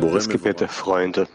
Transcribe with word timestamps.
Das 0.00 0.28
Gebet 0.30 0.60
der 0.60 0.68
Freunde. 0.68 1.28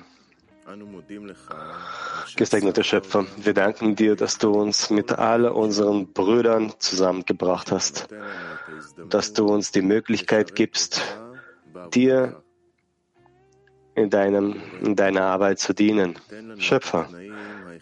Gesegneter 2.35 2.83
Schöpfer, 2.83 3.27
wir 3.37 3.53
danken 3.53 3.95
dir, 3.95 4.15
dass 4.15 4.39
du 4.39 4.49
uns 4.49 4.89
mit 4.89 5.11
all 5.11 5.45
unseren 5.45 6.11
Brüdern 6.13 6.73
zusammengebracht 6.79 7.71
hast, 7.71 8.07
dass 9.09 9.33
du 9.33 9.45
uns 9.45 9.71
die 9.71 9.83
Möglichkeit 9.83 10.55
gibst, 10.55 11.19
dir 11.93 12.41
in, 13.93 14.09
deinem, 14.09 14.55
in 14.81 14.95
deiner 14.95 15.25
Arbeit 15.25 15.59
zu 15.59 15.73
dienen. 15.73 16.15
Schöpfer, 16.57 17.07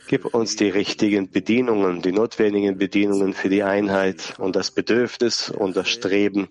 gib 0.08 0.26
uns 0.26 0.58
die 0.58 0.70
richtigen 0.70 1.32
Bedienungen, 1.32 2.02
die 2.02 2.12
notwendigen 2.12 2.78
Bedienungen 2.78 3.34
für 3.34 3.48
die 3.48 3.64
Einheit 3.64 4.34
und 4.38 4.58
das 4.58 4.72
Bedürfnis 4.72 5.50
und 5.50 5.78
das 5.78 5.88
Streben, 5.88 6.50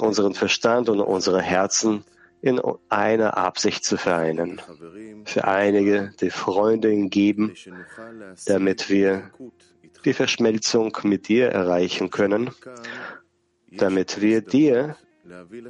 unseren 0.00 0.34
Verstand 0.34 0.88
und 0.88 1.00
unsere 1.00 1.40
Herzen 1.40 2.04
in 2.40 2.60
einer 2.90 3.38
Absicht 3.38 3.84
zu 3.84 3.96
vereinen. 3.96 4.60
Für 5.24 5.44
einige 5.44 6.12
die 6.20 6.30
Freunde 6.30 6.94
geben, 7.08 7.54
damit 8.46 8.90
wir 8.90 9.30
die 10.04 10.12
Verschmelzung 10.12 10.96
mit 11.04 11.28
dir 11.28 11.48
erreichen 11.48 12.10
können, 12.10 12.50
damit 13.70 14.20
wir 14.20 14.42
dir 14.42 14.96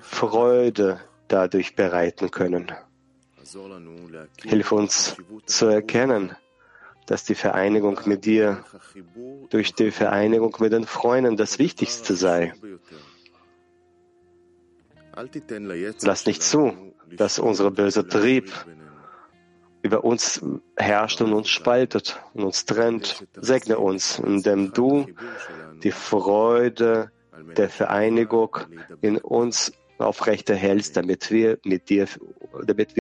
Freude 0.01 1.01
dadurch 1.29 1.77
bereiten 1.77 2.31
können. 2.31 2.73
Hilf 4.43 4.73
uns 4.73 5.17
zu 5.47 5.67
erkennen, 5.67 6.35
dass 7.07 7.25
die 7.25 7.35
Vereinigung 7.35 8.01
mit 8.07 8.25
dir 8.25 8.65
durch 9.51 9.75
die 9.75 9.91
Vereinigung 9.91 10.57
mit 10.59 10.73
den 10.73 10.87
Freunden 10.87 11.37
das 11.37 11.59
Wichtigste 11.59 12.17
sei. 12.17 12.55
Lass 16.03 16.27
nicht 16.27 16.43
zu, 16.43 16.95
dass 17.17 17.39
unser 17.39 17.71
böser 17.71 18.07
Trieb 18.07 18.53
über 19.83 20.03
uns 20.03 20.43
herrscht 20.77 21.21
und 21.21 21.33
uns 21.33 21.49
spaltet 21.49 22.21
und 22.33 22.45
uns 22.45 22.65
trennt. 22.65 23.27
Segne 23.37 23.79
uns, 23.79 24.19
indem 24.19 24.73
du 24.73 25.07
die 25.83 25.93
Freude 25.93 27.13
der 27.57 27.69
Vereinigung 27.69 28.59
in 29.03 29.19
uns 29.19 29.73
aufrechterhältst, 29.99 30.97
damit 30.97 31.31
wir 31.31 31.59
mit 31.65 31.91
dir, 31.91 32.09
damit 32.67 32.97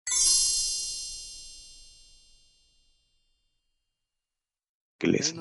gelesen. 4.99 5.39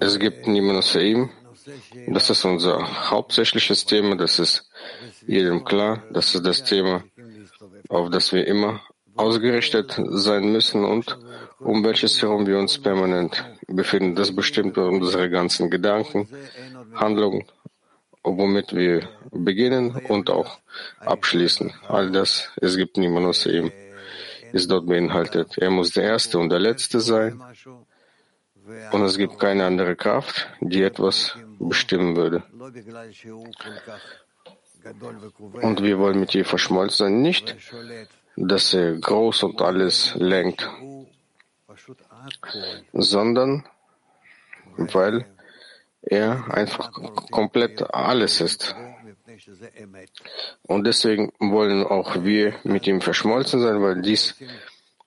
Es 0.00 0.18
gibt 0.18 0.46
niemanden 0.46 0.78
außer 0.78 1.00
ihm. 1.00 1.30
Das 2.08 2.30
ist 2.30 2.44
unser 2.44 3.10
hauptsächliches 3.10 3.84
Thema. 3.84 4.16
Das 4.16 4.38
ist 4.38 4.70
jedem 5.26 5.64
klar. 5.64 6.04
Das 6.12 6.34
ist 6.34 6.46
das 6.46 6.62
Thema, 6.64 7.04
auf 7.88 8.10
das 8.10 8.32
wir 8.32 8.46
immer 8.46 8.80
ausgerichtet 9.16 10.00
sein 10.10 10.52
müssen 10.52 10.84
und 10.84 11.18
um 11.58 11.84
welches 11.84 12.22
herum 12.22 12.46
wir 12.46 12.58
uns 12.58 12.78
permanent 12.78 13.44
befinden. 13.66 14.14
Das 14.14 14.34
bestimmt 14.34 14.78
unsere 14.78 15.28
ganzen 15.28 15.70
Gedanken, 15.70 16.28
Handlungen, 16.94 17.44
womit 18.22 18.74
wir 18.74 19.08
beginnen 19.32 19.90
und 20.08 20.30
auch 20.30 20.60
abschließen. 21.00 21.72
All 21.88 22.12
das, 22.12 22.50
es 22.60 22.76
gibt 22.76 22.96
niemanden 22.96 23.30
außer 23.30 23.52
ihm, 23.52 23.72
ist 24.52 24.70
dort 24.70 24.86
beinhaltet. 24.86 25.58
Er 25.58 25.70
muss 25.70 25.92
der 25.92 26.04
Erste 26.04 26.38
und 26.38 26.50
der 26.50 26.58
Letzte 26.58 27.00
sein. 27.00 27.40
Und 28.92 29.02
es 29.02 29.16
gibt 29.16 29.38
keine 29.38 29.64
andere 29.64 29.96
Kraft, 29.96 30.48
die 30.60 30.82
etwas 30.82 31.36
bestimmen 31.58 32.16
würde. 32.16 32.42
Und 35.62 35.82
wir 35.82 35.98
wollen 35.98 36.20
mit 36.20 36.34
ihr 36.34 36.44
verschmolzen 36.44 37.06
sein, 37.06 37.22
nicht, 37.22 37.56
dass 38.36 38.74
er 38.74 38.94
groß 38.94 39.42
und 39.44 39.60
alles 39.60 40.14
lenkt, 40.16 40.68
sondern 42.92 43.64
weil 44.76 45.26
er 46.02 46.54
einfach 46.54 46.92
komplett 47.30 47.82
alles 47.94 48.40
ist. 48.40 48.74
Und 50.62 50.86
deswegen 50.86 51.32
wollen 51.38 51.84
auch 51.84 52.24
wir 52.24 52.54
mit 52.64 52.86
ihm 52.86 53.00
verschmolzen 53.00 53.60
sein, 53.60 53.82
weil 53.82 54.02
dies 54.02 54.34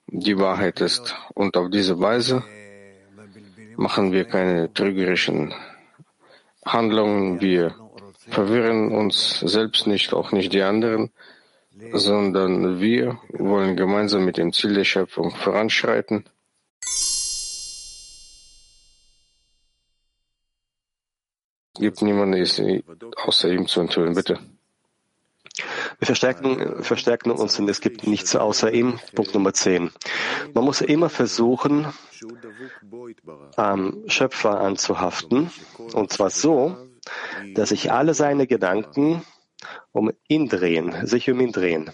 die 0.08 0.38
Wahrheit 0.38 0.81
ist. 0.81 1.16
Und 1.34 1.58
auf 1.58 1.69
diese 1.69 2.00
Weise 2.00 2.44
machen 3.78 4.12
wir 4.12 4.25
keine 4.25 4.74
trügerischen 4.74 5.53
Handlungen. 6.66 7.41
Wir 7.41 7.75
verwirren 8.30 8.91
uns 8.91 9.40
selbst 9.40 9.88
nicht, 9.88 10.14
auch 10.14 10.31
nicht 10.31 10.53
die 10.53 10.62
anderen, 10.62 11.12
sondern 11.94 12.80
wir 12.80 13.20
wollen 13.30 13.75
gemeinsam 13.75 14.25
mit 14.25 14.38
dem 14.38 14.53
Ziel 14.53 14.74
der 14.74 14.84
Schöpfung 14.84 15.31
voranschreiten. 15.31 16.25
Gibt 21.81 22.02
niemanden 22.02 22.84
außer 23.25 23.50
ihm 23.50 23.68
zu 23.68 23.81
enthüllen. 23.81 24.14
Bitte. 24.14 24.40
Wir 26.00 26.06
verstärken, 26.06 26.84
verstärken 26.84 27.31
uns 27.31 27.59
und 27.59 27.69
es 27.69 27.81
gibt 27.81 28.08
nichts 28.08 28.36
außer 28.36 28.72
ihm. 28.72 29.00
Punkt 29.14 29.34
Nummer 29.34 29.53
10. 29.53 29.91
Man 30.53 30.64
muss 30.64 30.81
immer 30.81 31.09
versuchen, 31.09 31.88
am 33.58 34.03
Schöpfer 34.08 34.62
anzuhaften, 34.62 35.52
und 35.94 36.14
zwar 36.14 36.30
so, 36.30 36.78
dass 37.56 37.70
sich 37.70 37.91
alle 37.91 38.14
seine 38.14 38.47
Gedanken 38.47 39.24
um 39.92 40.12
ihn 40.28 40.48
drehen, 40.50 41.06
sich 41.06 41.30
um 41.30 41.40
ihn 41.40 41.52
drehen. 41.52 41.90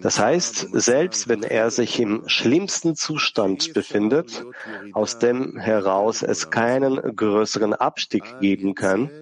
Das 0.00 0.18
heißt, 0.18 0.68
selbst 0.72 1.28
wenn 1.28 1.42
er 1.42 1.70
sich 1.70 2.00
im 2.00 2.22
schlimmsten 2.28 2.94
Zustand 2.94 3.74
befindet, 3.74 4.44
aus 4.92 5.18
dem 5.18 5.58
heraus 5.58 6.22
es 6.22 6.50
keinen 6.50 6.96
größeren 7.16 7.74
Abstieg 7.74 8.24
geben 8.40 8.74
kann, 8.74 9.21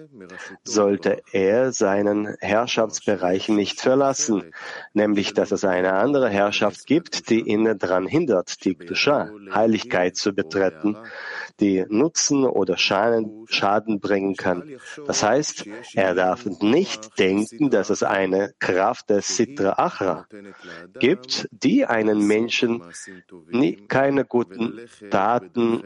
sollte 0.63 1.21
er 1.31 1.71
seinen 1.71 2.35
Herrschaftsbereich 2.39 3.49
nicht 3.49 3.81
verlassen, 3.81 4.53
nämlich 4.93 5.33
dass 5.33 5.51
es 5.51 5.65
eine 5.65 5.93
andere 5.93 6.29
Herrschaft 6.29 6.85
gibt, 6.85 7.29
die 7.29 7.41
ihn 7.41 7.77
daran 7.77 8.07
hindert, 8.07 8.63
die 8.65 8.75
Kusha, 8.75 9.29
Heiligkeit 9.53 10.15
zu 10.15 10.33
betreten, 10.33 10.97
die 11.59 11.85
Nutzen 11.89 12.45
oder 12.45 12.77
Schaden, 12.77 13.45
Schaden 13.47 13.99
bringen 13.99 14.35
kann. 14.35 14.77
Das 15.07 15.23
heißt, 15.23 15.65
er 15.93 16.15
darf 16.15 16.45
nicht 16.45 17.19
denken, 17.19 17.69
dass 17.69 17.89
es 17.89 18.03
eine 18.03 18.53
Kraft 18.59 19.09
des 19.09 19.35
Sitra 19.35 19.73
Achra 19.77 20.27
gibt, 20.99 21.47
die 21.51 21.85
einen 21.85 22.25
Menschen 22.27 22.83
nie, 23.49 23.75
keine 23.87 24.25
guten 24.25 24.79
Taten 25.09 25.83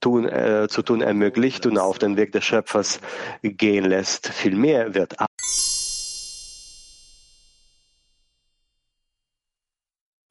tun, 0.00 0.28
äh, 0.28 0.66
zu 0.68 0.82
tun 0.82 1.00
ermöglicht 1.00 1.66
und 1.66 1.78
auf 1.78 1.98
den 1.98 2.16
Weg 2.16 2.32
des 2.32 2.44
Schöpfers 2.44 3.00
gehen 3.42 3.84
lässt. 3.84 4.28
Vielmehr 4.28 4.94
wird 4.94 5.14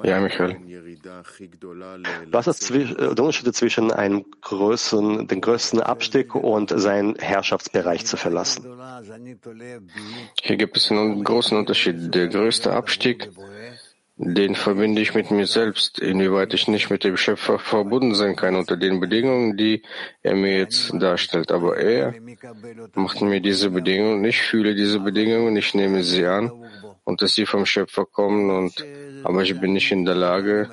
Ja, 0.04 0.22
Michael. 0.22 0.58
Was 2.32 2.48
ist 2.48 2.70
äh, 2.70 2.86
der 2.96 3.10
Unterschied 3.10 3.56
zwischen 3.56 3.92
einem 3.92 4.26
größeren, 4.42 5.28
den 5.28 5.42
größten 5.42 5.82
Abstieg 5.82 6.36
und 6.36 6.70
seinen 6.70 7.16
Herrschaftsbereich 7.16 8.06
zu 8.06 8.16
verlassen? 8.16 8.64
Hier 10.42 10.58
gibt 10.58 10.78
es 10.78 10.92
einen 10.92 11.24
großen 11.24 11.58
Unterschied. 11.58 12.14
Der 12.14 12.28
größte 12.28 12.72
Abstieg, 12.74 13.30
den 14.18 14.56
verbinde 14.56 15.02
ich 15.02 15.14
mit 15.14 15.30
mir 15.30 15.46
selbst, 15.46 16.00
inwieweit 16.00 16.54
ich 16.54 16.68
nicht 16.68 16.90
mit 16.90 17.04
dem 17.04 17.18
Schöpfer 17.18 17.60
verbunden 17.60 18.16
sein 18.16 18.36
kann 18.36 18.56
unter 18.56 18.76
den 18.76 19.00
Bedingungen, 19.00 19.58
die 19.58 19.84
er 20.24 20.36
mir 20.36 20.58
jetzt 20.58 20.92
darstellt. 21.00 21.52
Aber 21.52 21.78
er 21.78 22.16
macht 22.96 23.22
mir 23.22 23.42
diese 23.42 23.70
Bedingungen, 23.70 24.26
ich 24.26 24.42
fühle 24.42 24.74
diese 24.74 25.00
Bedingungen, 25.00 25.56
ich 25.56 25.76
nehme 25.76 26.04
sie 26.04 26.26
an 26.26 26.52
und 27.04 27.22
dass 27.22 27.36
sie 27.36 27.46
vom 27.46 27.68
Schöpfer 27.68 28.06
kommen 28.06 28.50
und 28.50 28.84
aber 29.24 29.44
ich 29.44 29.60
bin 29.60 29.74
nicht 29.74 29.92
in 29.92 30.06
der 30.06 30.16
Lage, 30.16 30.70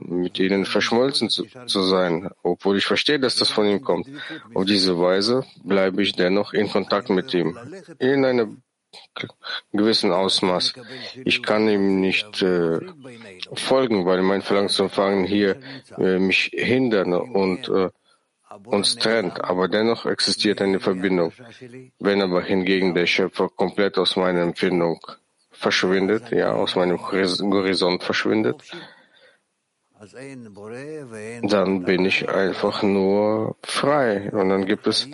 mit 0.00 0.40
ihnen 0.40 0.64
verschmolzen 0.64 1.30
zu, 1.30 1.44
zu, 1.66 1.82
sein, 1.82 2.28
obwohl 2.42 2.78
ich 2.78 2.84
verstehe, 2.84 3.20
dass 3.20 3.36
das 3.36 3.50
von 3.50 3.66
ihm 3.66 3.80
kommt. 3.80 4.08
Auf 4.52 4.64
diese 4.64 4.98
Weise 4.98 5.44
bleibe 5.62 6.02
ich 6.02 6.14
dennoch 6.14 6.52
in 6.52 6.68
Kontakt 6.68 7.10
mit 7.10 7.32
ihm, 7.32 7.56
in 8.00 8.24
gewissen 9.72 10.12
Ausmaß. 10.12 10.74
Ich 11.24 11.42
kann 11.42 11.68
ihm 11.68 12.00
nicht 12.00 12.42
äh, 12.42 12.80
folgen, 13.54 14.06
weil 14.06 14.22
mein 14.22 14.42
Verlangen 14.42 14.68
zu 14.68 14.84
empfangen 14.84 15.24
hier 15.24 15.56
äh, 15.98 16.18
mich 16.18 16.50
hindern 16.52 17.12
und 17.14 17.68
äh, 17.68 17.90
uns 18.64 18.96
trennt, 18.96 19.42
aber 19.42 19.68
dennoch 19.68 20.06
existiert 20.06 20.62
eine 20.62 20.80
Verbindung. 20.80 21.32
Wenn 21.98 22.22
aber 22.22 22.42
hingegen 22.42 22.94
der 22.94 23.06
Schöpfer 23.06 23.48
komplett 23.48 23.98
aus 23.98 24.16
meiner 24.16 24.42
Empfindung 24.42 25.00
verschwindet, 25.50 26.30
ja, 26.30 26.52
aus 26.52 26.76
meinem 26.76 27.00
Horizont 27.00 28.02
verschwindet, 28.02 28.62
dann 31.42 31.84
bin 31.84 32.04
ich 32.04 32.28
einfach 32.28 32.82
nur 32.82 33.56
frei. 33.62 34.30
Und 34.32 34.48
dann 34.50 34.66
gibt 34.66 34.86
es 34.86 35.08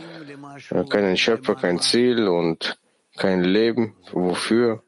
keinen 0.89 1.17
Schöpfer, 1.17 1.55
kein 1.55 1.79
Ziel 1.79 2.29
und 2.29 2.80
kein 3.21 3.45
Leben. 3.45 3.95
Wofür? 4.13 4.83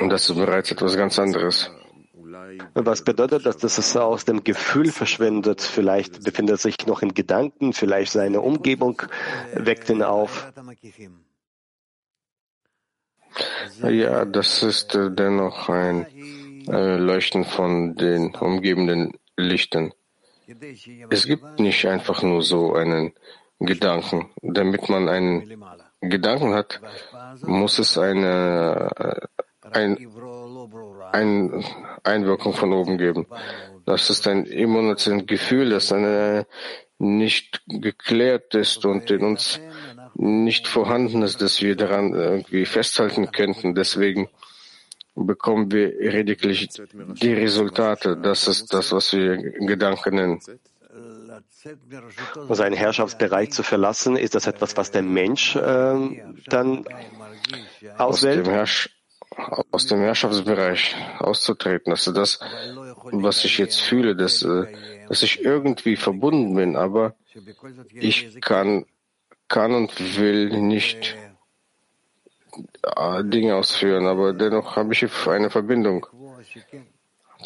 Und 0.00 0.10
das 0.10 0.28
ist 0.28 0.34
bereits 0.34 0.72
etwas 0.72 0.96
ganz 0.96 1.18
anderes. 1.18 1.70
Was 2.74 3.04
bedeutet 3.04 3.46
das, 3.46 3.58
dass 3.58 3.78
es 3.78 3.96
aus 3.96 4.24
dem 4.24 4.42
Gefühl 4.42 4.90
verschwindet? 4.90 5.60
Vielleicht 5.60 6.24
befindet 6.24 6.54
er 6.54 6.58
sich 6.58 6.76
noch 6.86 7.02
in 7.02 7.14
Gedanken, 7.14 7.72
vielleicht 7.72 8.12
seine 8.12 8.40
Umgebung 8.40 9.02
weckt 9.54 9.88
ihn 9.90 10.02
auf. 10.02 10.52
Ja, 13.82 14.24
das 14.24 14.62
ist 14.62 14.94
äh, 14.96 15.10
dennoch 15.10 15.68
ein 15.68 16.06
äh, 16.68 16.96
Leuchten 16.96 17.44
von 17.44 17.94
den 17.94 18.34
umgebenden 18.34 19.12
Lichtern. 19.36 19.92
Es 21.10 21.26
gibt 21.26 21.60
nicht 21.60 21.86
einfach 21.86 22.22
nur 22.22 22.42
so 22.42 22.74
einen 22.74 23.12
Gedanken. 23.60 24.30
Damit 24.42 24.88
man 24.88 25.08
einen 25.08 25.62
Gedanken 26.00 26.54
hat, 26.54 26.80
muss 27.42 27.78
es 27.78 27.98
eine 27.98 28.90
äh, 28.96 29.42
ein, 29.72 29.98
ein 31.12 31.64
Einwirkung 32.02 32.52
von 32.54 32.72
oben 32.72 32.98
geben. 32.98 33.26
Das 33.86 34.10
ist 34.10 34.26
ein 34.26 34.46
emotionales 34.46 35.26
Gefühl, 35.26 35.70
das 35.70 35.92
eine 35.92 36.46
nicht 36.98 37.62
geklärt 37.66 38.54
ist 38.54 38.84
und 38.84 39.10
in 39.10 39.22
uns 39.22 39.60
nicht 40.14 40.68
vorhanden 40.68 41.22
ist, 41.22 41.40
dass 41.40 41.62
wir 41.62 41.76
daran 41.76 42.12
irgendwie 42.12 42.66
festhalten 42.66 43.32
könnten. 43.32 43.74
Deswegen 43.74 44.28
bekommen 45.14 45.72
wir 45.72 45.88
lediglich 45.98 46.68
die 47.22 47.32
Resultate. 47.32 48.16
Das 48.16 48.48
ist 48.48 48.72
das, 48.74 48.92
was 48.92 49.12
wir 49.12 49.36
Gedanken 49.36 50.14
nennen. 50.14 50.40
Seinen 52.48 52.74
Herrschaftsbereich 52.74 53.52
zu 53.52 53.62
verlassen, 53.62 54.16
ist 54.16 54.34
das 54.34 54.46
etwas, 54.46 54.76
was 54.76 54.90
der 54.90 55.02
Mensch 55.02 55.56
äh, 55.56 56.22
dann 56.46 56.84
auswählt? 57.98 58.48
Aus 58.48 58.88
aus 59.70 59.86
dem 59.86 60.00
Herrschaftsbereich 60.00 60.96
auszutreten. 61.18 61.92
Ist 61.92 62.06
das, 62.08 62.40
was 63.04 63.44
ich 63.44 63.58
jetzt 63.58 63.80
fühle, 63.80 64.16
dass, 64.16 64.42
äh, 64.42 64.66
dass 65.08 65.22
ich 65.22 65.44
irgendwie 65.44 65.96
verbunden 65.96 66.54
bin, 66.54 66.76
aber 66.76 67.14
ich 67.92 68.40
kann, 68.40 68.86
kann 69.48 69.72
und 69.72 70.18
will 70.18 70.50
nicht 70.60 71.16
äh, 72.82 73.24
Dinge 73.24 73.54
ausführen, 73.56 74.06
aber 74.06 74.32
dennoch 74.32 74.76
habe 74.76 74.92
ich 74.92 75.06
eine 75.28 75.50
Verbindung 75.50 76.06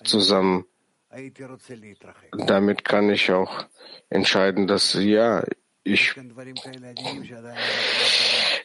zusammen. 0.04 0.64
Damit 2.46 2.84
kann 2.84 3.10
ich 3.10 3.30
auch 3.30 3.66
entscheiden, 4.10 4.66
dass 4.66 4.94
ja, 4.94 5.44
ich 5.84 6.14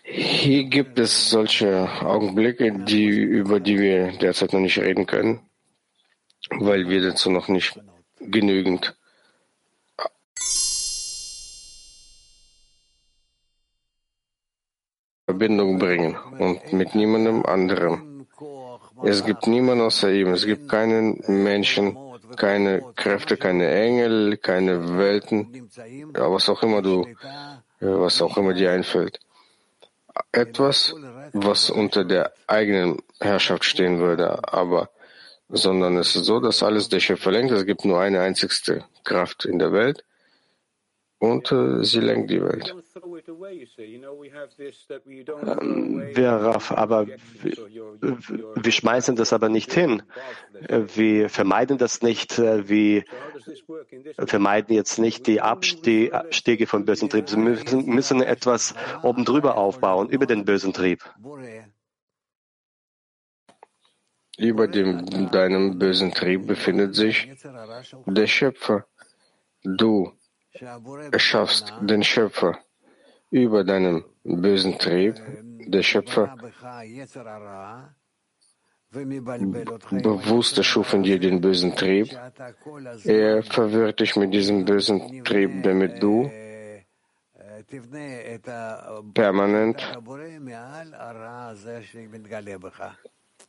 hier 0.04 0.63
gibt 0.63 0.98
es 0.98 1.30
solche 1.30 1.88
Augenblicke, 2.01 2.72
die, 2.72 3.07
über 3.07 3.60
die 3.60 3.78
wir 3.78 4.12
derzeit 4.18 4.54
noch 4.54 4.60
nicht 4.60 4.80
reden 4.80 5.06
können, 5.06 5.42
weil 6.50 6.90
wir 6.90 7.01
dazu 7.01 7.30
noch 7.30 7.48
nicht 7.48 7.80
genügend 8.19 8.95
Verbindung 15.25 15.78
bringen 15.78 16.18
und 16.40 16.74
mit 16.74 16.95
niemandem 16.95 17.45
anderem. 17.45 18.25
Es 19.04 19.24
gibt 19.24 19.45
niemanden 19.45 19.84
außer 19.84 20.12
ihm. 20.12 20.30
Es 20.30 20.45
gibt 20.45 20.68
keinen 20.68 21.22
Menschen, 21.28 21.95
keine 22.36 22.81
Kräfte, 22.96 23.38
keine 23.38 23.70
Engel, 23.70 24.38
keine 24.38 24.98
Welten, 24.98 25.70
was 26.14 26.50
auch 26.50 26.64
immer 26.64 26.81
du, 26.81 27.08
was 27.80 28.22
auch 28.22 28.38
immer 28.38 28.54
dir 28.54 28.72
einfällt 28.72 29.20
etwas, 30.31 30.96
was 31.34 31.70
unter 31.70 32.04
der 32.04 32.34
eigenen 32.48 32.98
Herrschaft 33.20 33.66
stehen 33.66 34.00
würde, 34.00 34.52
aber 34.52 34.90
sondern 35.52 35.98
es 35.98 36.16
ist 36.16 36.26
so, 36.26 36.40
dass 36.40 36.62
alles 36.62 36.90
der 36.90 37.00
Schöpfer 37.00 37.31
lenkt. 37.31 37.52
Es 37.52 37.66
gibt 37.66 37.84
nur 37.84 38.00
eine 38.00 38.22
einzigste 38.22 38.86
Kraft 39.04 39.46
in 39.46 39.58
der 39.58 39.72
Welt 39.72 40.04
und 41.18 41.52
äh, 41.52 41.84
sie 41.84 42.02
lenkt 42.02 42.30
die 42.30 42.44
Welt. 42.44 42.76
Ähm, 45.28 46.04
aber 46.70 47.08
wir 47.08 48.72
schmeißen 48.72 49.16
das 49.16 49.34
aber 49.34 49.50
nicht 49.50 49.74
hin. 49.74 50.04
Wir 50.68 51.30
vermeiden 51.30 51.78
das 51.78 52.02
nicht. 52.02 52.40
Wir 52.40 53.04
vermeiden 54.18 54.76
jetzt 54.76 55.00
nicht 55.00 55.28
die 55.28 55.42
Abstiege 55.42 56.68
von 56.68 56.86
bösen 56.86 57.10
Trieb. 57.10 57.31
Wir 57.31 57.38
müssen, 57.38 57.86
müssen 57.86 58.22
etwas 58.22 58.76
oben 59.04 59.26
drüber 59.26 59.58
aufbauen, 59.58 60.10
über 60.10 60.26
den 60.26 60.46
bösen 60.46 60.74
Trieb. 60.74 61.04
Über 64.38 64.68
dem, 64.70 65.30
deinem 65.31 65.78
bösen 65.78 66.14
Trieb 66.14 66.48
befindet 66.48 66.96
sich 66.96 67.30
der 68.06 68.28
Schöpfer. 68.28 68.86
Du 69.64 70.14
erschaffst 71.12 71.74
den 71.81 72.04
Schöpfer 72.04 72.58
über 73.31 73.64
deinem 73.64 74.04
bösen 74.24 74.78
Trieb, 74.78 75.16
der 75.68 75.84
Schöpfer 75.84 76.36
bewusst 78.92 80.58
erschuf 80.58 80.94
in 80.94 81.04
dir 81.04 81.20
den 81.20 81.42
bösen 81.42 81.76
Trieb. 81.76 82.10
Er 83.04 83.44
verwirrt 83.44 84.00
dich 84.00 84.16
mit 84.16 84.34
diesem 84.34 84.66
bösen 84.66 85.24
Trieb, 85.24 85.62
damit 85.64 86.02
du 86.02 86.30
permanent 89.14 89.78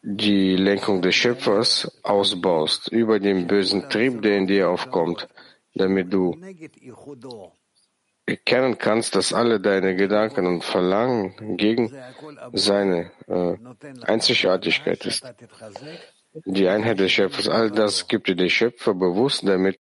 die 0.03 0.57
Lenkung 0.57 1.03
des 1.03 1.15
Schöpfers 1.15 2.01
ausbaust 2.03 2.89
über 2.89 3.19
den 3.19 3.47
bösen 3.47 3.89
Trieb, 3.89 4.23
der 4.23 4.37
in 4.37 4.47
dir 4.47 4.69
aufkommt, 4.69 5.29
damit 5.75 6.13
du 6.13 6.37
erkennen 8.31 8.79
kannst, 8.79 9.15
dass 9.15 9.33
alle 9.33 9.61
deine 9.61 9.95
Gedanken 9.97 10.47
und 10.47 10.65
Verlangen 10.65 11.57
gegen 11.57 11.93
seine 12.53 13.11
äh, 13.27 13.57
Einzigartigkeit 14.03 15.05
ist. 15.05 15.25
Die 16.45 16.69
Einheit 16.69 17.01
des 17.01 17.11
Schöpfers, 17.11 17.49
all 17.49 17.71
das 17.71 18.07
gibt 18.07 18.29
dir 18.29 18.37
der 18.37 18.49
Schöpfer 18.49 18.95
bewusst, 18.95 19.47
damit 19.47 19.79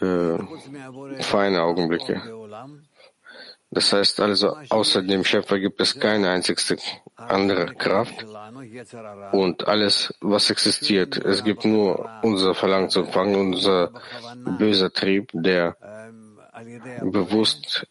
äh, 0.00 0.38
feine 1.22 1.62
Augenblicke. 1.62 2.20
Das 3.74 3.90
heißt 3.90 4.20
also, 4.20 4.54
außer 4.68 5.00
dem 5.02 5.24
Schöpfer 5.24 5.58
gibt 5.58 5.80
es 5.80 5.98
keine 5.98 6.28
einzigste 6.28 6.76
andere 7.16 7.74
Kraft 7.74 8.26
und 9.32 9.66
alles, 9.66 10.14
was 10.20 10.50
existiert. 10.50 11.16
Es 11.16 11.42
gibt 11.42 11.64
nur 11.64 12.06
unser 12.22 12.54
Verlangen 12.54 12.90
zu 12.90 13.00
empfangen, 13.00 13.34
unser 13.34 13.90
böser 14.58 14.92
Trieb, 14.92 15.30
der 15.32 15.76
bewusst 17.00 17.86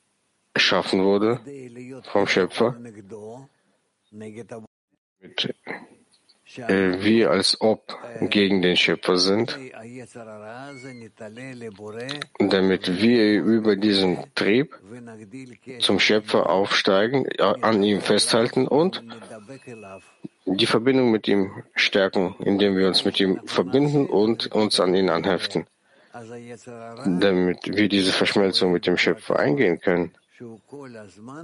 erschaffen 0.53 1.03
wurde 1.03 1.39
vom 2.11 2.27
Schöpfer. 2.27 2.77
Mit 4.11 5.55
äh, 6.57 7.03
wir 7.03 7.31
als 7.31 7.59
ob 7.61 7.97
gegen 8.21 8.61
den 8.61 8.75
Schöpfer 8.75 9.17
sind, 9.17 9.57
damit 12.39 13.01
wir 13.01 13.43
über 13.43 13.75
diesen 13.75 14.17
Trieb 14.35 14.75
zum 15.79 15.99
Schöpfer 15.99 16.49
aufsteigen, 16.49 17.27
an 17.39 17.83
ihm 17.83 18.01
festhalten 18.01 18.67
und 18.67 19.03
die 20.45 20.65
Verbindung 20.65 21.11
mit 21.11 21.27
ihm 21.27 21.63
stärken, 21.75 22.35
indem 22.39 22.75
wir 22.75 22.87
uns 22.87 23.05
mit 23.05 23.19
ihm 23.19 23.39
verbinden 23.45 24.07
und 24.07 24.51
uns 24.51 24.79
an 24.79 24.95
ihn 24.95 25.09
anheften, 25.09 25.65
damit 27.05 27.75
wir 27.75 27.87
diese 27.87 28.11
Verschmelzung 28.11 28.71
mit 28.71 28.87
dem 28.87 28.97
Schöpfer 28.97 29.39
eingehen 29.39 29.79
können. 29.79 30.11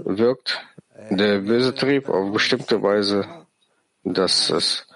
Wirkt 0.03 0.65
der 1.11 1.39
böse 1.39 1.75
Trieb 1.75 2.09
auf 2.09 2.33
bestimmte 2.33 2.81
Weise, 2.81 3.27
dass 4.03 4.49
es 4.49 4.87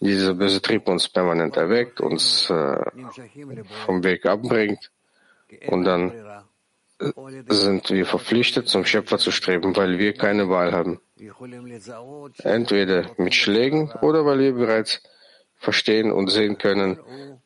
dieser 0.00 0.34
böse 0.34 0.60
Trieb 0.60 0.88
uns 0.88 1.08
permanent 1.08 1.56
erweckt, 1.56 2.00
uns 2.00 2.50
äh, 2.50 2.78
vom 3.84 4.04
Weg 4.04 4.26
abbringt 4.26 4.90
und 5.68 5.84
dann 5.84 6.12
äh, 6.98 7.12
sind 7.48 7.90
wir 7.90 8.06
verpflichtet, 8.06 8.68
zum 8.68 8.84
Schöpfer 8.84 9.18
zu 9.18 9.30
streben, 9.30 9.74
weil 9.76 9.98
wir 9.98 10.14
keine 10.14 10.48
Wahl 10.48 10.72
haben. 10.72 11.00
Entweder 12.42 13.10
mit 13.16 13.34
Schlägen 13.34 13.90
oder 14.02 14.24
weil 14.24 14.40
wir 14.40 14.52
bereits 14.52 15.02
verstehen 15.58 16.12
und 16.12 16.28
sehen 16.28 16.58
können, 16.58 16.98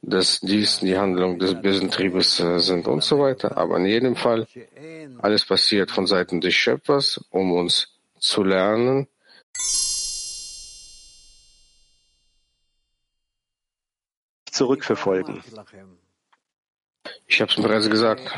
dass 0.03 0.41
dies 0.41 0.81
die 0.81 0.99
Handlung 0.99 1.39
des 1.39 1.61
bösen 1.61 1.91
Triebes 1.91 2.41
äh, 2.41 2.59
sind 2.59 2.89
und 2.89 3.05
so 3.05 3.21
weiter. 3.21 3.57
Aber 3.57 3.77
in 3.77 3.87
jedem 3.87 4.17
Fall, 4.17 4.47
alles 5.19 5.45
passiert 5.45 5.91
von 5.91 6.07
Seiten 6.07 6.41
des 6.41 6.55
Schöpfers, 6.55 7.21
um 7.31 7.53
uns 7.53 8.01
zu 8.19 8.43
lernen, 8.43 9.07
zurückverfolgen. 14.51 15.43
Ich 17.27 17.41
habe 17.41 17.51
es 17.51 17.57
bereits 17.57 17.89
gesagt, 17.89 18.31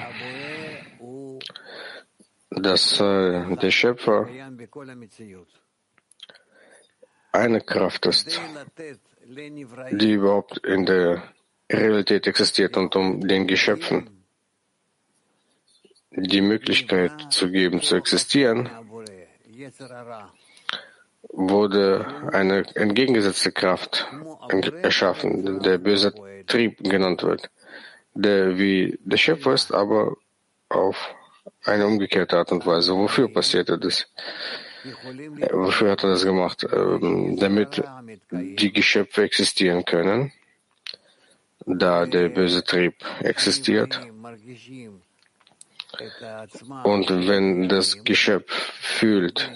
dass 2.50 3.00
äh, 3.00 3.56
der 3.56 3.70
Schöpfer 3.70 4.28
eine 7.32 7.60
Kraft 7.62 8.06
ist, 8.06 8.40
die 9.90 10.12
überhaupt 10.12 10.58
in 10.58 10.84
der 10.84 11.22
Realität 11.70 12.26
existiert 12.26 12.76
und 12.76 12.94
um 12.94 13.26
den 13.26 13.46
Geschöpfen 13.46 14.24
die 16.14 16.42
Möglichkeit 16.42 17.32
zu 17.32 17.50
geben, 17.50 17.80
zu 17.80 17.96
existieren, 17.96 18.68
wurde 21.32 22.06
eine 22.32 22.64
entgegengesetzte 22.74 23.52
Kraft 23.52 24.06
erschaffen, 24.82 25.60
der 25.60 25.78
böse 25.78 26.12
Trieb 26.46 26.78
genannt 26.84 27.22
wird, 27.22 27.50
der 28.14 28.58
wie 28.58 28.98
der 29.02 29.16
Schöpfer 29.16 29.54
ist, 29.54 29.72
aber 29.72 30.16
auf 30.68 30.96
eine 31.64 31.86
umgekehrte 31.86 32.36
Art 32.38 32.52
und 32.52 32.66
Weise. 32.66 32.94
Wofür 32.94 33.32
passierte 33.32 33.78
das? 33.78 34.06
Wofür 35.52 35.92
hat 35.92 36.02
er 36.04 36.10
das 36.10 36.24
gemacht? 36.24 36.66
Ähm, 36.72 37.36
damit 37.38 37.82
die 38.30 38.72
Geschöpfe 38.72 39.22
existieren 39.22 39.84
können, 39.84 40.32
da 41.66 42.06
der 42.06 42.28
böse 42.28 42.64
Trieb 42.64 42.94
existiert. 43.20 44.00
Und 46.84 47.28
wenn 47.28 47.68
das 47.68 48.04
Geschöpf 48.04 48.50
fühlt, 48.50 49.50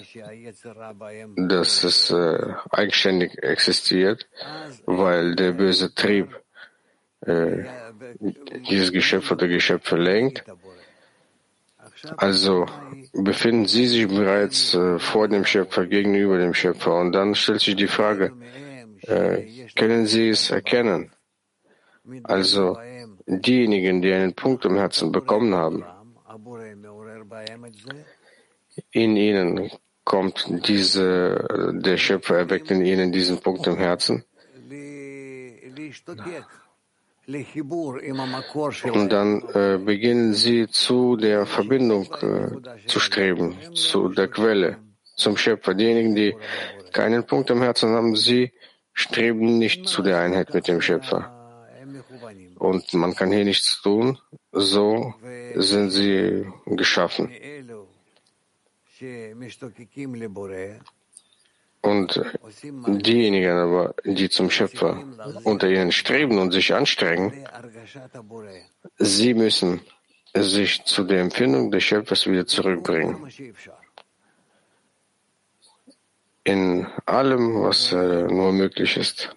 dass 1.35 1.83
es 1.83 2.11
äh, 2.11 2.53
eigenständig 2.69 3.41
existiert, 3.41 4.27
weil 4.85 5.35
der 5.35 5.53
böse 5.53 5.93
Trieb 5.93 6.35
äh, 7.21 7.63
dieses 8.69 8.91
Geschöpf 8.91 9.31
oder 9.31 9.47
Geschöpfe 9.47 9.95
lenkt, 9.97 10.43
also 12.17 12.65
befinden 13.13 13.65
Sie 13.65 13.87
sich 13.87 14.07
bereits 14.07 14.73
äh, 14.73 14.99
vor 14.99 15.27
dem 15.27 15.45
Schöpfer, 15.45 15.85
gegenüber 15.85 16.37
dem 16.37 16.53
Schöpfer. 16.53 16.95
Und 16.99 17.11
dann 17.13 17.35
stellt 17.35 17.61
sich 17.61 17.75
die 17.75 17.87
Frage, 17.87 18.33
äh, 19.01 19.67
können 19.75 20.05
Sie 20.05 20.29
es 20.29 20.51
erkennen? 20.51 21.11
Also 22.23 22.77
diejenigen, 23.25 24.01
die 24.01 24.13
einen 24.13 24.33
Punkt 24.33 24.63
im 24.65 24.77
Herzen 24.77 25.11
bekommen 25.11 25.53
haben, 25.53 25.83
in 28.91 29.15
ihnen 29.15 29.71
kommt 30.03 30.45
diese, 30.67 31.73
der 31.73 31.97
Schöpfer 31.97 32.37
erweckt 32.37 32.71
in 32.71 32.85
ihnen 32.85 33.11
diesen 33.11 33.39
Punkt 33.39 33.67
im 33.67 33.77
Herzen. 33.77 34.23
Und 38.93 39.09
dann 39.11 39.41
äh, 39.53 39.77
beginnen 39.77 40.33
sie 40.33 40.67
zu 40.69 41.17
der 41.17 41.45
Verbindung 41.45 42.05
äh, 42.21 42.87
zu 42.87 42.99
streben, 43.01 43.57
zu 43.73 44.09
der 44.09 44.29
Quelle, 44.29 44.77
zum 45.15 45.35
Schöpfer. 45.35 45.73
Diejenigen, 45.73 46.15
die 46.15 46.35
keinen 46.93 47.25
Punkt 47.25 47.49
im 47.49 47.61
Herzen 47.61 47.89
haben, 47.89 48.15
sie 48.15 48.53
streben 48.93 49.57
nicht 49.57 49.87
zu 49.87 50.01
der 50.01 50.19
Einheit 50.19 50.53
mit 50.53 50.69
dem 50.69 50.79
Schöpfer. 50.79 51.36
Und 52.55 52.93
man 52.93 53.15
kann 53.15 53.31
hier 53.31 53.45
nichts 53.45 53.81
tun, 53.81 54.17
so 54.51 55.13
sind 55.55 55.91
sie 55.91 56.45
geschaffen. 56.65 57.31
Und 61.81 62.21
diejenigen 62.87 63.51
aber, 63.51 63.95
die 64.03 64.29
zum 64.29 64.49
Schöpfer 64.49 65.03
unter 65.43 65.69
ihnen 65.69 65.91
streben 65.91 66.39
und 66.39 66.51
sich 66.51 66.73
anstrengen, 66.73 67.33
sie 68.97 69.33
müssen 69.33 69.81
sich 70.33 70.83
zu 70.83 71.03
der 71.03 71.21
Empfindung 71.21 71.71
des 71.71 71.83
Schöpfers 71.83 72.27
wieder 72.27 72.45
zurückbringen. 72.45 73.27
In 76.43 76.87
allem, 77.05 77.61
was 77.61 77.91
äh, 77.91 78.23
nur 78.27 78.53
möglich 78.53 78.95
ist. 78.95 79.35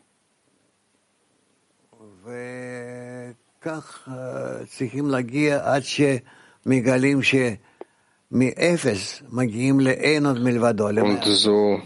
Und 11.03 11.25
so 11.25 11.81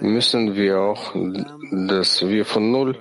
müssen 0.00 0.54
wir 0.54 0.80
auch, 0.80 1.14
dass 1.88 2.22
wir 2.22 2.44
von 2.44 2.70
0 2.70 2.98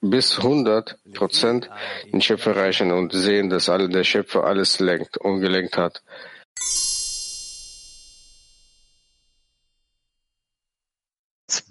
bis 0.00 0.38
100 0.38 0.98
Prozent 1.14 1.70
den 2.12 2.20
Schöpfer 2.20 2.56
erreichen 2.56 2.92
und 2.92 3.12
sehen, 3.12 3.50
dass 3.50 3.68
alle 3.68 3.88
der 3.88 4.04
Schöpfer 4.04 4.44
alles 4.44 4.80
lenkt 4.80 5.18
und 5.18 5.40
gelenkt 5.40 5.76
hat. 5.76 6.02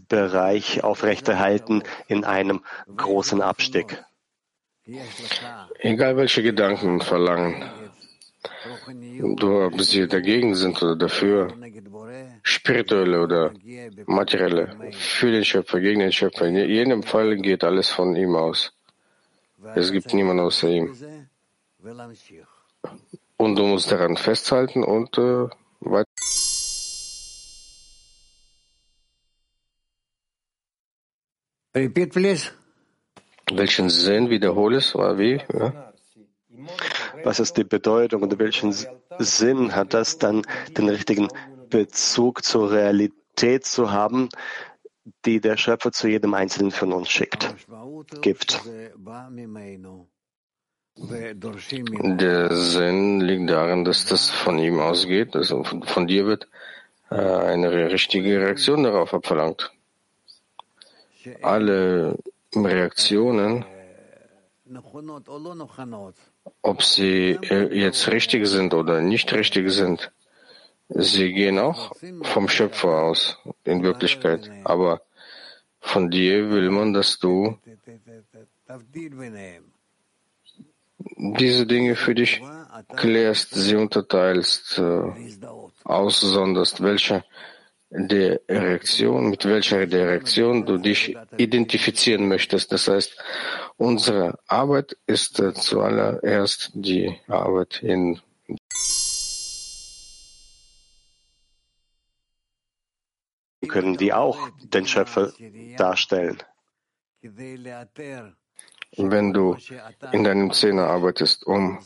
Bereich 0.07 0.83
aufrechterhalten 0.83 1.83
in 2.07 2.23
einem 2.23 2.63
großen 2.95 3.41
Abstieg. 3.41 4.03
Egal 5.79 6.15
welche 6.15 6.43
Gedanken 6.43 7.01
Verlangen, 7.01 7.63
ob 9.41 9.81
sie 9.81 10.07
dagegen 10.07 10.55
sind 10.55 10.81
oder 10.81 10.95
dafür, 10.95 11.53
spirituelle 12.41 13.21
oder 13.21 13.53
materielle, 14.05 14.91
für 14.91 15.31
den 15.31 15.43
Schöpfer, 15.43 15.79
gegen 15.79 15.99
den 15.99 16.11
Schöpfer. 16.11 16.45
In 16.45 16.55
jedem 16.55 17.03
Fall 17.03 17.35
geht 17.37 17.63
alles 17.63 17.89
von 17.89 18.15
ihm 18.15 18.35
aus. 18.35 18.71
Es 19.75 19.91
gibt 19.91 20.13
niemanden 20.13 20.43
außer 20.43 20.69
ihm. 20.69 20.95
Und 23.37 23.55
du 23.55 23.63
musst 23.65 23.91
daran 23.91 24.17
festhalten 24.17 24.83
und 24.83 25.17
äh, 25.17 25.47
weiter. 25.81 26.09
Repeat, 31.77 32.13
please. 32.13 32.51
Welchen 33.53 33.89
Sinn 33.89 34.29
wiederhole 34.29 34.77
es? 34.77 34.95
Wie? 34.95 35.41
Ja. 35.53 35.93
Was 37.23 37.39
ist 37.39 37.57
die 37.57 37.63
Bedeutung 37.63 38.23
und 38.23 38.39
welchen 38.39 38.73
Sinn 39.19 39.75
hat 39.75 39.93
das 39.93 40.17
dann, 40.17 40.41
den 40.77 40.89
richtigen 40.89 41.27
Bezug 41.69 42.43
zur 42.43 42.71
Realität 42.71 43.65
zu 43.65 43.91
haben, 43.91 44.29
die 45.25 45.39
der 45.39 45.57
Schöpfer 45.57 45.91
zu 45.91 46.07
jedem 46.07 46.33
Einzelnen 46.33 46.71
von 46.71 46.93
uns 46.93 47.09
schickt, 47.09 47.53
gibt? 48.21 48.61
Der 50.95 52.55
Sinn 52.55 53.21
liegt 53.21 53.49
darin, 53.49 53.85
dass 53.85 54.05
das 54.05 54.29
von 54.29 54.57
ihm 54.57 54.79
ausgeht, 54.79 55.35
also 55.35 55.63
von 55.63 56.07
dir 56.07 56.25
wird 56.25 56.47
äh, 57.11 57.15
eine 57.15 57.91
richtige 57.91 58.41
Reaktion 58.41 58.83
darauf 58.83 59.13
abverlangt. 59.13 59.71
Alle 61.41 62.17
Reaktionen 62.55 63.65
ob 66.61 66.83
sie 66.83 67.37
äh, 67.41 67.73
jetzt 67.73 68.07
richtig 68.11 68.47
sind 68.47 68.73
oder 68.73 69.01
nicht 69.01 69.31
richtig 69.33 69.71
sind, 69.71 70.11
sie 70.89 71.33
gehen 71.33 71.59
auch 71.59 71.93
vom 72.23 72.47
Schöpfer 72.49 73.03
aus, 73.03 73.37
in 73.63 73.83
Wirklichkeit. 73.83 74.49
Aber 74.63 75.01
von 75.79 76.09
dir 76.09 76.49
will 76.49 76.69
man, 76.69 76.93
dass 76.93 77.19
du 77.19 77.57
diese 81.17 81.65
Dinge 81.65 81.95
für 81.95 82.15
dich 82.15 82.41
klärst, 82.95 83.53
sie 83.53 83.75
unterteilst, 83.75 84.79
äh, 84.79 85.11
aussonderst, 85.83 86.81
welche 86.83 87.23
der 87.89 88.41
Reaktion, 88.49 89.29
mit 89.29 89.45
welcher 89.45 89.85
der 89.85 90.07
Reaktion 90.09 90.65
du 90.65 90.77
dich 90.77 91.15
identifizieren 91.37 92.27
möchtest. 92.27 92.71
Das 92.71 92.87
heißt, 92.87 93.17
unsere 93.77 94.39
Arbeit 94.47 94.97
ist 95.05 95.39
äh, 95.39 95.53
zuallererst 95.53 96.71
die 96.73 97.17
Arbeit 97.27 97.81
in 97.81 98.19
können 103.67 103.97
die 103.97 104.13
auch 104.13 104.49
den 104.63 104.87
Schöpfer 104.87 105.33
darstellen. 105.77 106.41
Wenn 108.97 109.33
du 109.33 109.55
in 110.11 110.23
deinem 110.23 110.51
Zehner 110.51 110.87
arbeitest, 110.87 111.45
um 111.45 111.79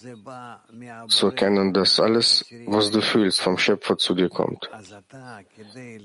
zu 1.08 1.28
erkennen, 1.28 1.74
dass 1.74 2.00
alles, 2.00 2.46
was 2.66 2.92
du 2.92 3.02
fühlst, 3.02 3.42
vom 3.42 3.58
Schöpfer 3.58 3.98
zu 3.98 4.16
dir 4.16 4.30
kommt, 4.30 4.70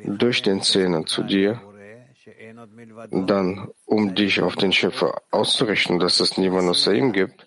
durch 0.05 0.43
den 0.43 0.63
Zehner 0.63 1.07
zu 1.07 1.23
dir, 1.23 1.61
dann, 3.11 3.69
um 3.85 4.15
dich 4.15 4.41
auf 4.41 4.57
den 4.57 4.73
Schöpfer 4.73 5.23
auszurichten, 5.31 5.99
dass 5.99 6.21
es 6.21 6.37
niemand 6.37 6.69
außer 6.69 6.93
ihm 6.93 7.13
gibt, 7.13 7.47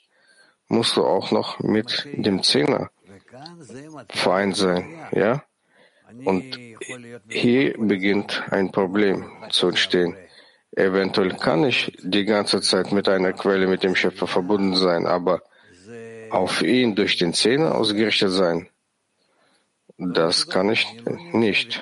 musst 0.67 0.95
du 0.95 1.03
auch 1.03 1.31
noch 1.31 1.59
mit 1.59 2.07
dem 2.13 2.43
Zehner 2.43 2.89
vereint 4.09 4.55
sein, 4.55 4.85
ja? 5.11 5.43
Und 6.25 6.57
hier 7.29 7.75
beginnt 7.77 8.43
ein 8.51 8.71
Problem 8.71 9.25
zu 9.49 9.67
entstehen. 9.67 10.15
Eventuell 10.75 11.35
kann 11.35 11.63
ich 11.63 11.97
die 12.01 12.25
ganze 12.25 12.61
Zeit 12.61 12.91
mit 12.91 13.09
einer 13.09 13.33
Quelle, 13.33 13.67
mit 13.67 13.83
dem 13.83 13.95
Schöpfer 13.95 14.27
verbunden 14.27 14.75
sein, 14.75 15.07
aber 15.07 15.41
auf 16.29 16.61
ihn 16.61 16.95
durch 16.95 17.17
den 17.17 17.33
Zähne 17.33 17.73
ausgerichtet 17.73 18.31
sein, 18.31 18.69
das 19.97 20.47
kann 20.47 20.69
ich 20.69 20.87
nicht. 21.33 21.81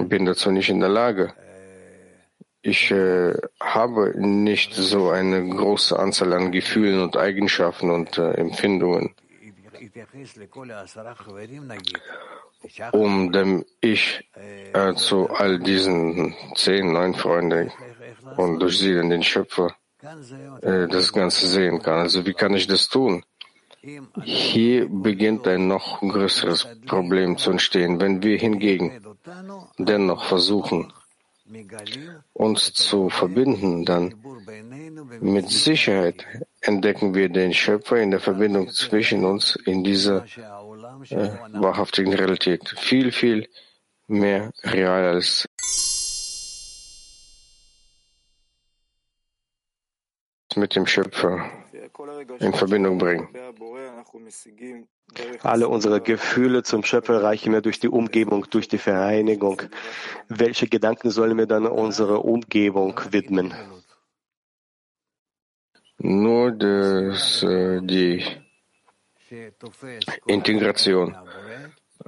Bin 0.00 0.24
dazu 0.24 0.50
nicht 0.50 0.70
in 0.70 0.80
der 0.80 0.88
Lage. 0.88 1.34
Ich 2.62 2.90
äh, 2.90 3.34
habe 3.60 4.12
nicht 4.18 4.74
so 4.74 5.10
eine 5.10 5.48
große 5.48 5.96
Anzahl 5.96 6.32
an 6.32 6.50
Gefühlen 6.50 7.00
und 7.00 7.16
Eigenschaften 7.16 7.90
und 7.90 8.18
äh, 8.18 8.32
Empfindungen, 8.32 9.14
um 12.92 13.32
dem 13.32 13.64
ich 13.80 14.28
äh, 14.72 14.94
zu 14.94 15.30
all 15.30 15.58
diesen 15.58 16.34
zehn, 16.54 16.92
neun 16.92 17.14
Freunden 17.14 17.72
und 18.36 18.60
durch 18.60 18.78
sie 18.78 18.94
den 18.94 19.22
Schöpfer 19.22 19.74
äh, 20.62 20.86
das 20.88 21.12
Ganze 21.12 21.46
sehen 21.46 21.82
kann. 21.82 22.00
Also 22.00 22.26
wie 22.26 22.34
kann 22.34 22.54
ich 22.54 22.66
das 22.66 22.88
tun? 22.88 23.24
Hier 24.24 24.88
beginnt 24.88 25.46
ein 25.46 25.68
noch 25.68 26.00
größeres 26.00 26.66
Problem 26.86 27.38
zu 27.38 27.52
entstehen. 27.52 28.00
Wenn 28.00 28.22
wir 28.22 28.36
hingegen 28.36 29.00
dennoch 29.78 30.24
versuchen, 30.24 30.92
uns 32.32 32.72
zu 32.72 33.08
verbinden, 33.08 33.84
dann 33.84 34.14
mit 35.20 35.48
Sicherheit 35.50 36.26
entdecken 36.60 37.14
wir 37.14 37.28
den 37.28 37.54
Schöpfer 37.54 37.98
in 37.98 38.10
der 38.10 38.18
Verbindung 38.18 38.70
zwischen 38.70 39.24
uns 39.24 39.56
in 39.64 39.84
dieser 39.84 40.24
wahrhaftigen 41.00 42.14
Realität. 42.14 42.74
Viel, 42.78 43.12
viel 43.12 43.48
mehr 44.06 44.52
real 44.62 45.14
als 45.14 45.48
mit 50.56 50.74
dem 50.74 50.86
Schöpfer 50.86 51.50
in 52.38 52.52
Verbindung 52.54 52.98
bringen. 52.98 53.28
Alle 55.42 55.68
unsere 55.68 56.00
Gefühle 56.00 56.62
zum 56.62 56.84
Schöpfer 56.84 57.14
erreichen 57.14 57.52
wir 57.52 57.60
durch 57.60 57.78
die 57.78 57.88
Umgebung, 57.88 58.46
durch 58.50 58.68
die 58.68 58.78
Vereinigung. 58.78 59.62
Welche 60.28 60.66
Gedanken 60.66 61.10
sollen 61.10 61.38
wir 61.38 61.46
dann 61.46 61.66
unserer 61.66 62.24
Umgebung 62.24 62.98
widmen? 63.10 63.54
Nur 65.98 66.52
das, 66.52 67.42
äh, 67.42 67.80
die 67.82 68.22
Integration. 70.26 71.16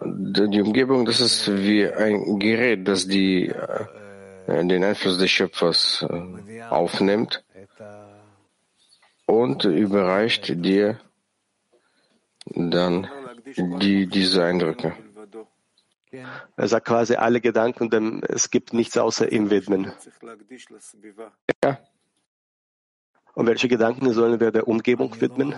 Die 0.01 0.61
Umgebung, 0.61 1.05
das 1.05 1.21
ist 1.21 1.51
wie 1.51 1.87
ein 1.87 2.39
Gerät, 2.39 2.87
das 2.87 3.07
die, 3.07 3.49
äh, 3.49 4.65
den 4.65 4.85
Einfluss 4.85 5.19
des 5.19 5.31
Schöpfers 5.31 6.07
äh, 6.09 6.63
aufnimmt 6.63 7.45
und 9.27 9.65
überreicht 9.65 10.65
dir 10.65 11.01
dann 12.47 13.09
die, 13.57 14.07
diese 14.07 14.45
Eindrücke. 14.45 14.95
Er 16.57 16.69
sagt 16.69 16.87
quasi 16.87 17.17
alle 17.17 17.41
Gedanken, 17.41 17.91
denn 17.91 18.23
es 18.27 18.51
gibt 18.51 18.73
nichts 18.73 18.97
außer 18.97 19.31
ihm 19.31 19.51
widmen. 19.51 19.93
Ja. 21.63 21.79
Und 23.39 23.47
welche 23.47 23.69
Gedanken 23.69 24.13
sollen 24.13 24.41
wir 24.41 24.51
der 24.51 24.67
Umgebung 24.67 25.11
widmen? 25.21 25.55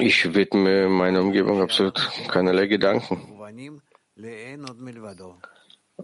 Ich 0.00 0.34
widme 0.34 0.88
meiner 0.88 1.20
Umgebung 1.22 1.60
absolut 1.60 1.98
keinerlei 2.28 2.68
Gedanken. 2.68 3.16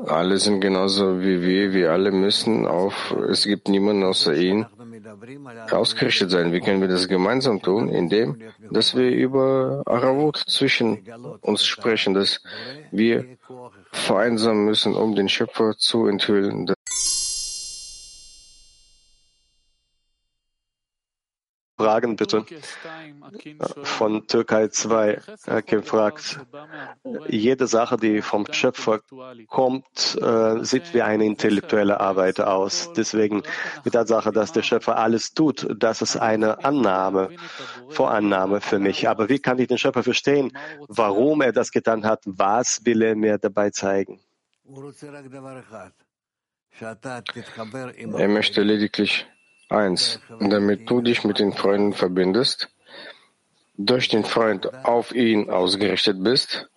Alle 0.07 0.39
sind 0.39 0.61
genauso 0.61 1.21
wie 1.21 1.43
wir, 1.43 1.73
wir 1.73 1.93
alle 1.93 2.11
müssen 2.11 2.67
auf, 2.67 3.15
es 3.31 3.45
gibt 3.45 3.69
niemanden 3.69 4.03
außer 4.03 4.35
ihn, 4.35 4.67
ausgerichtet 5.71 6.33
sein. 6.33 6.53
Wie 6.53 6.61
können 6.61 6.81
wir 6.81 6.89
das 6.89 7.07
gemeinsam 7.07 7.63
tun? 7.63 7.89
Indem, 7.89 8.43
dass 8.73 8.97
wir 8.97 9.11
über 9.13 9.85
Aravut 9.87 10.39
zwischen 10.39 11.07
uns 11.41 11.65
sprechen, 11.65 12.15
dass 12.15 12.43
wir 12.91 13.39
vereinsamen 13.93 14.65
müssen, 14.65 14.97
um 14.97 15.15
den 15.15 15.29
Schöpfer 15.29 15.77
zu 15.79 16.09
enthüllen. 16.09 16.74
Fragen 21.85 22.17
bitte. 22.17 22.47
Von 23.83 24.27
Türkei 24.27 24.69
2. 24.69 25.21
Kim 25.67 25.83
fragt, 25.83 26.41
jede 27.29 27.67
Sache, 27.67 27.99
die 27.99 28.23
vom 28.23 28.47
Schöpfer 28.51 29.01
kommt, 29.49 30.19
äh, 30.19 30.65
sieht 30.65 30.95
wie 30.95 31.03
eine 31.03 31.27
intellektuelle 31.27 32.01
Arbeit 32.01 32.41
aus. 32.41 32.91
Deswegen 32.97 33.43
die 33.85 33.91
Tatsache, 33.91 34.33
dass 34.33 34.53
der 34.53 34.63
Schöpfer 34.63 34.97
alles 34.97 35.35
tut, 35.35 35.67
das 35.79 36.01
ist 36.01 36.17
eine 36.17 36.65
Annahme, 36.65 37.29
Vorannahme 37.91 38.63
für 38.63 38.79
mich. 38.79 39.07
Aber 39.07 39.29
wie 39.29 39.39
kann 39.39 39.59
ich 39.59 39.69
den 39.69 39.77
Schöpfer 39.77 40.03
verstehen, 40.03 40.57
warum 40.89 41.43
er 41.43 41.53
das 41.53 41.71
getan 41.71 42.07
hat? 42.07 42.23
Was 42.25 42.81
will 42.87 43.03
er 43.03 43.15
mir 43.15 43.37
dabei 43.37 43.69
zeigen? 43.71 44.21
Er 48.17 48.29
möchte 48.29 48.63
lediglich 48.63 49.27
Eins, 49.69 50.21
damit 50.41 50.89
du 50.89 51.01
dich 51.01 51.25
mit 51.25 51.39
den 51.39 51.53
Freunden 51.53 51.93
verbindest, 51.93 52.69
durch 53.77 54.09
den 54.09 54.25
Freund 54.25 54.73
auf 54.85 55.15
ihn 55.15 55.51
ausgerichtet 55.51 56.23
bist 56.23 56.69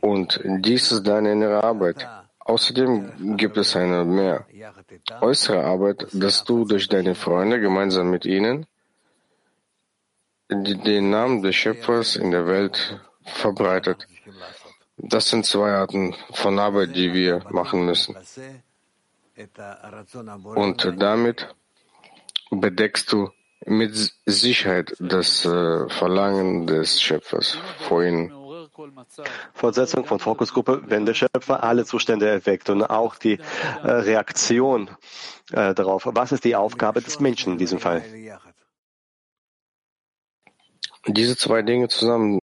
und 0.00 0.40
dies 0.44 0.92
ist 0.92 1.06
deine 1.06 1.32
innere 1.32 1.62
Arbeit. 1.62 2.06
Außerdem 2.38 3.36
gibt 3.36 3.58
es 3.58 3.76
eine 3.76 4.04
mehr 4.04 4.46
äußere 5.20 5.62
Arbeit, 5.62 6.06
dass 6.12 6.44
du 6.44 6.64
durch 6.64 6.88
deine 6.88 7.14
Freunde 7.14 7.60
gemeinsam 7.60 8.10
mit 8.10 8.24
ihnen 8.24 8.66
den 10.50 11.10
Namen 11.10 11.42
des 11.42 11.56
Schöpfers 11.56 12.16
in 12.16 12.30
der 12.30 12.46
Welt 12.46 12.98
verbreitet. 13.24 14.06
Das 14.96 15.28
sind 15.28 15.44
zwei 15.44 15.72
Arten 15.72 16.14
von 16.32 16.58
Arbeit, 16.58 16.96
die 16.96 17.12
wir 17.12 17.44
machen 17.50 17.84
müssen. 17.84 18.16
Und 20.54 20.94
damit 20.98 21.54
bedeckst 22.50 23.12
du 23.12 23.30
mit 23.66 24.12
Sicherheit 24.26 24.96
das 24.98 25.44
äh, 25.44 25.88
Verlangen 25.88 26.66
des 26.66 27.00
Schöpfers 27.02 27.58
vor 27.78 28.02
ihnen. 28.02 28.32
Fortsetzung 29.54 30.04
von 30.04 30.20
Fokusgruppe, 30.20 30.82
wenn 30.86 31.04
der 31.04 31.14
Schöpfer 31.14 31.64
alle 31.64 31.84
Zustände 31.84 32.28
erweckt 32.28 32.70
und 32.70 32.84
auch 32.84 33.16
die 33.16 33.38
äh, 33.82 33.90
Reaktion 33.90 34.88
äh, 35.50 35.74
darauf. 35.74 36.06
Was 36.06 36.30
ist 36.30 36.44
die 36.44 36.54
Aufgabe 36.54 37.02
des 37.02 37.18
Menschen 37.18 37.54
in 37.54 37.58
diesem 37.58 37.80
Fall? 37.80 38.04
Diese 41.06 41.36
zwei 41.36 41.62
Dinge 41.62 41.88
zusammen 41.88 42.38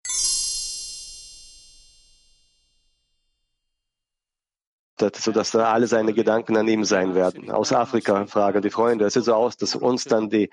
sodass 5.15 5.55
alle 5.55 5.87
seine 5.87 6.13
Gedanken 6.13 6.57
an 6.57 6.67
ihm 6.67 6.83
sein 6.83 7.15
werden. 7.15 7.51
Aus 7.51 7.73
Afrika 7.73 8.25
fragen 8.27 8.61
die 8.61 8.69
Freunde. 8.69 9.05
Es 9.05 9.13
sieht 9.13 9.23
so 9.23 9.33
aus, 9.33 9.57
dass 9.57 9.75
uns 9.75 10.05
dann 10.05 10.29
die 10.29 10.49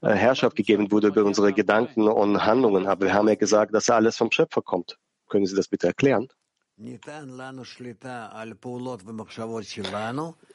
äh, 0.00 0.14
Herrschaft 0.14 0.56
gegeben 0.56 0.90
wurde 0.90 1.08
über 1.08 1.24
unsere 1.24 1.52
Gedanken 1.52 2.08
und 2.08 2.44
Handlungen. 2.44 2.86
Aber 2.86 3.06
wir 3.06 3.14
haben 3.14 3.28
ja 3.28 3.34
gesagt, 3.34 3.74
dass 3.74 3.90
alles 3.90 4.16
vom 4.16 4.30
Schöpfer 4.30 4.62
kommt. 4.62 4.98
Können 5.28 5.46
Sie 5.46 5.56
das 5.56 5.68
bitte 5.68 5.86
erklären? 5.86 6.28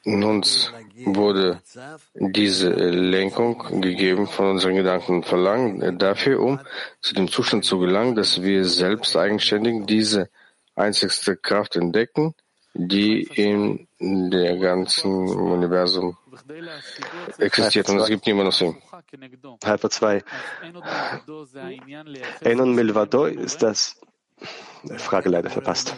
Uns 0.05 0.73
wurde 1.05 1.62
diese 2.15 2.69
Lenkung 2.69 3.81
gegeben 3.81 4.27
von 4.27 4.51
unseren 4.51 4.75
Gedanken 4.75 5.17
und 5.17 5.25
Verlangen 5.25 5.97
dafür, 5.99 6.41
um 6.41 6.60
zu 7.01 7.13
dem 7.13 7.27
Zustand 7.27 7.65
zu 7.65 7.79
gelangen, 7.79 8.15
dass 8.15 8.41
wir 8.41 8.65
selbst 8.65 9.15
eigenständig 9.15 9.86
diese 9.86 10.29
einzigste 10.75 11.38
Kraft 11.38 11.75
entdecken, 11.75 12.33
die 12.77 13.23
in 13.23 13.87
der 13.99 14.57
ganzen 14.57 15.27
Universum 15.27 16.17
existiert 17.39 17.89
und 17.89 17.99
es 17.99 18.07
gibt 18.07 18.25
niemanden 18.27 18.49
aus 18.49 18.61
ihm. 18.61 18.77
Halber 19.63 19.89
2. 19.89 20.23
Enon 22.41 22.75
Milvado 22.75 23.25
ist 23.25 23.63
das. 23.63 23.99
Frage 24.97 25.29
leider 25.29 25.49
verpasst. 25.49 25.95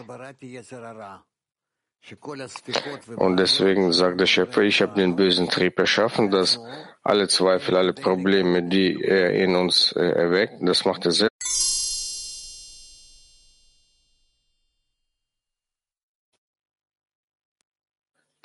Und 3.17 3.37
deswegen 3.37 3.91
sagt 3.91 4.21
der 4.21 4.25
Schöpfer, 4.25 4.61
ich 4.61 4.81
habe 4.81 4.95
den 4.95 5.17
bösen 5.17 5.49
Trieb 5.49 5.77
erschaffen, 5.77 6.31
dass 6.31 6.57
alle 7.03 7.27
Zweifel, 7.27 7.75
alle 7.75 7.93
Probleme, 7.93 8.63
die 8.63 9.03
er 9.03 9.33
in 9.33 9.55
uns 9.55 9.91
äh, 9.91 9.99
erweckt, 9.99 10.55
das 10.61 10.85
macht 10.85 11.05
er 11.05 11.11
selbst. 11.11 11.28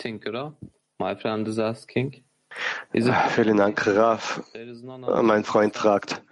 Tinkerer, 0.05 0.53
my 0.99 1.17
friend 1.17 1.49
is 1.49 1.59
asking. 1.59 2.23
Vielen 3.31 3.57
Dank, 3.57 3.87
Raf. 3.87 4.43
Mein 5.23 5.45
Freund 5.45 5.75
fragt, 5.75 6.23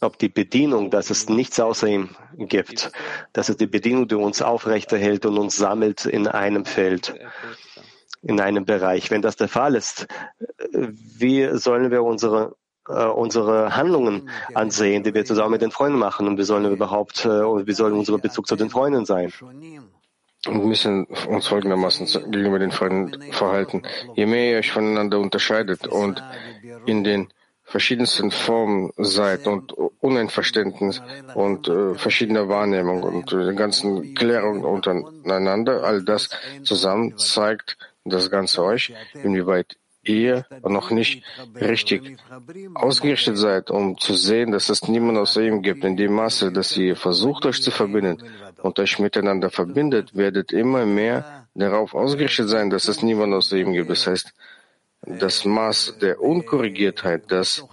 ob 0.00 0.18
die 0.18 0.28
Bedienung, 0.28 0.90
dass 0.90 1.10
es 1.10 1.28
nichts 1.28 1.60
außer 1.60 1.86
ihm 1.86 2.10
gibt, 2.38 2.90
dass 3.32 3.50
es 3.50 3.56
die 3.56 3.68
Bedienung, 3.68 4.08
die 4.08 4.16
uns 4.16 4.42
aufrechterhält 4.42 5.26
und 5.26 5.38
uns 5.38 5.56
sammelt 5.56 6.06
in 6.06 6.26
einem 6.26 6.64
Feld, 6.64 7.14
in 8.20 8.40
einem 8.40 8.64
Bereich. 8.64 9.12
Wenn 9.12 9.22
das 9.22 9.36
der 9.36 9.48
Fall 9.48 9.76
ist, 9.76 10.08
wie 10.72 11.56
sollen 11.56 11.92
wir 11.92 12.02
unsere 12.02 12.56
äh, 12.88 13.04
unsere 13.04 13.76
Handlungen 13.76 14.28
ansehen, 14.54 15.04
die 15.04 15.14
wir 15.14 15.24
zusammen 15.24 15.52
mit 15.52 15.62
den 15.62 15.70
Freunden 15.70 15.98
machen 15.98 16.26
und 16.26 16.36
wie 16.36 16.42
sollen 16.42 16.64
wir 16.64 16.70
überhaupt, 16.70 17.24
äh, 17.24 17.28
wie 17.28 17.72
soll 17.74 17.92
unser 17.92 18.18
Bezug 18.18 18.48
zu 18.48 18.56
den 18.56 18.70
Freunden 18.70 19.04
sein? 19.04 19.32
Wir 20.46 20.54
müssen 20.54 21.04
uns 21.04 21.48
folgendermaßen 21.48 22.06
gegenüber 22.30 22.58
den 22.58 22.70
Freunden 22.70 23.32
verhalten. 23.32 23.82
Je 24.14 24.24
mehr 24.26 24.52
ihr 24.52 24.58
euch 24.58 24.72
voneinander 24.72 25.18
unterscheidet 25.18 25.86
und 25.86 26.22
in 26.86 27.04
den 27.04 27.28
verschiedensten 27.62 28.30
Formen 28.30 28.90
seid 28.96 29.46
und 29.46 29.72
Uneinverständnis 30.00 31.00
und 31.34 31.68
äh, 31.68 31.94
verschiedener 31.94 32.48
Wahrnehmung 32.48 33.02
und 33.02 33.32
äh, 33.32 33.54
ganzen 33.54 34.14
Klärungen 34.14 34.64
untereinander, 34.64 35.84
all 35.84 36.02
das 36.02 36.30
zusammen 36.64 37.16
zeigt 37.16 37.76
das 38.04 38.30
Ganze 38.30 38.64
euch, 38.64 38.92
inwieweit 39.22 39.76
ihr 40.10 40.46
noch 40.62 40.90
nicht 40.90 41.24
richtig 41.54 42.16
ausgerichtet 42.74 43.38
seid, 43.38 43.70
um 43.70 43.98
zu 43.98 44.14
sehen, 44.14 44.52
dass 44.52 44.68
es 44.68 44.88
niemand 44.88 45.18
außer 45.18 45.42
ihm 45.42 45.62
gibt. 45.62 45.84
In 45.84 45.96
dem 45.96 46.12
Maße, 46.14 46.52
dass 46.52 46.76
ihr 46.76 46.96
versucht, 46.96 47.46
euch 47.46 47.62
zu 47.62 47.70
verbinden 47.70 48.18
und 48.62 48.78
euch 48.78 48.98
miteinander 48.98 49.50
verbindet, 49.50 50.16
werdet 50.16 50.52
immer 50.52 50.86
mehr 50.86 51.46
darauf 51.54 51.94
ausgerichtet 51.94 52.48
sein, 52.48 52.70
dass 52.70 52.88
es 52.88 53.02
niemand 53.02 53.34
außer 53.34 53.56
ihm 53.56 53.72
gibt. 53.72 53.90
Das 53.90 54.06
heißt, 54.06 54.32
das 55.02 55.44
Maß 55.44 55.98
der 56.00 56.20
Unkorrigiertheit, 56.20 57.24
das 57.28 57.64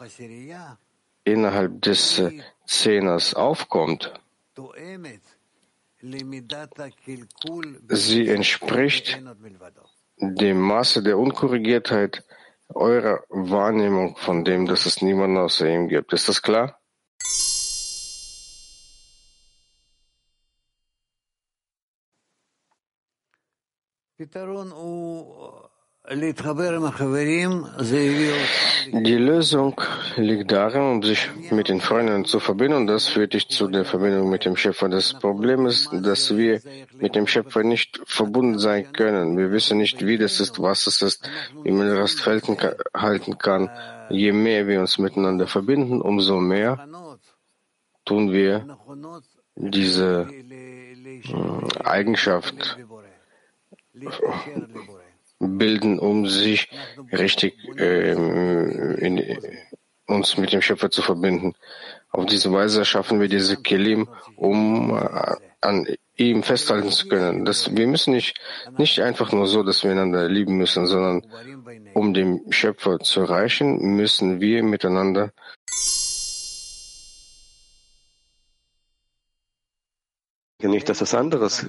innerhalb 1.24 1.82
des 1.82 2.22
Zehners 2.66 3.34
aufkommt, 3.34 4.14
sie 7.90 8.28
entspricht 8.28 9.20
dem 10.20 10.60
Maße 10.62 11.04
der 11.04 11.18
Unkorrigiertheit 11.18 12.24
eurer 12.74 13.24
Wahrnehmung 13.30 14.18
von 14.18 14.44
dem, 14.44 14.66
dass 14.66 14.86
es 14.86 15.02
niemanden 15.02 15.38
außer 15.38 15.68
ihm 15.68 15.88
gibt. 15.88 16.14
Ist 16.14 16.30
das 16.30 16.42
klar? 16.42 16.80
Die 28.94 29.18
Lösung 29.18 29.82
liegt 30.16 30.52
darin, 30.54 30.82
um 30.82 31.04
sich 31.04 31.30
mit 31.52 31.68
den 31.68 31.82
Freunden 31.82 32.24
zu 32.24 32.40
verbinden. 32.40 32.88
Das 32.88 33.08
führt 33.10 33.34
dich 33.34 33.50
zu 33.50 33.68
der 33.68 33.84
Verbindung 33.84 34.30
mit 34.30 34.46
dem 34.46 34.56
Schöpfer. 34.56 34.88
Das 34.88 35.14
Problem 35.14 35.66
ist, 35.66 35.90
dass 35.92 36.38
wir 36.38 36.62
mit 36.94 37.16
dem 37.16 37.28
Schöpfer 37.28 37.64
nicht 37.64 38.00
verbunden 38.06 38.58
sein 38.58 38.94
können. 38.94 39.38
Wir 39.38 39.52
wissen 39.52 39.80
nicht, 39.80 40.06
wie 40.06 40.18
das 40.18 40.40
ist, 40.40 40.62
was 40.62 40.88
es 40.88 41.02
ist, 41.02 41.30
wie 41.64 41.72
man 41.72 41.94
das 41.94 42.26
halten 42.26 43.38
kann. 43.38 43.70
Je 44.10 44.32
mehr 44.32 44.66
wir 44.66 44.80
uns 44.80 44.98
miteinander 44.98 45.46
verbinden, 45.48 46.02
umso 46.02 46.40
mehr 46.40 46.88
tun 48.06 48.32
wir 48.32 48.78
diese 49.56 50.30
äh, 50.32 51.84
Eigenschaft 51.84 52.78
bilden, 55.40 56.00
um 56.00 56.28
sich 56.28 56.70
richtig 57.12 57.56
äh, 57.78 58.12
in, 58.12 59.38
uns 60.08 60.38
mit 60.38 60.54
dem 60.54 60.62
Schöpfer 60.62 60.90
zu 60.90 61.02
verbinden. 61.02 61.54
Auf 62.10 62.26
diese 62.26 62.52
Weise 62.52 62.86
schaffen 62.86 63.20
wir 63.20 63.28
diese 63.28 63.58
Kelim, 63.58 64.08
um 64.36 64.98
äh, 64.98 65.36
an 65.62 65.88
ihm 66.16 66.44
festhalten 66.44 66.90
zu 66.90 67.08
können. 67.08 67.46
Das, 67.46 67.76
wir 67.76 67.88
müssen 67.88 68.14
nicht, 68.14 68.40
nicht 68.78 69.00
einfach 69.02 69.32
nur 69.32 69.48
so, 69.48 69.64
dass 69.64 69.84
wir 69.84 69.92
einander 69.92 70.28
lieben 70.28 70.58
müssen, 70.58 70.86
sondern 70.88 71.24
um 71.94 72.14
den 72.14 72.52
Schöpfer 72.52 73.00
zu 73.00 73.22
erreichen, 73.22 73.96
müssen 73.96 74.40
wir 74.40 74.64
miteinander 74.64 75.32
nicht, 80.60 80.90
dass 80.90 81.02
es 81.02 81.14
anderes 81.14 81.68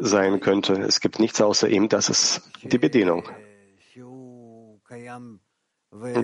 sein 0.00 0.40
könnte. 0.40 0.74
Es 0.74 1.00
gibt 1.00 1.18
nichts 1.18 1.40
außer 1.40 1.68
ihm, 1.68 1.88
das 1.88 2.10
ist 2.10 2.42
die 2.62 2.78
Bedienung. 2.78 3.28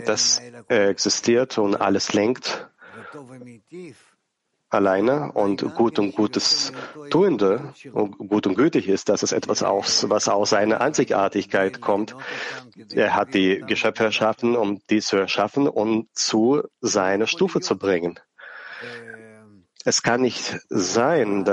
Das 0.06 0.42
existiert 0.68 1.56
und 1.58 1.76
alles 1.76 2.12
lenkt 2.12 2.68
alleine 4.70 5.32
und 5.32 5.74
gut 5.74 5.98
und 5.98 6.14
Gutes 6.14 6.72
Tuende 7.10 7.74
und 7.92 8.16
gut 8.18 8.46
und 8.46 8.54
gütig 8.54 8.88
ist, 8.88 9.08
dass 9.08 9.22
es 9.22 9.32
etwas 9.32 9.62
aus, 9.62 10.08
was 10.08 10.28
aus 10.28 10.50
seiner 10.50 10.80
Einzigartigkeit 10.80 11.80
kommt. 11.80 12.14
Er 12.92 13.14
hat 13.14 13.34
die 13.34 13.62
Geschöpfe 13.66 14.04
erschaffen, 14.04 14.56
um 14.56 14.80
die 14.88 15.00
zu 15.00 15.16
erschaffen 15.16 15.66
und 15.68 16.08
zu 16.14 16.62
seiner 16.80 17.26
Stufe 17.26 17.60
zu 17.60 17.76
bringen. 17.76 18.18
Es 19.84 20.02
kann 20.02 20.20
nicht 20.20 20.58
sein, 20.68 21.44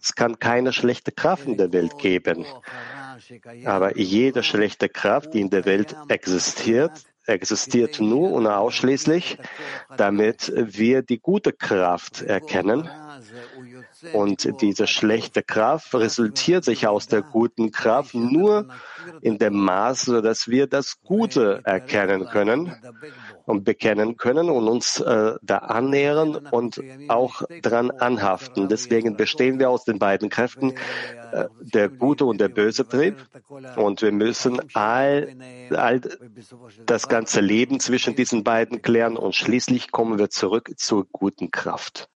es 0.00 0.14
kann 0.14 0.38
keine 0.38 0.72
schlechte 0.72 1.12
Kraft 1.12 1.46
in 1.46 1.56
der 1.56 1.72
Welt 1.72 1.98
geben. 1.98 2.46
Aber 3.64 3.96
jede 3.98 4.42
schlechte 4.42 4.88
Kraft, 4.88 5.34
die 5.34 5.40
in 5.40 5.50
der 5.50 5.64
Welt 5.64 5.94
existiert, 6.08 7.04
existiert 7.26 8.00
nur 8.00 8.32
und 8.32 8.46
ausschließlich, 8.46 9.38
damit 9.96 10.52
wir 10.56 11.02
die 11.02 11.18
gute 11.18 11.52
Kraft 11.52 12.22
erkennen 12.22 12.88
und 14.12 14.60
diese 14.60 14.86
schlechte 14.86 15.42
Kraft 15.42 15.94
resultiert 15.94 16.64
sich 16.64 16.86
aus 16.86 17.06
der 17.06 17.22
guten 17.22 17.70
Kraft 17.70 18.14
nur 18.14 18.68
in 19.20 19.38
dem 19.38 19.54
Maße, 19.54 20.22
dass 20.22 20.48
wir 20.48 20.66
das 20.66 21.00
Gute 21.02 21.60
erkennen 21.64 22.26
können 22.26 22.74
und 23.44 23.64
bekennen 23.64 24.16
können 24.16 24.48
und 24.50 24.68
uns 24.68 25.00
äh, 25.00 25.34
da 25.42 25.58
annähern 25.58 26.36
und 26.50 26.80
auch 27.08 27.42
dran 27.62 27.90
anhaften. 27.90 28.68
Deswegen 28.68 29.16
bestehen 29.16 29.58
wir 29.58 29.70
aus 29.70 29.84
den 29.84 29.98
beiden 29.98 30.28
Kräften, 30.28 30.74
äh, 31.32 31.46
der 31.60 31.88
gute 31.88 32.24
und 32.24 32.40
der 32.40 32.48
böse 32.48 32.86
Trieb. 32.86 33.16
Und 33.76 34.02
wir 34.02 34.12
müssen 34.12 34.60
all, 34.74 35.34
all 35.70 36.00
das 36.86 37.08
ganze 37.08 37.40
Leben 37.40 37.80
zwischen 37.80 38.14
diesen 38.14 38.44
beiden 38.44 38.82
klären 38.82 39.16
und 39.16 39.34
schließlich 39.34 39.90
kommen 39.90 40.18
wir 40.18 40.30
zurück 40.30 40.72
zur 40.76 41.06
guten 41.10 41.50
Kraft. 41.50 42.08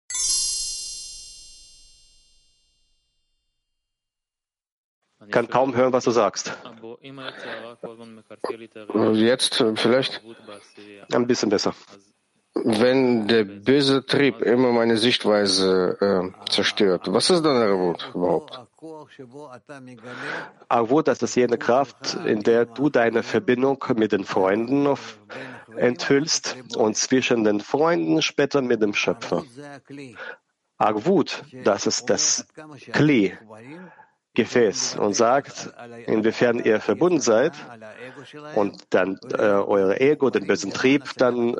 Kann 5.31 5.49
kaum 5.49 5.75
hören, 5.75 5.93
was 5.93 6.05
du 6.05 6.11
sagst. 6.11 6.57
Jetzt 9.15 9.65
vielleicht? 9.77 10.23
Ein 11.12 11.27
bisschen 11.27 11.51
besser. 11.51 11.75
Wenn 12.65 13.29
der 13.29 13.45
böse 13.45 14.07
Trieb 14.07 14.41
immer 14.41 14.73
meine 14.73 14.97
Sichtweise 14.97 15.99
äh, 16.01 16.51
zerstört, 16.51 17.03
was 17.12 17.29
ist 17.29 17.45
dann 17.45 17.57
Arvut 17.57 18.11
überhaupt? 18.15 18.59
Arvut, 20.69 21.07
das 21.07 21.23
ist 21.23 21.35
jene 21.35 21.59
Kraft, 21.59 22.17
in 22.25 22.43
der 22.43 22.65
du 22.65 22.89
deine 22.89 23.23
Verbindung 23.23 23.85
mit 23.97 24.12
den 24.12 24.25
Freunden 24.25 24.89
enthüllst 25.77 26.57
und 26.77 26.97
zwischen 26.97 27.45
den 27.45 27.61
Freunden 27.61 28.23
später 28.23 28.62
mit 28.62 28.81
dem 28.81 28.95
Schöpfer. 28.95 29.45
Arvut, 30.79 31.45
das 31.65 31.87
ist 31.87 32.09
das 32.09 32.47
Kli, 32.93 33.37
Gefäß 34.37 34.96
und 34.96 35.14
sagt, 35.14 35.72
inwiefern 36.07 36.62
ihr 36.62 36.79
verbunden 36.81 37.20
seid 37.20 37.55
und 38.55 38.85
dann 38.90 39.18
äh, 39.33 39.42
eure 39.42 39.99
Ego, 39.99 40.31
den 40.31 40.46
bösen 40.46 40.72
Trieb, 40.72 41.05
dann 41.16 41.55
äh, 41.55 41.59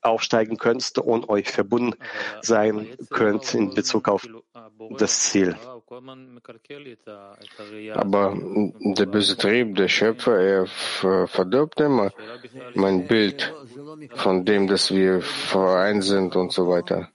aufsteigen 0.00 0.56
könnt 0.56 0.96
und 0.98 1.28
euch 1.28 1.50
verbunden 1.50 1.98
sein 2.40 2.86
könnt 3.10 3.54
in 3.54 3.74
Bezug 3.74 4.08
auf 4.08 4.26
das 4.98 5.20
Ziel. 5.20 5.56
Aber 7.94 8.36
der 8.80 9.06
böse 9.06 9.36
Trieb, 9.36 9.74
der 9.74 9.88
Schöpfer, 9.88 10.38
er 10.40 10.66
verdirbt 11.26 11.80
immer 11.80 12.12
mein 12.74 13.08
Bild 13.08 13.52
von 14.14 14.44
dem, 14.44 14.68
dass 14.68 14.94
wir 14.94 15.22
vereint 15.22 16.04
sind 16.04 16.36
und 16.36 16.52
so 16.52 16.68
weiter. 16.68 17.10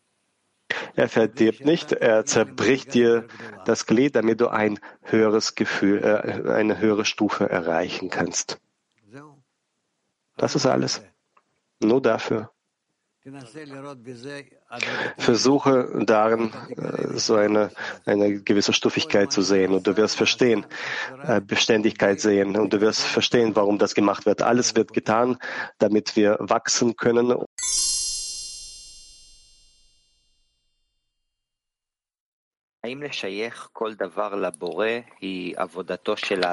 Er 0.96 1.10
verdirbt 1.10 1.66
nicht, 1.66 1.92
er 1.92 2.26
zerbricht 2.26 2.94
dir 2.94 3.28
das 3.66 3.86
Glied, 3.86 4.16
damit 4.16 4.42
du 4.42 4.48
ein 4.48 4.80
höheres 5.04 5.56
Gefühl, 5.56 6.04
äh, 6.04 6.52
eine 6.52 6.80
höhere 6.80 7.06
Stufe 7.06 7.50
erreichen 7.50 8.10
kannst. 8.10 8.60
Das 10.38 10.56
ist 10.56 10.66
alles. 10.66 11.02
Nur 11.80 12.02
dafür. 12.02 12.52
Versuche 15.18 16.04
darin 16.08 16.52
äh, 16.76 17.18
so 17.20 17.36
eine, 17.36 17.70
eine 18.06 18.42
gewisse 18.42 18.74
Stufigkeit 18.74 19.32
zu 19.32 19.44
sehen 19.44 19.74
und 19.74 19.86
du 19.86 19.96
wirst 19.96 20.18
verstehen, 20.18 20.66
äh, 21.28 21.40
Beständigkeit 21.40 22.20
sehen 22.20 22.58
und 22.58 22.74
du 22.74 22.82
wirst 22.82 23.02
verstehen, 23.02 23.56
warum 23.56 23.78
das 23.78 23.94
gemacht 23.94 24.26
wird. 24.26 24.42
Alles 24.42 24.76
wird 24.76 24.92
getan, 24.94 25.38
damit 25.78 26.16
wir 26.16 26.38
wachsen 26.40 26.96
können. 26.96 27.36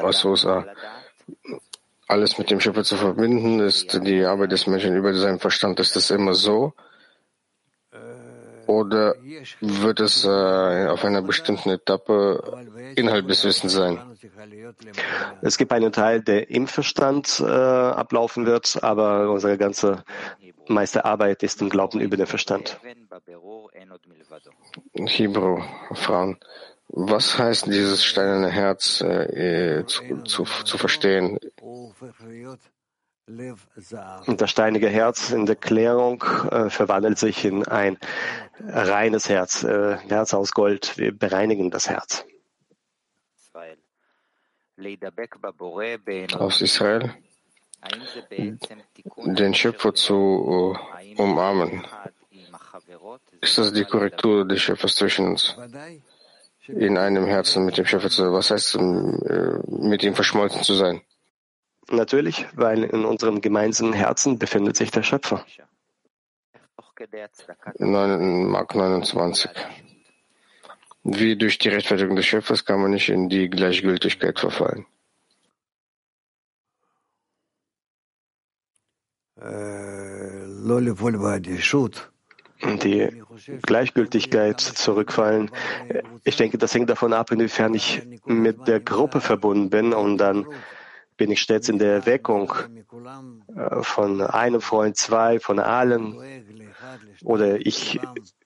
Asusa. 0.08 0.66
Alles 2.06 2.38
mit 2.38 2.50
dem 2.50 2.60
Schöpfer 2.60 2.84
zu 2.84 2.96
verbinden, 2.96 3.60
ist 3.60 3.92
die 4.02 4.24
Arbeit 4.24 4.52
des 4.52 4.66
Menschen 4.66 4.96
über 4.96 5.12
seinen 5.14 5.38
Verstand. 5.38 5.78
Ist 5.78 5.94
das 5.94 6.10
immer 6.10 6.32
so? 6.34 6.72
Oder 8.68 9.14
wird 9.62 9.98
es 9.98 10.24
äh, 10.26 10.86
auf 10.88 11.02
einer 11.02 11.22
bestimmten 11.22 11.70
Etappe 11.70 12.66
Inhalt 12.96 13.28
des 13.30 13.42
Wissens 13.44 13.72
sein? 13.72 13.98
Es 15.40 15.56
gibt 15.56 15.72
einen 15.72 15.90
Teil, 15.90 16.20
der 16.20 16.50
im 16.50 16.66
Verstand 16.66 17.40
äh, 17.40 17.46
ablaufen 17.46 18.44
wird, 18.44 18.78
aber 18.82 19.30
unsere 19.30 19.56
ganze 19.56 20.04
meiste 20.66 21.06
Arbeit 21.06 21.42
ist 21.42 21.62
im 21.62 21.70
Glauben 21.70 21.98
über 22.00 22.18
den 22.18 22.26
Verstand. 22.26 22.78
Hebrew, 24.94 25.62
Frauen. 25.94 26.36
Was 26.88 27.38
heißt 27.38 27.68
dieses 27.68 28.04
steinerne 28.04 28.50
Herz 28.50 29.00
äh, 29.00 29.84
zu, 29.86 30.22
zu, 30.24 30.44
zu 30.44 30.76
verstehen? 30.76 31.38
Und 34.26 34.40
das 34.40 34.50
steinige 34.50 34.88
Herz 34.88 35.30
in 35.30 35.46
der 35.46 35.56
Klärung 35.56 36.22
äh, 36.50 36.70
verwandelt 36.70 37.18
sich 37.18 37.44
in 37.44 37.66
ein 37.66 37.98
reines 38.58 39.28
Herz, 39.28 39.64
äh, 39.64 39.98
Herz 40.08 40.34
aus 40.34 40.52
Gold. 40.52 40.96
Wir 40.96 41.16
bereinigen 41.16 41.70
das 41.70 41.88
Herz. 41.88 42.24
Aus 46.34 46.60
Israel 46.62 47.14
den 49.16 49.54
Schöpfer 49.54 49.94
zu 49.94 50.14
uh, 50.14 50.76
umarmen. 51.16 51.84
Ist 53.40 53.58
das 53.58 53.72
die 53.72 53.84
Korrektur 53.84 54.46
des 54.46 54.60
Schöpfers 54.60 54.96
zwischen 54.96 55.28
uns? 55.28 55.56
In 56.66 56.98
einem 56.98 57.24
Herzen 57.24 57.64
mit 57.64 57.78
dem 57.78 57.86
Schöpfer 57.86 58.10
zu 58.10 58.22
sein. 58.22 58.32
Was 58.32 58.50
heißt, 58.50 58.74
äh, 58.74 58.78
mit 59.68 60.02
ihm 60.02 60.14
verschmolzen 60.14 60.62
zu 60.62 60.74
sein? 60.74 61.00
Natürlich, 61.90 62.46
weil 62.54 62.84
in 62.84 63.04
unserem 63.04 63.40
gemeinsamen 63.40 63.94
Herzen 63.94 64.38
befindet 64.38 64.76
sich 64.76 64.90
der 64.90 65.02
Schöpfer. 65.02 65.44
9, 67.78 68.46
Mark 68.48 68.74
29. 68.74 69.50
Wie 71.04 71.36
durch 71.36 71.58
die 71.58 71.68
Rechtfertigung 71.68 72.16
des 72.16 72.26
Schöpfers 72.26 72.64
kann 72.64 72.80
man 72.82 72.90
nicht 72.90 73.08
in 73.08 73.28
die 73.28 73.48
Gleichgültigkeit 73.48 74.38
verfallen. 74.38 74.84
die 82.60 83.08
Gleichgültigkeit 83.62 84.60
zurückfallen. 84.60 85.50
Ich 86.24 86.36
denke, 86.36 86.58
das 86.58 86.74
hängt 86.74 86.90
davon 86.90 87.12
ab, 87.12 87.30
inwiefern 87.30 87.72
ich 87.74 88.02
mit 88.26 88.66
der 88.66 88.80
Gruppe 88.80 89.20
verbunden 89.20 89.70
bin 89.70 89.92
und 89.92 90.18
dann 90.18 90.46
bin 91.18 91.30
ich 91.30 91.42
stets 91.42 91.68
in 91.68 91.78
der 91.78 91.92
Erweckung 91.92 92.54
äh, 93.54 93.82
von 93.82 94.22
einem 94.22 94.62
Freund, 94.62 94.96
zwei, 94.96 95.38
von 95.38 95.58
allen. 95.58 96.16
Oder 97.22 97.58
ich 97.58 98.00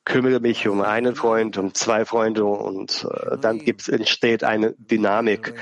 kümmere 0.04 0.40
mich 0.40 0.66
um 0.66 0.80
einen 0.80 1.14
Freund, 1.14 1.56
um 1.58 1.74
zwei 1.74 2.04
Freunde 2.04 2.44
und 2.44 3.06
äh, 3.08 3.38
dann 3.38 3.58
gibt, 3.60 3.88
entsteht 3.88 4.42
eine 4.42 4.72
Dynamik, 4.72 5.54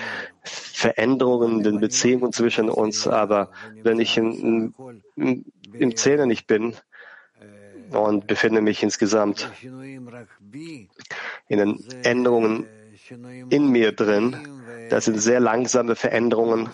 Veränderungen 0.42 1.58
in 1.58 1.62
den 1.64 1.80
Beziehungen 1.80 2.32
zwischen 2.32 2.70
uns. 2.70 3.06
Aber 3.06 3.50
wenn 3.82 4.00
ich 4.00 4.16
in, 4.16 4.72
in, 5.16 5.44
im 5.74 5.96
Zähler 5.96 6.24
nicht 6.24 6.46
bin, 6.46 6.74
und 7.92 8.26
befinde 8.26 8.60
mich 8.60 8.82
insgesamt 8.82 9.50
in 9.62 11.58
den 11.58 11.84
Änderungen 12.04 12.66
in 13.50 13.68
mir 13.70 13.92
drin, 13.92 14.36
das 14.90 15.06
sind 15.06 15.18
sehr 15.18 15.40
langsame 15.40 15.96
Veränderungen 15.96 16.68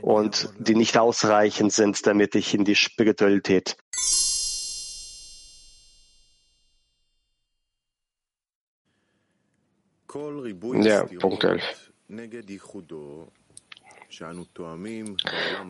und 0.00 0.48
die 0.58 0.74
nicht 0.74 0.96
ausreichend 0.98 1.72
sind, 1.72 2.06
damit 2.06 2.34
ich 2.34 2.54
in 2.54 2.64
die 2.64 2.76
Spiritualität 2.76 3.76
Ja, 10.82 11.04
Punkt 11.18 11.44
11. 11.44 11.92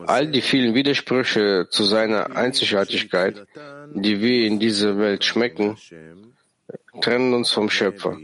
All 0.05 0.27
die 0.27 0.41
vielen 0.41 0.75
Widersprüche 0.75 1.67
zu 1.69 1.83
seiner 1.83 2.35
Einzigartigkeit, 2.35 3.47
die 3.93 4.21
wir 4.21 4.47
in 4.47 4.59
dieser 4.59 4.97
Welt 4.97 5.25
schmecken, 5.25 5.75
trennen 7.01 7.33
uns 7.33 7.51
vom 7.51 7.69
Schöpfer. 7.69 8.17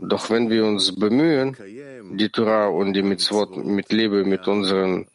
Doch 0.00 0.30
wenn 0.30 0.50
wir 0.50 0.64
uns 0.64 0.94
bemühen, 0.94 1.56
die 2.16 2.28
Torah 2.28 2.68
und 2.68 2.92
die 2.92 3.02
Mitzvot 3.02 3.56
mit 3.56 3.92
Liebe 3.92 4.24
mit 4.24 4.46
unseren 4.48 5.06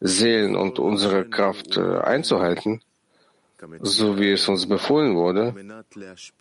Seelen 0.00 0.56
und 0.56 0.78
unserer 0.78 1.24
Kraft 1.24 1.76
äh, 1.76 1.98
einzuhalten, 1.98 2.80
so 3.80 4.18
wie 4.18 4.32
es 4.32 4.48
uns 4.48 4.66
befohlen 4.66 5.14
wurde, 5.14 5.54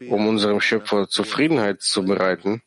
um 0.08 0.28
unserem 0.28 0.62
Schöpfer 0.62 1.10
Zufriedenheit 1.10 1.82
zu 1.82 2.06
bereiten, 2.06 2.62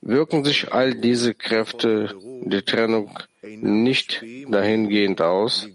wirken 0.00 0.44
sich 0.44 0.72
all 0.72 0.94
diese 0.94 1.34
Kräfte 1.34 2.16
der 2.42 2.64
Trennung 2.64 3.16
nicht 3.42 4.24
dahingehend 4.48 5.22
aus, 5.22 5.68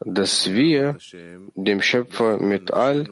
dass 0.00 0.52
wir 0.52 0.98
dem 1.54 1.80
Schöpfer 1.80 2.38
mit 2.38 2.72
all 2.72 3.08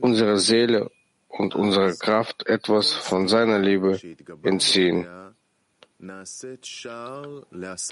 unserer 0.00 0.38
Seele 0.38 0.90
und 1.32 1.54
unserer 1.54 1.94
Kraft 1.94 2.46
etwas 2.46 2.92
von 2.92 3.28
seiner 3.28 3.58
Liebe 3.58 3.98
entziehen. 4.42 5.06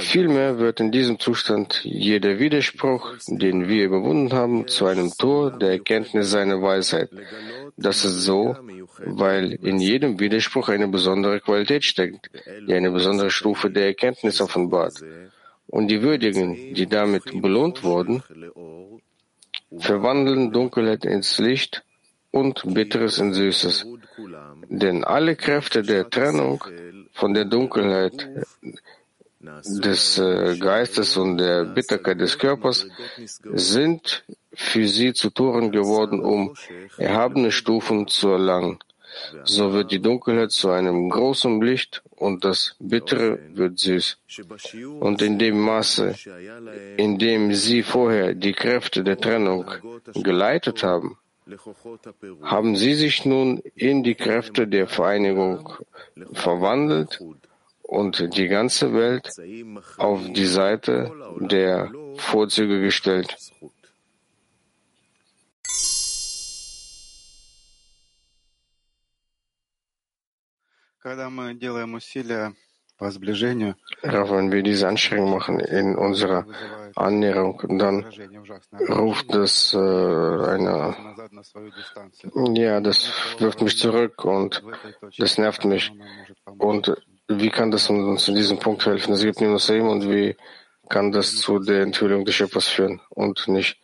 Vielmehr 0.00 0.58
wird 0.58 0.80
in 0.80 0.90
diesem 0.90 1.20
Zustand 1.20 1.82
jeder 1.84 2.40
Widerspruch, 2.40 3.14
den 3.28 3.68
wir 3.68 3.84
überwunden 3.84 4.32
haben, 4.32 4.66
zu 4.66 4.86
einem 4.86 5.12
Tor 5.16 5.56
der 5.56 5.70
Erkenntnis 5.70 6.30
seiner 6.30 6.60
Weisheit. 6.60 7.10
Das 7.76 8.04
ist 8.04 8.22
so, 8.22 8.56
weil 8.98 9.52
in 9.52 9.78
jedem 9.78 10.18
Widerspruch 10.18 10.68
eine 10.70 10.88
besondere 10.88 11.40
Qualität 11.40 11.84
steckt, 11.84 12.30
die 12.66 12.74
eine 12.74 12.90
besondere 12.90 13.30
Stufe 13.30 13.70
der 13.70 13.86
Erkenntnis 13.86 14.40
offenbart. 14.40 14.94
Und 15.68 15.86
die 15.86 16.02
Würdigen, 16.02 16.74
die 16.74 16.86
damit 16.86 17.26
belohnt 17.40 17.84
wurden, 17.84 18.24
verwandeln 19.78 20.50
Dunkelheit 20.50 21.04
ins 21.04 21.38
Licht 21.38 21.84
und 22.30 22.62
Bitteres 22.74 23.18
in 23.18 23.32
Süßes. 23.32 23.86
Denn 24.68 25.04
alle 25.04 25.36
Kräfte 25.36 25.82
der 25.82 26.08
Trennung 26.10 26.62
von 27.12 27.34
der 27.34 27.44
Dunkelheit 27.44 28.28
des 29.40 30.18
äh, 30.18 30.56
Geistes 30.58 31.16
und 31.16 31.38
der 31.38 31.64
Bitterkeit 31.64 32.20
des 32.20 32.38
Körpers 32.38 32.86
sind 33.54 34.24
für 34.52 34.86
sie 34.86 35.14
zu 35.14 35.30
Toren 35.30 35.72
geworden, 35.72 36.20
um 36.20 36.54
erhabene 36.98 37.50
Stufen 37.50 38.06
zu 38.06 38.28
erlangen. 38.28 38.78
So 39.44 39.72
wird 39.72 39.90
die 39.90 40.00
Dunkelheit 40.00 40.52
zu 40.52 40.70
einem 40.70 41.08
großen 41.08 41.60
Licht 41.60 42.02
und 42.10 42.44
das 42.44 42.76
Bittere 42.78 43.38
wird 43.54 43.78
süß. 43.78 44.18
Und 45.00 45.22
in 45.22 45.38
dem 45.38 45.58
Maße, 45.58 46.14
in 46.96 47.18
dem 47.18 47.52
sie 47.54 47.82
vorher 47.82 48.34
die 48.34 48.52
Kräfte 48.52 49.02
der 49.02 49.18
Trennung 49.18 49.64
geleitet 50.14 50.82
haben, 50.84 51.18
haben 52.42 52.76
sie 52.76 52.94
sich 52.94 53.24
nun 53.24 53.58
in 53.74 54.02
die 54.02 54.14
Kräfte 54.14 54.66
der 54.68 54.86
Vereinigung 54.86 55.72
verwandelt 56.32 57.20
und 57.82 58.36
die 58.36 58.48
ganze 58.48 58.92
Welt 58.94 59.30
auf 59.98 60.20
die 60.32 60.46
Seite 60.46 61.12
der 61.40 61.92
Vorzüge 62.16 62.80
gestellt. 62.80 63.36
Wenn 74.30 74.52
wir 74.52 74.62
diese 74.62 74.88
Anstrengung 74.88 75.30
machen 75.30 75.60
in 75.60 75.96
unserer 75.96 76.46
Annäherung, 76.94 77.78
dann 77.78 78.04
ruft 78.88 79.34
das 79.34 79.72
äh, 79.74 79.78
eine, 79.78 80.94
ja, 82.54 82.80
das 82.80 83.10
wirft 83.38 83.62
mich 83.62 83.78
zurück 83.78 84.24
und 84.24 84.62
das 85.18 85.38
nervt 85.38 85.64
mich. 85.64 85.92
Und 86.58 86.94
wie 87.28 87.50
kann 87.50 87.70
das 87.70 87.88
uns 87.88 88.28
in 88.28 88.34
diesem 88.34 88.58
Punkt 88.58 88.84
helfen? 88.86 89.14
Es 89.14 89.22
gibt 89.22 89.40
nur 89.40 89.58
Same 89.58 89.88
und 89.88 90.10
wie 90.10 90.36
kann 90.88 91.12
das 91.12 91.36
zu 91.36 91.58
der 91.58 91.82
Enthüllung 91.82 92.24
des 92.24 92.34
Schöpfers 92.34 92.68
führen 92.68 93.00
und 93.10 93.48
nicht? 93.48 93.80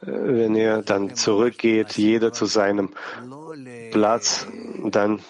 Wenn 0.00 0.54
ihr 0.54 0.82
dann 0.82 1.14
zurückgeht, 1.14 1.96
jeder 1.96 2.32
zu 2.32 2.46
seinem 2.46 2.90
Platz, 3.92 4.46
dann 4.84 5.20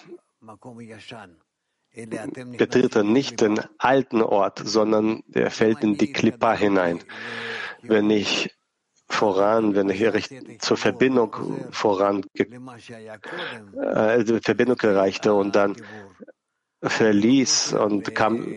betritt 2.57 2.95
er 2.95 3.03
nicht 3.03 3.41
den 3.41 3.59
alten 3.77 4.21
Ort, 4.21 4.61
sondern 4.63 5.23
er 5.31 5.51
fällt 5.51 5.83
in 5.83 5.97
die 5.97 6.11
Klippa 6.11 6.53
hinein. 6.53 6.99
Wenn 7.83 8.09
ich 8.09 8.55
voran, 9.07 9.75
wenn 9.75 9.89
ich 9.89 10.59
zur 10.59 10.77
Verbindung 10.77 11.35
voran, 11.71 12.25
äh, 12.33 12.45
Verbindung 14.41 14.79
erreichte 14.79 15.33
und 15.33 15.55
dann 15.55 15.75
verließ 16.81 17.73
und 17.73 18.15
kam, 18.15 18.47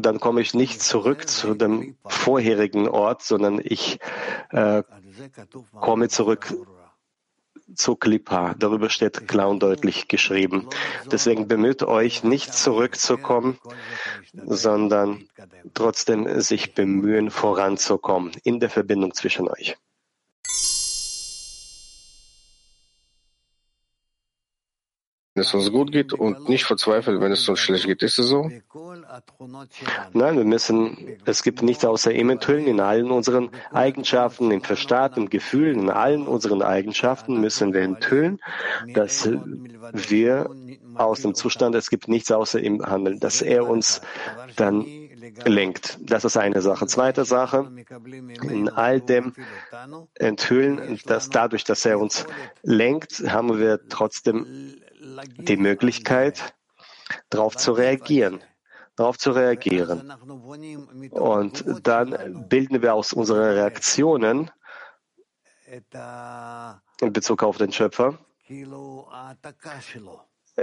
dann 0.00 0.20
komme 0.20 0.40
ich 0.40 0.54
nicht 0.54 0.82
zurück 0.82 1.28
zu 1.28 1.54
dem 1.54 1.96
vorherigen 2.06 2.88
Ort, 2.88 3.22
sondern 3.22 3.60
ich 3.62 3.98
äh, 4.50 4.82
komme 5.80 6.08
zurück 6.08 6.52
zu 7.74 7.96
Klippa. 7.96 8.54
Darüber 8.54 8.90
steht 8.90 9.26
klar 9.26 9.48
und 9.48 9.62
deutlich 9.62 10.08
geschrieben. 10.08 10.68
Deswegen 11.10 11.48
bemüht 11.48 11.82
euch, 11.82 12.22
nicht 12.22 12.54
zurückzukommen, 12.54 13.58
sondern 14.32 15.28
trotzdem 15.72 16.40
sich 16.40 16.74
bemühen, 16.74 17.30
voranzukommen 17.30 18.32
in 18.44 18.60
der 18.60 18.70
Verbindung 18.70 19.14
zwischen 19.14 19.48
euch. 19.48 19.76
Es 25.44 25.54
uns 25.54 25.70
gut 25.70 25.92
geht 25.92 26.12
und 26.12 26.48
nicht 26.48 26.64
verzweifeln, 26.64 27.20
wenn 27.20 27.32
es 27.32 27.48
uns 27.48 27.60
schlecht 27.60 27.86
geht. 27.86 28.02
Ist 28.02 28.18
es 28.18 28.26
so? 28.26 28.50
Nein, 30.12 30.36
wir 30.36 30.44
müssen, 30.44 31.18
es 31.24 31.42
gibt 31.42 31.62
nichts 31.62 31.84
außer 31.84 32.12
ihm 32.12 32.30
enthüllen 32.30 32.66
in 32.66 32.80
allen 32.80 33.10
unseren 33.10 33.50
Eigenschaften, 33.72 34.50
im 34.50 34.62
Verstand, 34.62 35.16
im 35.16 35.30
Gefühl, 35.30 35.72
in 35.72 35.90
allen 35.90 36.26
unseren 36.26 36.62
Eigenschaften 36.62 37.40
müssen 37.40 37.72
wir 37.72 37.82
enthüllen, 37.82 38.40
dass 38.94 39.28
wir 39.92 40.50
aus 40.94 41.22
dem 41.22 41.34
Zustand, 41.34 41.74
es 41.74 41.90
gibt 41.90 42.08
nichts 42.08 42.30
außer 42.30 42.60
ihm 42.60 42.84
handeln, 42.84 43.20
dass 43.20 43.42
er 43.42 43.68
uns 43.68 44.00
dann 44.56 44.84
lenkt. 45.44 45.98
Das 46.00 46.24
ist 46.24 46.36
eine 46.36 46.60
Sache. 46.60 46.86
Zweite 46.86 47.24
Sache, 47.24 47.70
in 48.42 48.68
all 48.68 49.00
dem 49.00 49.32
Enthüllen, 50.14 51.00
dass 51.06 51.30
dadurch, 51.30 51.64
dass 51.64 51.84
er 51.84 51.98
uns 51.98 52.26
lenkt, 52.62 53.24
haben 53.26 53.58
wir 53.58 53.80
trotzdem 53.88 54.46
die 55.38 55.56
Möglichkeit, 55.56 56.54
darauf 57.30 57.56
zu 57.56 57.72
reagieren, 57.72 58.40
darauf 58.96 59.18
zu 59.18 59.32
reagieren. 59.32 60.12
Und 61.10 61.64
dann 61.86 62.48
bilden 62.48 62.82
wir 62.82 62.94
aus 62.94 63.12
unseren 63.12 63.54
Reaktionen 63.54 64.50
in 67.00 67.12
Bezug 67.12 67.42
auf 67.42 67.58
den 67.58 67.72
Schöpfer, 67.72 68.18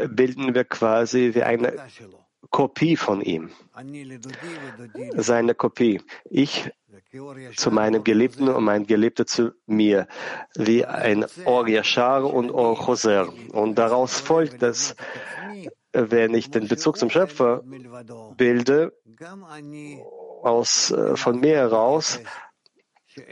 bilden 0.10 0.56
wir 0.56 0.64
quasi 0.66 1.32
wie 1.34 1.44
eine 1.44 1.74
Kopie 2.50 2.98
von 2.98 3.22
ihm. 3.22 3.52
Seine 5.16 5.56
Kopie. 5.56 6.02
Ich 6.26 6.72
zu 7.56 7.72
meinem 7.72 8.04
Geliebten 8.04 8.48
und 8.48 8.64
mein 8.64 8.86
Geliebter 8.86 9.26
zu 9.26 9.52
mir, 9.66 10.08
wie 10.56 10.86
ein 10.86 11.26
Or 11.46 11.66
und 12.34 12.52
Or. 12.52 13.34
Und 13.52 13.76
daraus 13.76 14.20
folgt, 14.20 14.62
dass 14.62 14.96
wenn 15.94 16.34
ich 16.34 16.50
den 16.52 16.68
Bezug 16.68 16.98
zum 16.98 17.10
Schöpfer 17.10 17.64
bilde, 18.38 18.94
aus, 20.44 20.92
äh, 20.92 21.16
von 21.16 21.40
mir 21.40 21.56
heraus, 21.56 22.20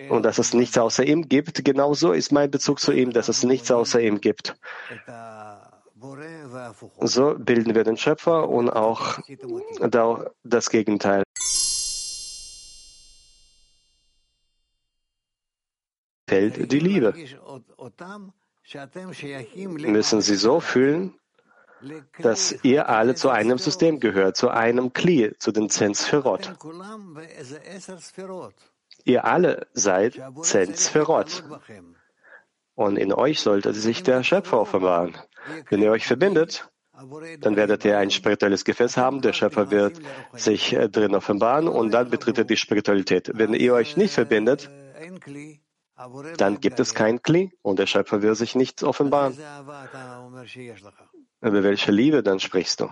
und 0.10 0.24
dass 0.24 0.40
es 0.40 0.54
nichts 0.54 0.78
außer 0.78 1.06
ihm 1.06 1.30
gibt, 1.30 1.64
genauso 1.64 2.12
ist 2.12 2.34
mein 2.34 2.52
Bezug 2.52 2.82
zu 2.82 2.92
ihm, 2.92 3.12
dass 3.12 3.30
es 3.30 3.44
nichts 3.44 3.72
außer 3.72 4.02
ihm 4.02 4.20
gibt. 4.20 4.56
So 7.00 7.36
bilden 7.38 7.76
wir 7.76 7.84
den 7.86 7.96
Schöpfer 7.96 8.50
und 8.50 8.70
auch 8.70 9.20
das 10.44 10.70
Gegenteil. 10.70 11.24
Fällt 16.40 16.72
die 16.72 16.80
Liebe. 16.80 17.14
Müssen 19.98 20.22
Sie 20.22 20.36
so 20.36 20.60
fühlen, 20.60 21.14
dass 22.22 22.56
ihr 22.64 22.90
alle 22.90 23.16
zu 23.16 23.30
einem 23.30 23.58
System 23.58 24.00
gehört, 24.00 24.38
zu 24.38 24.50
einem 24.50 24.94
Kli, 24.94 25.34
zu 25.38 25.52
den 25.52 25.70
Zensferot. 25.70 26.54
Ihr 29.06 29.26
alle 29.26 29.68
seid 29.74 30.22
Zensferot. 30.42 31.44
Und 32.76 32.98
in 32.98 33.12
euch 33.12 33.42
sollte 33.42 33.74
sich 33.74 34.04
der 34.04 34.24
Schöpfer 34.24 34.62
offenbaren. 34.62 35.18
Wenn 35.70 35.82
ihr 35.82 35.92
euch 35.92 36.06
verbindet, 36.06 36.70
dann 37.40 37.56
werdet 37.56 37.86
ihr 37.86 37.98
ein 37.98 38.12
spirituelles 38.12 38.66
Gefäß 38.66 38.98
haben, 38.98 39.22
der 39.22 39.34
Schöpfer 39.34 39.72
wird 39.72 40.00
sich 40.34 40.74
äh, 40.74 40.90
drin 40.90 41.16
offenbaren 41.16 41.70
und 41.70 41.92
dann 41.92 42.10
betritt 42.10 42.38
er 42.38 42.44
die 42.44 42.58
Spiritualität. 42.58 43.32
Wenn 43.36 43.54
ihr 43.54 43.74
euch 43.74 43.96
nicht 43.96 44.14
verbindet, 44.14 44.70
dann 46.38 46.60
gibt 46.62 46.80
es 46.80 46.94
kein 46.94 47.22
Kli 47.22 47.52
und 47.62 47.80
der 47.80 47.88
Schöpfer 47.88 48.22
wird 48.22 48.38
sich 48.38 48.56
nicht 48.56 48.84
offenbaren. 48.84 49.34
Über 51.42 51.64
welche 51.64 51.92
Liebe 51.92 52.24
dann 52.24 52.40
sprichst 52.40 52.82
du? 52.82 52.90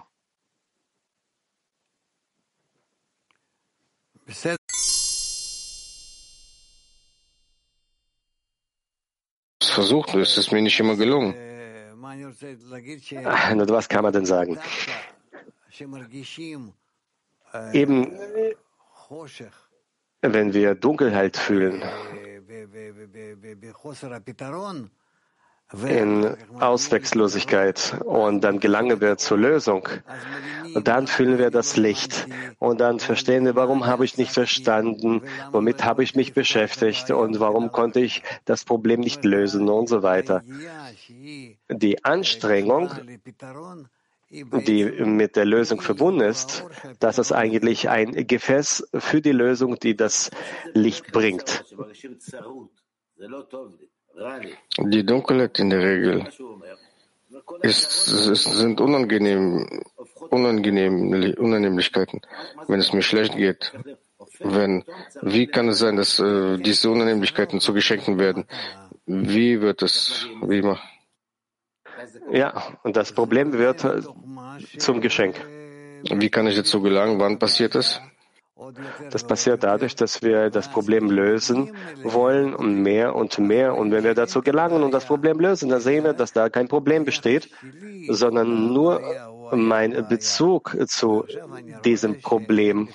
versucht, 9.78 10.16
es 10.16 10.38
ist 10.38 10.52
mir 10.52 10.64
nicht 10.64 10.80
immer 10.80 10.96
gelungen. 10.96 11.36
Und 13.62 13.70
was 13.70 13.88
kann 13.88 14.04
man 14.04 14.12
denn 14.12 14.26
sagen? 14.26 14.58
Eben, 17.74 18.18
wenn 20.22 20.54
wir 20.54 20.76
Dunkelheit 20.76 21.38
fühlen, 21.38 21.84
in 25.86 26.38
Ausweglosigkeit 26.62 28.00
und 28.06 28.42
dann 28.42 28.60
gelangen 28.60 29.02
wir 29.02 29.18
zur 29.18 29.38
Lösung. 29.38 29.88
Und 30.74 30.88
dann 30.88 31.08
fühlen 31.08 31.38
wir 31.38 31.52
das 31.52 31.76
Licht. 31.76 32.28
und 32.60 32.80
dann 32.80 33.00
verstehen 33.00 33.46
wir, 33.46 33.56
warum 33.56 33.86
habe 33.86 34.06
ich 34.06 34.18
nicht 34.18 34.32
verstanden, 34.32 35.22
womit 35.52 35.84
habe 35.84 36.04
ich 36.04 36.16
mich 36.16 36.34
beschäftigt? 36.34 37.12
und 37.12 37.40
warum 37.40 37.72
konnte 37.72 38.00
ich 38.00 38.24
das 38.46 38.64
Problem 38.64 39.02
nicht 39.02 39.26
lösen? 39.26 39.68
Und 39.70 39.90
so 39.90 40.04
weiter. 40.04 40.44
Die 41.70 42.04
Anstrengung, 42.04 42.90
die 44.30 44.84
mit 45.06 45.36
der 45.36 45.46
Lösung 45.46 45.82
verbunden 45.82 46.22
ist, 46.22 46.66
das 47.00 47.18
ist 47.18 47.32
eigentlich 47.32 47.90
ein 47.90 48.28
Gefäß 48.28 48.90
für 48.94 49.22
die 49.22 49.32
Lösung, 49.32 49.80
die 49.80 49.96
das 49.96 50.32
Licht 50.74 51.12
bringt. 51.12 51.64
Die 54.80 55.06
Dunkelheit 55.06 55.60
in 55.60 55.70
der 55.70 55.82
Regel 55.82 56.28
ist, 57.62 58.08
ist, 58.08 58.44
sind 58.44 58.82
unangenehm, 58.82 59.84
unangenehm, 60.30 61.36
Unannehmlichkeiten, 61.38 62.22
wenn 62.68 62.80
es 62.80 62.94
mir 62.94 63.02
schlecht 63.02 63.36
geht. 63.36 63.74
Wenn, 64.40 64.84
wie 65.22 65.48
kann 65.48 65.70
es 65.70 65.80
sein, 65.80 65.96
dass 65.96 66.20
äh, 66.20 66.58
diese 66.58 66.90
Unannehmlichkeiten 66.90 67.60
zu 67.60 67.74
Geschenken 67.74 68.20
werden? 68.20 68.46
Wie 69.06 69.62
wird 69.62 69.82
es, 69.84 70.28
wie 70.42 70.60
immer? 70.60 70.80
Ja, 72.32 72.64
und 72.84 72.96
das 72.96 73.12
Problem 73.12 73.54
wird 73.54 73.86
zum 74.78 75.02
Geschenk. 75.02 75.36
Wie 76.04 76.30
kann 76.30 76.48
ich 76.48 76.56
dazu 76.56 76.82
gelangen? 76.82 77.20
Wann 77.20 77.40
passiert 77.40 77.76
es? 77.76 78.02
Das 79.12 79.24
passiert 79.24 79.64
dadurch, 79.64 79.96
dass 79.96 80.24
wir 80.24 80.50
das 80.50 80.70
Problem 80.70 81.12
lösen 81.12 81.76
wollen 82.04 82.56
und 82.56 82.82
mehr 82.82 83.16
und 83.16 83.38
mehr. 83.38 83.76
Und 83.76 83.92
wenn 83.92 84.04
wir 84.04 84.16
dazu 84.16 84.42
gelangen 84.42 84.84
und 84.84 84.92
das 84.92 85.06
Problem 85.06 85.40
lösen, 85.40 85.70
dann 85.70 85.80
sehen 85.80 86.04
wir, 86.04 86.14
dass 86.14 86.34
da 86.34 86.50
kein 86.50 86.68
Problem 86.68 87.06
besteht, 87.06 87.50
sondern 88.10 88.74
nur 88.74 89.02
mein 89.52 90.08
Bezug 90.10 90.76
zu 90.88 91.26
diesem 91.86 92.22
Problem. 92.22 92.90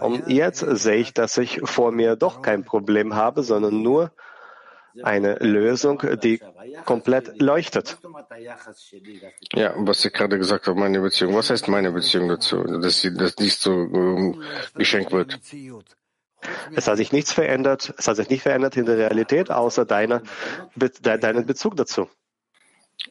Und 0.00 0.28
jetzt 0.28 0.60
sehe 0.60 0.96
ich, 0.96 1.14
dass 1.14 1.36
ich 1.38 1.60
vor 1.64 1.90
mir 1.90 2.16
doch 2.16 2.42
kein 2.42 2.64
Problem 2.64 3.14
habe, 3.14 3.42
sondern 3.42 3.82
nur 3.82 4.12
eine 5.02 5.36
Lösung, 5.36 6.02
die 6.22 6.40
komplett 6.84 7.40
leuchtet. 7.40 7.98
Ja, 9.52 9.74
was 9.76 10.04
ich 10.04 10.12
gerade 10.12 10.38
gesagt 10.38 10.66
habe, 10.66 10.78
meine 10.78 11.00
Beziehung. 11.00 11.34
Was 11.34 11.50
heißt 11.50 11.68
meine 11.68 11.92
Beziehung 11.92 12.28
dazu, 12.28 12.62
dass, 12.62 13.00
sie, 13.00 13.14
dass 13.14 13.34
dies 13.34 13.60
so 13.60 13.72
um, 13.72 14.42
geschenkt 14.74 15.12
wird? 15.12 15.38
Es 16.74 16.86
hat 16.86 16.98
sich 16.98 17.12
nichts 17.12 17.32
verändert, 17.32 17.92
es 17.98 18.06
hat 18.06 18.16
sich 18.16 18.28
nicht 18.28 18.42
verändert 18.42 18.76
in 18.76 18.86
der 18.86 18.96
Realität, 18.96 19.50
außer 19.50 19.84
deiner, 19.84 20.22
de, 20.76 21.18
deinen 21.18 21.46
Bezug 21.46 21.76
dazu. 21.76 22.08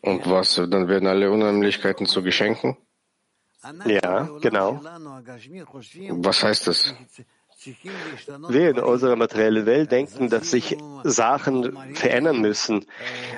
Und 0.01 0.29
was? 0.29 0.55
Dann 0.55 0.87
werden 0.87 1.07
alle 1.07 1.31
Unheimlichkeiten 1.31 2.05
zu 2.05 2.23
Geschenken? 2.23 2.77
Ja, 3.85 4.29
genau. 4.41 4.81
Was 6.09 6.43
heißt 6.43 6.67
das? 6.67 6.93
Wir 8.49 8.69
in 8.69 8.79
unserer 8.79 9.15
materiellen 9.15 9.65
Welt 9.65 9.91
denken, 9.91 10.29
dass 10.29 10.51
sich 10.51 10.77
Sachen 11.03 11.95
verändern 11.95 12.39
müssen, 12.39 12.85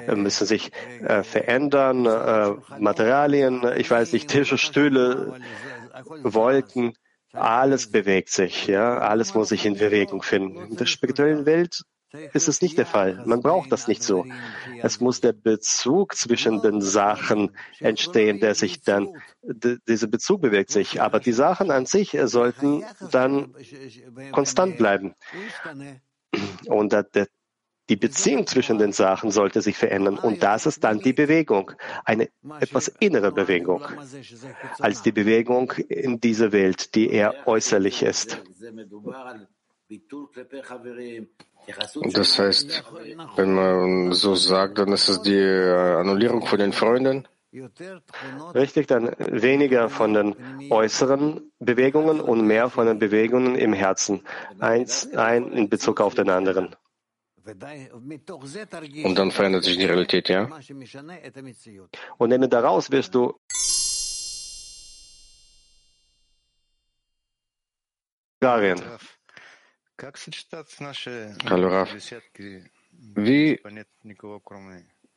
äh, 0.08 0.16
müssen 0.16 0.46
sich 0.46 0.72
äh, 1.02 1.24
verändern, 1.24 2.06
äh, 2.06 2.52
Materialien, 2.80 3.64
ich 3.78 3.90
weiß 3.90 4.12
nicht, 4.12 4.30
Tische, 4.30 4.58
Stühle, 4.58 5.40
Wolken, 6.24 6.94
alles 7.32 7.92
bewegt 7.92 8.30
sich, 8.30 8.68
ja, 8.68 8.98
alles 8.98 9.36
muss 9.36 9.50
sich 9.50 9.66
in 9.66 9.78
Bewegung 9.78 10.22
finden. 10.22 10.72
In 10.72 10.76
der 10.76 10.86
spirituellen 10.86 11.46
Welt 11.46 11.84
ist 12.34 12.48
es 12.48 12.62
nicht 12.62 12.78
der 12.78 12.86
Fall. 12.86 13.24
Man 13.26 13.42
braucht 13.42 13.72
das 13.72 13.88
nicht 13.88 14.04
so. 14.04 14.26
Es 14.82 15.00
muss 15.00 15.22
der 15.22 15.34
Bezug 15.34 16.16
zwischen 16.16 16.62
den 16.62 16.82
Sachen 16.82 17.56
entstehen, 17.80 18.40
der 18.40 18.56
sich 18.56 18.82
dann, 18.82 19.10
dieser 19.44 20.08
Bezug 20.08 20.42
bewegt 20.42 20.72
sich. 20.72 21.02
Aber 21.02 21.20
die 21.20 21.34
Sachen 21.34 21.72
an 21.72 21.86
sich 21.86 22.18
sollten 22.24 22.84
dann 23.12 23.54
konstant 24.32 24.78
bleiben. 24.78 25.14
Und 26.68 26.94
der, 26.94 27.28
die 27.90 27.96
Beziehung 27.96 28.46
zwischen 28.46 28.78
den 28.78 28.92
Sachen 28.92 29.32
sollte 29.32 29.62
sich 29.62 29.78
verändern. 29.78 30.18
Und 30.18 30.44
das 30.44 30.66
ist 30.66 30.84
dann 30.84 31.00
die 31.00 31.14
Bewegung, 31.14 31.72
eine 32.06 32.30
etwas 32.60 32.88
innere 32.88 33.32
Bewegung, 33.32 33.84
als 34.80 35.02
die 35.02 35.12
Bewegung 35.12 35.72
in 35.90 36.20
dieser 36.20 36.52
Welt, 36.52 36.96
die 36.96 37.10
eher 37.10 37.48
äußerlich 37.48 38.04
ist. 38.04 38.42
Das 42.14 42.40
heißt, 42.40 42.84
wenn 43.36 43.54
man 43.54 44.14
so 44.14 44.36
sagt, 44.36 44.78
dann 44.78 44.92
ist 44.94 45.10
es 45.10 45.22
die 45.22 45.34
äh, 45.34 45.96
Annullierung 45.96 46.46
von 46.46 46.60
den 46.60 46.74
Freunden? 46.74 47.28
Richtig, 48.54 48.86
dann 48.88 49.16
weniger 49.18 49.90
von 49.90 50.14
den 50.14 50.36
äußeren 50.70 51.52
Bewegungen 51.60 52.22
und 52.22 52.46
mehr 52.46 52.70
von 52.70 52.86
den 52.86 53.00
Bewegungen 53.00 53.56
im 53.56 53.74
Herzen. 53.74 54.22
Eins, 54.60 55.12
ein 55.16 55.52
in 55.54 55.70
Bezug 55.70 56.00
auf 56.02 56.14
den 56.14 56.30
anderen. 56.30 56.76
Und 59.04 59.18
dann 59.18 59.32
verändert 59.32 59.64
sich 59.64 59.78
die 59.78 59.86
Realität, 59.86 60.30
ja? 60.30 60.48
Und 62.18 62.30
nehme 62.30 62.48
daraus 62.48 62.92
wirst 62.92 63.16
du 63.16 63.34
Bulgarien. 68.40 68.82
Hallo 71.50 71.68
Raf. 71.68 71.94
Wie 73.16 73.60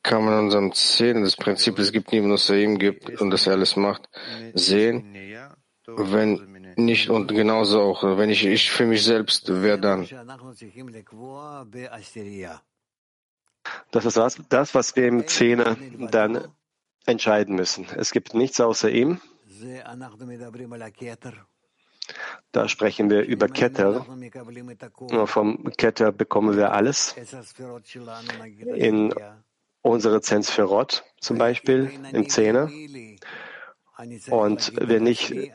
kann 0.02 0.24
man 0.24 0.38
unseren 0.44 0.72
Zählen 0.72 1.22
das 1.22 1.36
Prinzip, 1.36 1.78
es 1.78 1.92
gibt 1.92 2.10
niemanden 2.10 2.34
außer 2.34 2.56
ihm 2.56 2.78
gibt 2.78 3.20
und 3.20 3.30
dass 3.30 3.46
er 3.46 3.52
alles 3.52 3.76
macht, 3.76 4.08
sehen, 4.54 5.14
wenn 5.86 6.74
nicht 6.76 7.10
und 7.10 7.28
genauso 7.28 7.80
auch, 7.80 8.02
wenn 8.18 8.30
ich, 8.30 8.44
ich 8.44 8.70
für 8.70 8.86
mich 8.86 9.04
selbst, 9.04 9.44
wer 9.48 9.78
dann? 9.78 10.06
Das 13.92 14.04
ist 14.04 14.16
das, 14.16 14.40
das, 14.48 14.74
was 14.74 14.96
wir 14.96 15.06
im 15.06 15.28
Zehner 15.28 15.76
dann 16.10 16.48
entscheiden 17.06 17.54
müssen. 17.54 17.86
Es 17.96 18.10
gibt 18.10 18.34
nichts 18.34 18.60
außer 18.60 18.90
ihm. 18.90 19.20
Da 22.52 22.68
sprechen 22.68 23.10
wir 23.10 23.22
über 23.22 23.48
Keter. 23.48 24.06
Vom 25.26 25.72
Keter 25.76 26.12
bekommen 26.12 26.56
wir 26.56 26.72
alles. 26.72 27.14
In 28.74 29.14
unsere 29.82 30.20
Zensferot 30.20 31.04
zum 31.20 31.38
Beispiel, 31.38 31.90
im 32.12 32.28
Zehner. 32.28 32.70
Und 34.30 34.72
wenn 34.80 35.06
ich 35.06 35.50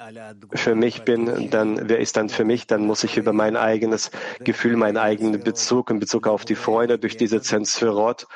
für 0.54 0.76
mich 0.76 1.04
bin, 1.04 1.50
dann, 1.50 1.90
wer 1.90 2.00
ist 2.00 2.18
dann 2.18 2.30
für 2.30 2.46
mich? 2.46 2.68
Dann 2.68 2.86
muss 2.86 3.04
ich 3.04 3.18
über 3.18 3.34
mein 3.34 3.58
eigenes 3.58 4.12
Gefühl, 4.40 4.78
meinen 4.78 4.98
eigenen 4.98 5.44
Bezug 5.44 5.90
in 5.90 6.00
Bezug 6.00 6.28
auf 6.28 6.46
die 6.46 6.56
Freude 6.56 7.00
durch 7.00 7.18
diese 7.18 7.42
Zensferot 7.42 8.28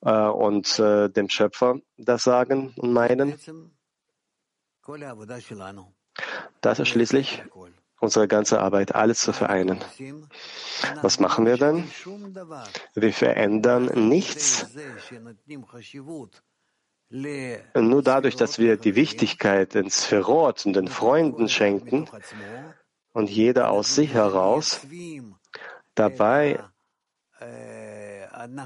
äh, 0.00 0.10
und 0.10 0.78
äh, 0.78 1.10
dem 1.10 1.28
Schöpfer 1.28 1.80
das 1.96 2.24
sagen 2.24 2.72
und 2.76 2.92
meinen. 2.92 3.38
Das 6.60 6.78
ist 6.78 6.88
schließlich 6.88 7.44
unsere 8.02 8.26
ganze 8.26 8.60
Arbeit, 8.60 8.94
alles 8.94 9.20
zu 9.20 9.32
vereinen. 9.32 9.78
Was 11.02 11.20
machen 11.20 11.46
wir 11.46 11.56
dann? 11.56 11.88
Wir 12.94 13.12
verändern 13.12 14.08
nichts. 14.08 14.66
Nur 17.74 18.02
dadurch, 18.02 18.36
dass 18.36 18.58
wir 18.58 18.76
die 18.76 18.96
Wichtigkeit 18.96 19.74
den 19.74 19.88
Sphärot 19.90 20.66
und 20.66 20.72
den 20.74 20.88
Freunden 20.88 21.48
schenken 21.48 22.08
und 23.12 23.30
jeder 23.30 23.70
aus 23.70 23.94
sich 23.94 24.14
heraus 24.14 24.80
dabei 25.94 26.58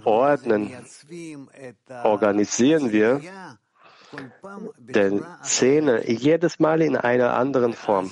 ordnen, 0.04 0.72
organisieren 2.04 2.92
wir 2.92 3.20
denn 4.78 5.24
Szene 5.42 6.10
jedes 6.10 6.58
Mal 6.58 6.82
in 6.82 6.96
einer 6.96 7.34
anderen 7.34 7.72
Form. 7.72 8.10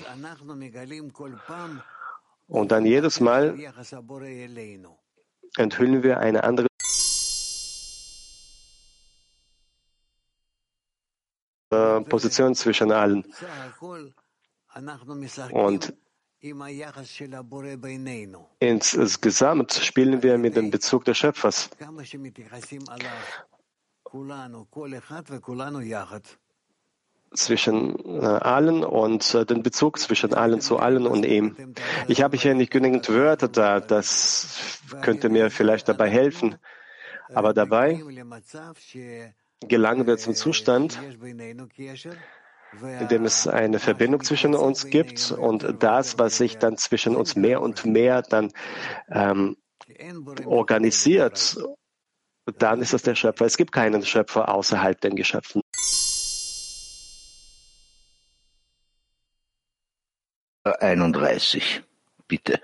Und 2.46 2.72
dann 2.72 2.84
jedes 2.84 3.20
Mal 3.20 3.59
enthüllen 5.57 6.02
wir 6.02 6.18
eine 6.18 6.44
andere 6.44 6.66
Position 12.09 12.55
zwischen 12.55 12.92
allen. 12.92 13.24
Und 15.52 15.94
insgesamt 18.59 19.72
spielen 19.72 20.22
wir 20.22 20.38
mit 20.38 20.57
dem 20.57 20.70
Bezug 20.70 21.05
des 21.05 21.16
Schöpfers 21.18 21.70
zwischen 27.34 27.98
äh, 28.22 28.24
allen 28.24 28.84
und 28.84 29.34
äh, 29.34 29.44
den 29.44 29.62
Bezug 29.62 29.98
zwischen 29.98 30.34
allen 30.34 30.60
zu 30.60 30.78
allen 30.78 31.06
und 31.06 31.24
ihm. 31.26 31.74
Ich 32.08 32.22
habe 32.22 32.36
hier 32.36 32.54
nicht 32.54 32.70
genügend 32.70 33.08
Wörter 33.08 33.48
da, 33.48 33.80
das 33.80 34.78
könnte 35.02 35.28
mir 35.28 35.50
vielleicht 35.50 35.88
dabei 35.88 36.08
helfen. 36.08 36.56
Aber 37.32 37.52
dabei 37.54 38.00
gelangen 39.66 40.06
wir 40.06 40.16
zum 40.18 40.34
Zustand, 40.34 41.00
in 41.22 43.08
dem 43.08 43.24
es 43.24 43.48
eine 43.48 43.78
Verbindung 43.78 44.22
zwischen 44.22 44.54
uns 44.54 44.86
gibt 44.86 45.32
und 45.32 45.82
das, 45.82 46.18
was 46.18 46.36
sich 46.36 46.58
dann 46.58 46.76
zwischen 46.76 47.16
uns 47.16 47.34
mehr 47.34 47.62
und 47.62 47.86
mehr 47.86 48.22
dann 48.22 48.52
ähm, 49.10 49.56
organisiert 50.44 51.56
dann 52.47 52.80
ist 52.80 52.92
es 52.92 53.03
der 53.03 53.14
Schöpfer. 53.14 53.47
Es 53.47 53.57
gibt 53.57 53.72
keinen 53.72 54.05
Schöpfer 54.05 54.49
außerhalb 54.49 55.01
den 55.01 55.16
Geschöpfen. 55.16 55.62
Einunddreißig, 60.64 61.82
bitte. 62.26 62.61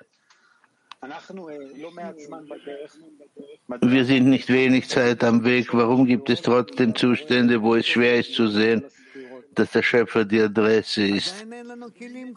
Wir 3.80 4.04
sind 4.04 4.28
nicht 4.28 4.48
wenig 4.48 4.88
Zeit 4.88 5.24
am 5.24 5.44
Weg. 5.44 5.72
Warum 5.72 6.06
gibt 6.06 6.30
es 6.30 6.42
trotzdem 6.42 6.94
Zustände, 6.94 7.62
wo 7.62 7.74
es 7.74 7.86
schwer 7.86 8.20
ist 8.20 8.34
zu 8.34 8.48
sehen, 8.48 8.84
dass 9.54 9.70
der 9.72 9.82
Schöpfer 9.82 10.24
die 10.24 10.40
Adresse 10.40 11.06
ist? 11.06 11.46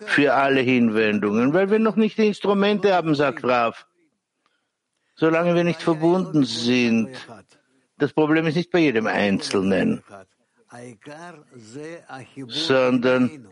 Für 0.06 0.34
alle 0.34 0.62
Hinwendungen, 0.62 1.54
weil 1.54 1.72
wir 1.72 1.80
noch 1.80 1.96
nicht 1.96 2.18
die 2.18 2.28
Instrumente 2.28 2.94
haben, 2.94 3.16
sagt 3.16 3.44
Raf 3.44 3.86
solange 5.16 5.55
wir 5.55 5.64
nicht 5.64 5.82
verbunden 5.82 6.43
sind. 6.43 7.09
Das 7.97 8.14
Problem 8.14 8.47
ist 8.47 8.55
nicht 8.55 8.72
bei 8.72 8.80
jedem 8.80 9.07
Einzelnen, 9.07 10.03
sondern 12.47 13.47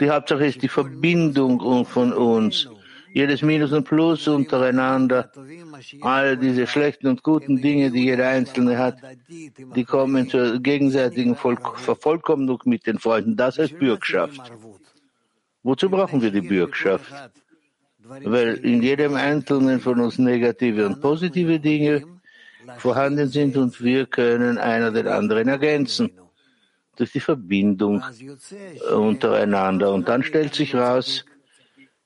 die 0.00 0.10
Hauptsache 0.10 0.46
ist 0.46 0.62
die 0.62 0.68
Verbindung 0.68 1.84
von 1.86 2.12
uns. 2.12 2.68
Jedes 3.12 3.42
Minus 3.42 3.70
und 3.70 3.84
Plus 3.84 4.26
untereinander, 4.26 5.30
all 6.00 6.36
diese 6.36 6.66
schlechten 6.66 7.06
und 7.06 7.22
guten 7.22 7.62
Dinge, 7.62 7.92
die 7.92 8.06
jeder 8.06 8.26
Einzelne 8.28 8.76
hat, 8.76 8.98
die 9.28 9.84
kommen 9.84 10.28
zur 10.28 10.58
gegenseitigen 10.58 11.36
Vervollkommnung 11.36 12.60
mit 12.64 12.88
den 12.88 12.98
Freunden. 12.98 13.36
Das 13.36 13.56
heißt 13.58 13.78
Bürgschaft. 13.78 14.50
Wozu 15.62 15.88
brauchen 15.88 16.22
wir 16.22 16.32
die 16.32 16.40
Bürgschaft? 16.40 17.12
Weil 18.04 18.54
in 18.56 18.82
jedem 18.82 19.14
Einzelnen 19.14 19.80
von 19.80 20.00
uns 20.00 20.18
negative 20.18 20.86
und 20.86 21.00
positive 21.00 21.58
Dinge 21.58 22.02
vorhanden 22.78 23.28
sind 23.28 23.56
und 23.56 23.82
wir 23.82 24.06
können 24.06 24.58
einer 24.58 24.90
den 24.90 25.06
anderen 25.06 25.48
ergänzen 25.48 26.10
durch 26.96 27.12
die 27.12 27.20
Verbindung 27.20 28.02
untereinander. 28.94 29.92
Und 29.92 30.08
dann 30.08 30.22
stellt 30.22 30.54
sich 30.54 30.74
raus, 30.74 31.24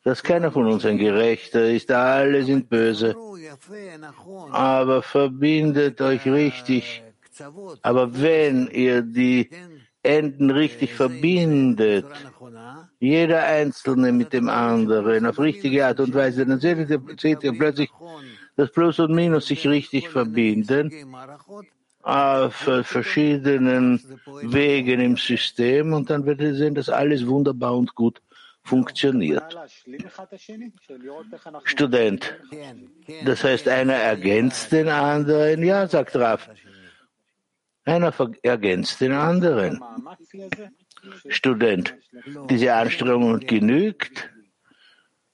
dass 0.05 0.23
keiner 0.23 0.51
von 0.51 0.67
uns 0.67 0.85
ein 0.87 0.99
Gerechter 0.99 1.69
ist, 1.71 1.91
alle 1.91 2.45
sind 2.45 2.69
böse. 2.69 3.15
Aber 4.51 5.03
verbindet 5.03 6.01
euch 6.01 6.27
richtig. 6.27 7.03
Aber 7.83 8.21
wenn 8.21 8.69
ihr 8.69 9.03
die 9.03 9.51
Enden 10.03 10.51
richtig 10.51 10.95
verbindet, 10.95 12.07
jeder 13.01 13.45
Einzelne 13.45 14.13
mit 14.13 14.33
dem 14.33 14.49
anderen 14.49 15.27
auf 15.27 15.39
richtige 15.39 15.87
Art 15.87 16.01
und 16.01 16.15
Weise, 16.15 16.45
dann 16.47 16.61
seht 16.61 16.91
ihr, 16.91 17.01
seht 17.19 17.45
ihr 17.45 17.53
plötzlich, 17.53 17.91
dass 18.57 18.73
Plus 18.73 18.99
und 18.99 19.15
Minus 19.15 19.47
sich 19.47 19.67
richtig 19.67 20.09
verbinden 20.09 21.07
auf 22.03 22.55
verschiedenen 22.83 24.03
Wegen 24.43 25.01
im 25.01 25.17
System 25.17 25.93
und 25.93 26.11
dann 26.11 26.25
werdet 26.27 26.49
ihr 26.49 26.55
sehen, 26.55 26.75
dass 26.75 26.89
alles 26.89 27.27
wunderbar 27.27 27.77
und 27.77 27.95
gut 27.95 28.21
funktioniert. 28.63 29.57
Student, 31.65 32.35
das 33.25 33.45
heißt, 33.45 33.69
einer 33.69 33.95
ergänzt 33.95 34.73
den 34.73 34.89
anderen? 34.89 35.63
Ja, 35.63 35.87
sagt 35.87 36.17
Raf. 36.17 36.49
Einer 37.89 38.13
ergänzt 38.43 39.01
den 39.01 39.13
anderen. 39.13 39.81
Student, 41.31 41.95
diese 42.51 42.75
Anstrengung 42.75 43.41
genügt? 43.41 44.29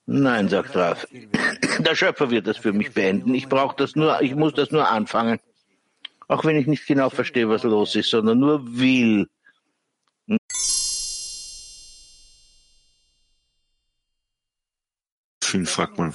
Nein, 0.05 0.47
sagt 0.47 0.73
Raf. 0.75 1.05
Der 1.79 1.95
Schöpfer 1.95 2.31
wird 2.31 2.47
das 2.47 2.57
für 2.57 2.71
mich 2.71 2.93
beenden. 2.93 3.33
Ich 3.33 3.49
brauche 3.49 3.75
das 3.75 3.97
nur, 3.97 4.21
ich 4.21 4.35
muss 4.35 4.53
das 4.53 4.71
nur 4.71 4.87
anfangen. 4.87 5.39
Auch 6.29 6.45
wenn 6.45 6.55
ich 6.55 6.65
nicht 6.65 6.87
genau 6.87 7.09
verstehe, 7.09 7.49
was 7.49 7.63
los 7.63 7.93
ist, 7.95 8.09
sondern 8.09 8.39
nur 8.39 8.79
will. 8.79 9.27
Schön 15.43 15.65
fragt 15.65 15.97
man 15.97 16.13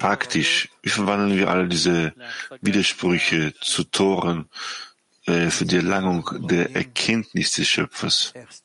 praktisch, 0.00 0.68
wie 0.82 0.90
verwandeln 0.90 1.38
wir 1.38 1.48
alle 1.48 1.68
diese 1.68 2.12
Widersprüche 2.60 3.54
zu 3.60 3.84
Toren 3.84 4.48
für 5.25 5.65
die 5.65 5.77
Erlangung 5.77 6.23
der 6.47 6.75
Erkenntnis 6.75 7.53
des 7.53 7.67
Schöpfers? 7.67 8.33
Das 8.33 8.61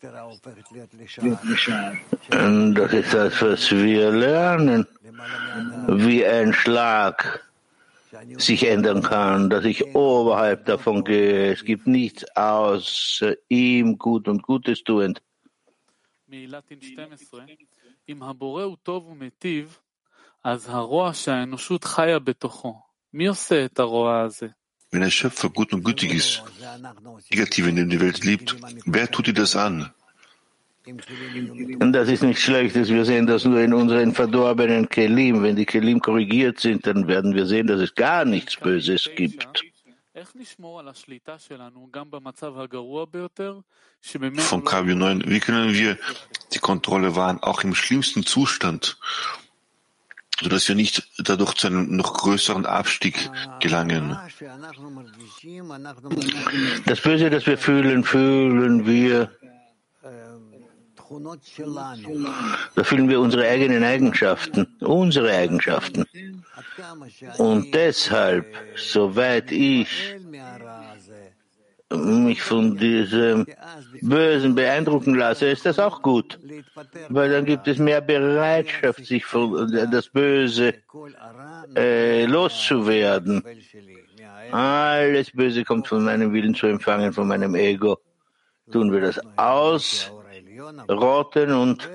ist 2.93 3.15
das, 3.15 3.43
was 3.43 3.71
wir 3.71 4.11
lernen, 4.11 4.87
wie 5.89 6.25
ein 6.25 6.53
Schlag 6.53 7.17
sich 8.39 8.67
ändern 8.67 9.03
kann, 9.03 9.51
dass 9.51 9.65
ich 9.65 9.95
oberhalb 9.95 10.65
davon 10.67 11.05
gehe. 11.05 11.53
Es 11.53 11.65
gibt 11.65 11.87
nichts 11.87 12.25
außer 12.37 13.35
ihm 13.49 13.99
gut 13.99 14.29
und 14.29 14.43
Gutes 14.43 14.83
tuend. 14.85 15.21
אם 18.09 18.23
הבורא 18.23 18.63
הוא 18.63 18.77
טוב 18.83 19.07
ומיטיב, 19.07 19.79
אז 20.45 20.69
הרוע 20.69 21.15
שהאנושות 21.15 21.85
חיה 21.85 22.19
בתוכו, 22.19 22.81
מי 23.13 23.27
עושה 23.27 23.65
את 23.65 23.79
הרוע 23.79 24.21
הזה? 24.21 24.49
Wenn 24.92 25.02
der 25.02 25.12
Schöpfer 25.12 25.50
gut 25.50 25.72
und 25.74 25.84
gütig 25.84 26.14
ist, 26.14 26.44
Negative 27.30 27.70
in 27.70 27.90
der 27.90 28.00
Welt 28.00 28.24
liebt, 28.24 28.56
wer 28.86 29.10
tut 29.10 29.28
dir 29.28 29.34
das 29.34 29.56
an? 29.56 29.92
Das 31.92 32.10
ist 32.10 32.24
nicht 32.24 32.42
schlecht, 32.42 32.74
wir 32.74 33.06
sehen 33.06 33.28
das 33.28 33.46
nur 33.46 33.60
in 33.60 33.74
unseren 33.74 34.14
verdorbenen 34.14 34.90
Kelim. 34.90 35.44
Wenn 35.44 35.56
die 35.56 35.66
Kelim 35.66 36.00
korrigiert 36.00 36.60
sind, 36.60 36.88
dann 36.88 37.08
werden 37.08 37.36
wir 37.36 37.46
sehen, 37.46 37.68
dass 37.68 37.80
es 37.80 37.94
gar 37.94 38.26
nichts 38.26 38.56
Böses 38.56 39.10
gibt. 39.16 39.64
Vom 44.38 44.66
KW 44.66 44.96
9, 44.96 45.24
wie 45.28 45.40
können 45.40 45.74
wir 45.74 45.98
die 46.54 46.60
Kontrolle 46.60 47.16
wahren, 47.16 47.40
auch 47.42 47.64
im 47.64 47.76
schlimmsten 47.76 48.26
Zustand, 48.26 48.98
sodass 50.42 50.68
wir 50.68 50.76
nicht 50.76 51.08
dadurch 51.18 51.56
zu 51.56 51.68
einem 51.68 51.96
noch 51.96 52.14
größeren 52.14 52.66
Abstieg 52.66 53.30
gelangen? 53.60 54.18
Das 56.86 57.02
Böse, 57.02 57.30
das 57.30 57.46
wir 57.46 57.58
fühlen, 57.58 58.04
fühlen 58.04 58.86
wir 58.86 59.30
da 62.76 62.84
fühlen 62.84 63.10
wir 63.10 63.20
unsere 63.20 63.48
eigenen 63.48 63.84
Eigenschaften, 63.84 64.68
unsere 64.80 65.32
Eigenschaften. 65.32 66.06
Und 67.38 67.74
deshalb, 67.74 68.46
soweit 68.76 69.52
ich 69.52 70.16
mich 71.92 72.42
von 72.42 72.78
diesem 72.78 73.46
Bösen 74.02 74.56
beeindrucken 74.56 75.16
lasse, 75.16 75.48
ist 75.48 75.66
das 75.66 75.80
auch 75.80 76.02
gut. 76.02 76.40
Weil 77.10 77.32
dann 77.32 77.46
gibt 77.46 77.68
es 77.68 77.80
mehr 77.80 78.02
Bereitschaft, 78.02 79.06
sich 79.06 79.26
von 79.26 79.72
das 79.92 80.10
Böse 80.10 80.76
äh, 81.76 82.26
loszuwerden. 82.26 83.44
Alles 84.52 85.32
Böse 85.32 85.64
kommt 85.64 85.88
von 85.88 86.04
meinem 86.04 86.34
Willen 86.34 86.56
zu 86.56 86.68
empfangen, 86.68 87.14
von 87.14 87.28
meinem 87.28 87.56
Ego. 87.56 88.00
Tun 88.72 88.92
wir 88.92 89.02
das 89.02 89.20
aus 89.38 90.12
roten 90.90 91.52
und 91.52 91.90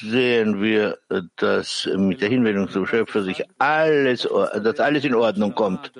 sehen 0.00 0.62
wir, 0.62 0.98
dass 1.36 1.88
mit 1.96 2.20
der 2.20 2.28
Hinwendung 2.28 2.68
zum 2.68 2.86
Schöpfer 2.86 3.22
sich 3.22 3.42
alles, 3.58 4.28
dass 4.62 4.80
alles 4.80 5.04
in 5.04 5.14
Ordnung 5.14 5.54
kommt. 5.54 5.92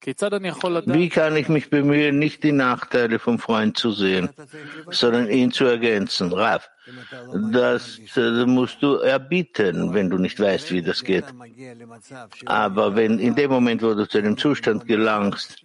Wie 0.00 1.08
kann 1.08 1.36
ich 1.36 1.48
mich 1.48 1.70
bemühen, 1.70 2.18
nicht 2.18 2.44
die 2.44 2.52
Nachteile 2.52 3.18
vom 3.18 3.38
Freund 3.38 3.76
zu 3.76 3.90
sehen, 3.90 4.28
sondern 4.90 5.28
ihn 5.28 5.50
zu 5.50 5.64
ergänzen? 5.64 6.32
Raf, 6.32 6.70
das 7.50 8.00
musst 8.46 8.82
du 8.82 8.94
erbieten, 8.94 9.92
wenn 9.92 10.08
du 10.08 10.18
nicht 10.18 10.38
weißt, 10.38 10.70
wie 10.70 10.82
das 10.82 11.02
geht. 11.02 11.24
Aber 12.46 12.94
wenn 12.94 13.18
in 13.18 13.34
dem 13.34 13.50
Moment, 13.50 13.82
wo 13.82 13.92
du 13.94 14.08
zu 14.08 14.18
einem 14.18 14.38
Zustand 14.38 14.86
gelangst, 14.86 15.64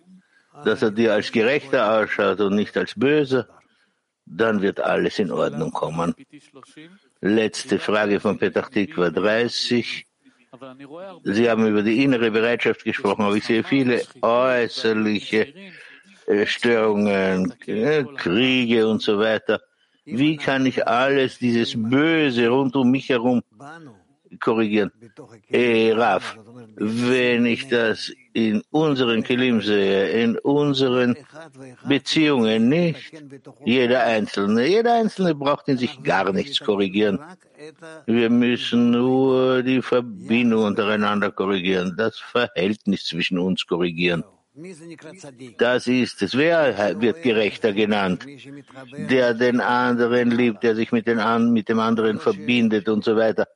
dass 0.65 0.81
er 0.81 0.91
dir 0.91 1.13
als 1.13 1.31
Gerechter 1.31 1.99
ausschaut 1.99 2.39
und 2.39 2.55
nicht 2.55 2.77
als 2.77 2.93
Böser, 2.95 3.47
dann 4.25 4.61
wird 4.61 4.79
alles 4.79 5.19
in 5.19 5.31
Ordnung 5.31 5.71
kommen. 5.71 6.13
Letzte 7.21 7.79
Frage 7.79 8.19
von 8.19 8.37
Petach 8.37 8.69
Tikva 8.69 9.09
30. 9.09 10.05
Sie 11.23 11.49
haben 11.49 11.67
über 11.67 11.81
die 11.81 12.03
innere 12.03 12.31
Bereitschaft 12.31 12.83
gesprochen, 12.83 13.23
aber 13.23 13.35
ich 13.35 13.45
sehe 13.45 13.63
viele 13.63 14.03
äußerliche 14.21 15.53
äh, 16.27 16.45
Störungen, 16.45 17.53
äh, 17.65 18.03
Kriege 18.15 18.87
und 18.87 19.01
so 19.01 19.19
weiter. 19.19 19.61
Wie 20.05 20.37
kann 20.37 20.65
ich 20.65 20.85
alles, 20.85 21.39
dieses 21.39 21.73
Böse 21.75 22.49
rund 22.49 22.75
um 22.75 22.91
mich 22.91 23.09
herum 23.09 23.41
korrigieren? 24.39 24.91
Äh, 25.49 25.91
Raf, 25.93 26.37
wenn 26.75 27.45
ich 27.45 27.67
das 27.67 28.11
in 28.33 28.63
unseren 28.71 29.23
Kilim 29.23 29.61
sehe, 29.61 30.09
in 30.09 30.37
unseren 30.39 31.15
Beziehungen 31.87 32.69
nicht, 32.69 33.13
jeder 33.65 34.03
Einzelne, 34.03 34.67
jeder 34.67 34.95
Einzelne 34.95 35.35
braucht 35.35 35.67
in 35.67 35.77
sich 35.77 36.01
gar 36.03 36.31
nichts 36.33 36.59
korrigieren. 36.59 37.19
Wir 38.05 38.29
müssen 38.29 38.91
nur 38.91 39.63
die 39.63 39.81
Verbindung 39.81 40.65
untereinander 40.65 41.31
korrigieren, 41.31 41.95
das 41.97 42.17
Verhältnis 42.19 43.05
zwischen 43.05 43.37
uns 43.37 43.65
korrigieren. 43.65 44.23
Das 45.57 45.87
ist 45.87 46.21
es. 46.21 46.37
Wer 46.37 47.01
wird 47.01 47.23
Gerechter 47.23 47.73
genannt? 47.73 48.25
Der 49.09 49.33
den 49.33 49.59
anderen 49.59 50.29
liebt, 50.29 50.61
der 50.61 50.75
sich 50.75 50.91
mit, 50.91 51.07
den, 51.07 51.51
mit 51.51 51.69
dem 51.69 51.79
anderen 51.79 52.19
verbindet 52.19 52.87
und 52.87 53.03
so 53.03 53.15
weiter. 53.15 53.47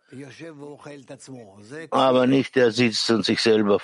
Aber 1.92 2.26
nicht 2.26 2.56
der 2.56 2.72
sitzt 2.72 3.12
und 3.12 3.24
sich 3.26 3.42
selber 3.42 3.80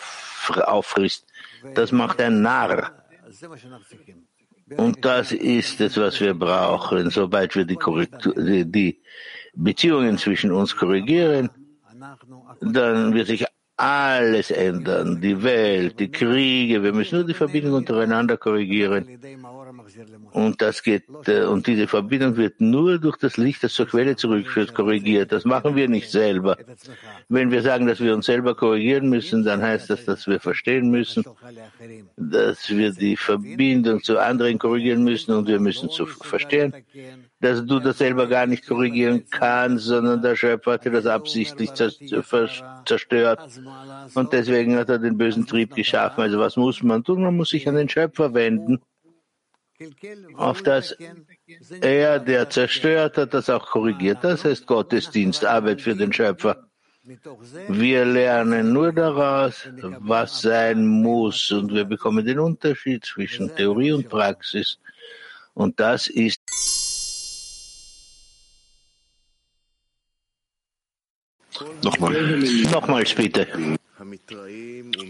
auffrisst. 0.66 1.28
Das 1.76 1.92
macht 1.92 2.20
ein 2.20 2.42
Narr. 2.42 2.92
Und 4.78 5.06
das 5.06 5.32
ist 5.32 5.82
es, 5.82 5.98
was 5.98 6.20
wir 6.20 6.34
brauchen. 6.34 7.12
Sobald 7.12 7.56
wir 7.56 7.66
die, 7.66 7.76
Korrektur, 7.76 8.34
die 8.36 9.02
Beziehungen 9.54 10.18
zwischen 10.18 10.52
uns 10.52 10.76
korrigieren, 10.76 11.52
dann 12.60 13.14
wird 13.14 13.28
sich 13.28 13.46
alles 13.76 14.52
ändern, 14.52 15.20
die 15.20 15.42
Welt, 15.42 16.00
die 16.00 16.12
Kriege. 16.12 16.84
Wir 16.84 16.94
müssen 16.94 17.16
nur 17.16 17.26
die 17.26 17.34
Verbindung 17.34 17.74
untereinander 17.74 18.38
korrigieren. 18.38 19.20
Und 20.32 20.62
das 20.62 20.84
geht, 20.84 21.06
äh, 21.26 21.44
und 21.44 21.66
diese 21.66 21.88
Verbindung 21.88 22.38
wird 22.38 22.62
nur 22.62 23.00
durch 23.00 23.18
das 23.18 23.38
Licht, 23.38 23.64
das 23.64 23.74
zur 23.74 23.88
Quelle 23.88 24.16
zurückführt, 24.16 24.76
korrigiert. 24.76 25.32
Das 25.32 25.44
machen 25.44 25.76
wir 25.76 25.88
nicht 25.90 26.12
selber. 26.12 26.58
Wenn 27.30 27.50
wir 27.50 27.64
sagen, 27.64 27.88
dass 27.88 28.00
wir 28.00 28.14
uns 28.14 28.28
selber 28.28 28.56
korrigieren 28.56 29.10
müssen, 29.10 29.44
dann 29.44 29.62
heißt 29.62 29.90
das, 29.90 30.06
dass 30.06 30.28
wir 30.28 30.40
verstehen 30.40 30.92
müssen, 30.92 31.24
dass 32.16 32.70
wir 32.70 32.92
die 32.92 33.18
Verbindung 33.18 34.04
zu 34.04 34.20
anderen 34.20 34.60
korrigieren 34.60 35.04
müssen 35.04 35.34
und 35.34 35.48
wir 35.48 35.60
müssen 35.60 35.90
zu 35.90 36.06
verstehen, 36.06 36.74
dass 37.44 37.66
du 37.66 37.80
das 37.80 37.98
selber 37.98 38.28
gar 38.28 38.46
nicht 38.48 38.66
korrigieren 38.66 39.26
kannst, 39.30 39.86
sondern 39.86 40.22
der 40.22 40.36
Schöpfer 40.38 40.74
hat 40.74 40.86
dir 40.86 40.92
das 40.92 41.06
absichtlich 41.06 41.72
zerstört. 41.74 43.40
Und 44.14 44.32
deswegen 44.32 44.78
hat 44.78 44.90
er 44.90 45.00
den 45.00 45.18
bösen 45.18 45.46
Trieb 45.46 45.76
geschaffen. 45.76 46.22
Also 46.22 46.40
was 46.40 46.56
muss 46.56 46.82
man 46.82 47.04
tun? 47.04 47.22
Man 47.22 47.36
muss 47.36 47.50
sich 47.50 47.68
an 47.68 47.76
den 47.76 47.90
Schöpfer 47.90 48.34
wenden 48.34 48.82
auf 50.36 50.62
das 50.62 50.96
er, 51.82 52.20
der 52.20 52.50
zerstört 52.50 53.18
hat, 53.18 53.34
das 53.34 53.50
auch 53.50 53.66
korrigiert. 53.66 54.20
Das 54.22 54.46
heißt 54.46 54.66
Gottesdienst, 54.66 55.44
Arbeit 55.44 55.82
für 55.82 55.96
den 55.96 56.14
Schöpfer. 56.14 56.64
Wir 57.68 58.06
lernen 58.06 58.72
nur 58.72 58.94
daraus, 58.94 59.68
was 60.00 60.42
sein 60.42 60.88
muss, 60.88 61.52
und 61.52 61.74
wir 61.74 61.84
bekommen 61.84 62.26
den 62.26 62.40
Unterschied 62.40 63.04
zwischen 63.04 63.54
Theorie 63.54 63.92
und 63.92 64.08
Praxis. 64.08 64.80
Und 65.54 65.80
das 65.82 66.08
ist 66.08 66.40
Nochmal. 71.84 72.40
Nochmals 72.72 73.14
bitte. 73.14 73.48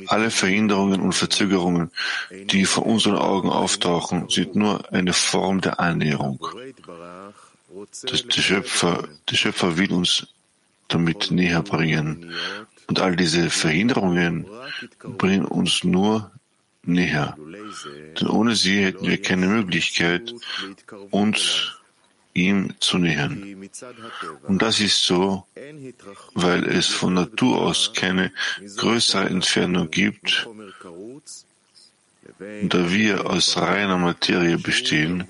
Alle 0.07 0.29
Verhinderungen 0.29 1.01
und 1.01 1.13
Verzögerungen, 1.13 1.91
die 2.31 2.65
vor 2.65 2.85
unseren 2.85 3.15
Augen 3.15 3.49
auftauchen, 3.49 4.29
sind 4.29 4.55
nur 4.55 4.91
eine 4.93 5.13
Form 5.13 5.61
der 5.61 5.79
Annäherung. 5.79 6.45
Das, 8.03 8.27
der, 8.27 8.41
Schöpfer, 8.41 9.07
der 9.29 9.35
Schöpfer 9.35 9.77
will 9.77 9.91
uns 9.91 10.27
damit 10.87 11.31
näher 11.31 11.63
bringen. 11.63 12.31
Und 12.87 12.99
all 12.99 13.15
diese 13.15 13.49
Verhinderungen 13.49 14.45
bringen 15.17 15.45
uns 15.45 15.83
nur 15.83 16.31
näher. 16.83 17.35
Denn 18.19 18.27
ohne 18.27 18.55
sie 18.55 18.83
hätten 18.83 19.07
wir 19.07 19.21
keine 19.21 19.47
Möglichkeit, 19.47 20.33
uns 21.09 21.71
ihm 22.33 22.73
zu 22.79 22.97
nähern. 22.97 23.69
Und 24.47 24.61
das 24.61 24.79
ist 24.79 25.03
so, 25.03 25.45
weil 26.33 26.63
es 26.65 26.87
von 26.87 27.13
Natur 27.13 27.61
aus 27.61 27.91
keine 27.93 28.31
größere 28.77 29.25
Entfernung 29.25 29.89
gibt, 29.91 30.47
da 32.63 32.91
wir 32.91 33.29
aus 33.29 33.57
reiner 33.57 33.97
Materie 33.97 34.57
bestehen, 34.57 35.27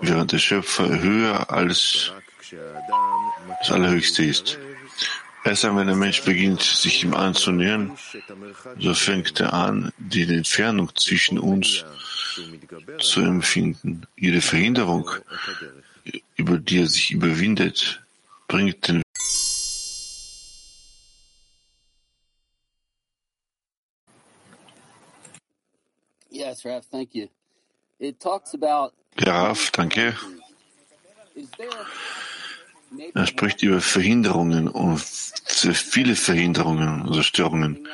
während 0.00 0.32
der 0.32 0.38
Schöpfer 0.38 1.00
höher 1.00 1.50
als 1.50 2.12
das 3.60 3.70
Allerhöchste 3.70 4.24
ist. 4.24 4.58
Erst 5.44 5.64
wenn 5.64 5.86
der 5.86 5.96
Mensch 5.96 6.22
beginnt, 6.22 6.62
sich 6.62 7.02
ihm 7.02 7.14
anzunähern, 7.14 7.96
so 8.78 8.94
fängt 8.94 9.40
er 9.40 9.52
an, 9.52 9.92
die 9.98 10.22
Entfernung 10.22 10.94
zwischen 10.94 11.38
uns 11.38 11.84
zu 13.00 13.20
empfinden. 13.20 14.06
Jede 14.16 14.40
Verhinderung, 14.40 15.10
über 16.36 16.58
die 16.58 16.80
er 16.80 16.86
sich 16.86 17.10
überwindet, 17.10 18.02
bringt 18.48 18.88
den 18.88 19.02
Yes, 26.30 26.64
Raf, 26.64 26.86
thank 26.90 27.14
you. 27.14 27.28
It 27.98 28.18
talks 28.18 28.54
about 28.54 28.92
Ja, 29.18 29.48
Raf, 29.48 29.70
danke. 29.70 30.16
Er 33.14 33.26
spricht 33.26 33.62
über 33.62 33.80
Verhinderungen 33.80 34.68
und 34.68 35.00
viele 35.00 36.16
Verhinderungen 36.16 37.08
oder 37.08 37.22
Störungen. 37.22 37.86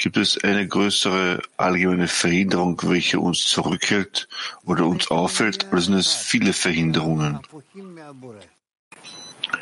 Gibt 0.00 0.16
es 0.16 0.42
eine 0.42 0.66
größere 0.66 1.42
allgemeine 1.58 2.08
Verhinderung, 2.08 2.80
welche 2.84 3.20
uns 3.20 3.44
zurückhält 3.44 4.28
oder 4.64 4.86
uns 4.86 5.10
auffällt, 5.10 5.66
oder 5.70 5.82
sind 5.82 5.94
es 5.94 6.14
viele 6.14 6.54
Verhinderungen? 6.54 7.40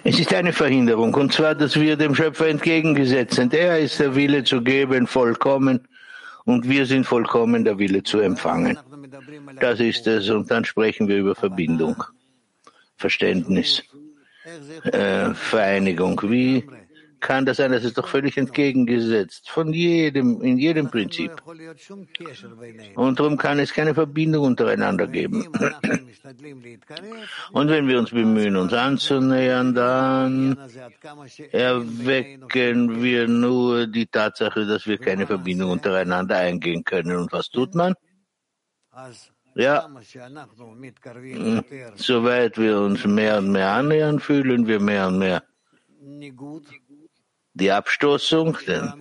Es 0.04 0.20
ist 0.20 0.32
eine 0.32 0.52
Verhinderung, 0.52 1.12
und 1.14 1.32
zwar, 1.32 1.56
dass 1.56 1.74
wir 1.74 1.96
dem 1.96 2.14
Schöpfer 2.14 2.46
entgegengesetzt 2.46 3.34
sind. 3.34 3.52
Er 3.52 3.80
ist 3.80 3.98
der 3.98 4.14
Wille 4.14 4.44
zu 4.44 4.62
geben, 4.62 5.08
vollkommen, 5.08 5.88
und 6.44 6.68
wir 6.68 6.86
sind 6.86 7.04
vollkommen 7.04 7.64
der 7.64 7.76
Wille 7.80 8.04
zu 8.04 8.20
empfangen. 8.20 8.78
Das 9.58 9.80
ist 9.80 10.06
es, 10.06 10.30
und 10.30 10.52
dann 10.52 10.64
sprechen 10.64 11.08
wir 11.08 11.16
über 11.16 11.34
Verbindung, 11.34 12.04
Verständnis, 12.96 13.82
äh, 14.84 15.34
Vereinigung. 15.34 16.20
Wie 16.22 16.64
kann 17.20 17.46
das 17.46 17.56
sein? 17.58 17.72
Das 17.72 17.84
ist 17.84 17.98
doch 17.98 18.08
völlig 18.08 18.36
entgegengesetzt 18.36 19.50
von 19.50 19.72
jedem, 19.72 20.40
in 20.42 20.58
jedem 20.58 20.90
Prinzip. 20.90 21.32
Und 22.94 23.18
darum 23.18 23.36
kann 23.36 23.58
es 23.58 23.72
keine 23.72 23.94
Verbindung 23.94 24.44
untereinander 24.44 25.06
geben. 25.06 25.46
Und 27.52 27.68
wenn 27.68 27.88
wir 27.88 27.98
uns 27.98 28.10
bemühen, 28.10 28.56
uns 28.56 28.72
anzunähern, 28.72 29.74
dann 29.74 30.58
erwecken 31.52 33.02
wir 33.02 33.28
nur 33.28 33.86
die 33.86 34.06
Tatsache, 34.06 34.66
dass 34.66 34.86
wir 34.86 34.98
keine 34.98 35.26
Verbindung 35.26 35.70
untereinander 35.70 36.36
eingehen 36.36 36.84
können. 36.84 37.16
Und 37.16 37.32
was 37.32 37.48
tut 37.48 37.74
man? 37.74 37.94
Ja, 39.54 39.88
soweit 41.96 42.58
wir 42.58 42.80
uns 42.80 43.04
mehr 43.04 43.38
und 43.38 43.50
mehr 43.50 43.72
annähern, 43.72 44.20
fühlen 44.20 44.66
wir 44.66 44.78
mehr 44.80 45.08
und 45.08 45.18
mehr 45.18 45.42
die 47.58 47.70
Abstoßung, 47.72 48.56
den 48.66 48.92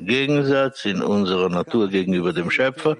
Gegensatz 0.00 0.84
in 0.84 1.02
unserer 1.02 1.48
Natur 1.48 1.88
gegenüber 1.88 2.32
dem 2.32 2.50
Schöpfer. 2.50 2.96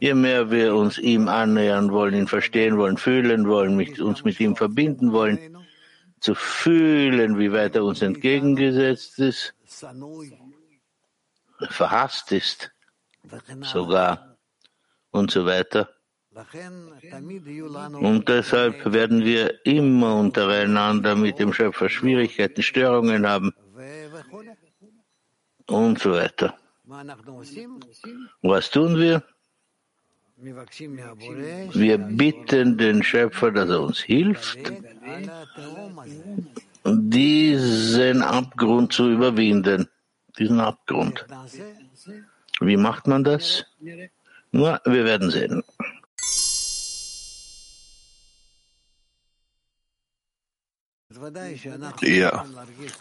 Je 0.00 0.14
mehr 0.14 0.50
wir 0.50 0.74
uns 0.74 0.98
ihm 0.98 1.28
annähern 1.28 1.92
wollen, 1.92 2.14
ihn 2.14 2.26
verstehen 2.26 2.78
wollen, 2.78 2.96
fühlen 2.96 3.48
wollen, 3.48 3.78
uns 4.00 4.24
mit 4.24 4.40
ihm 4.40 4.56
verbinden 4.56 5.12
wollen, 5.12 5.38
zu 6.20 6.34
fühlen, 6.34 7.38
wie 7.38 7.52
weit 7.52 7.74
er 7.76 7.84
uns 7.84 8.00
entgegengesetzt 8.00 9.18
ist, 9.18 9.54
verhasst 11.68 12.32
ist, 12.32 12.70
sogar 13.60 14.36
und 15.10 15.30
so 15.30 15.44
weiter. 15.44 15.90
Und 18.00 18.28
deshalb 18.28 18.92
werden 18.92 19.24
wir 19.24 19.64
immer 19.64 20.16
untereinander 20.16 21.14
mit 21.14 21.38
dem 21.38 21.52
Schöpfer 21.52 21.88
Schwierigkeiten, 21.88 22.62
Störungen 22.62 23.28
haben 23.28 23.52
und 25.66 25.98
so 25.98 26.12
weiter. 26.12 26.56
Was 28.42 28.70
tun 28.70 28.98
wir? 28.98 29.22
Wir 30.36 31.98
bitten 31.98 32.76
den 32.76 33.02
Schöpfer, 33.02 33.50
dass 33.52 33.70
er 33.70 33.80
uns 33.80 34.00
hilft, 34.00 34.58
diesen 36.84 38.22
Abgrund 38.22 38.92
zu 38.92 39.10
überwinden, 39.10 39.88
diesen 40.38 40.60
Abgrund. 40.60 41.24
Wie 42.60 42.76
macht 42.76 43.06
man 43.06 43.24
das? 43.24 43.64
Nur, 44.52 44.80
wir 44.84 45.04
werden 45.04 45.30
sehen. 45.30 45.62
Ja, 52.02 52.44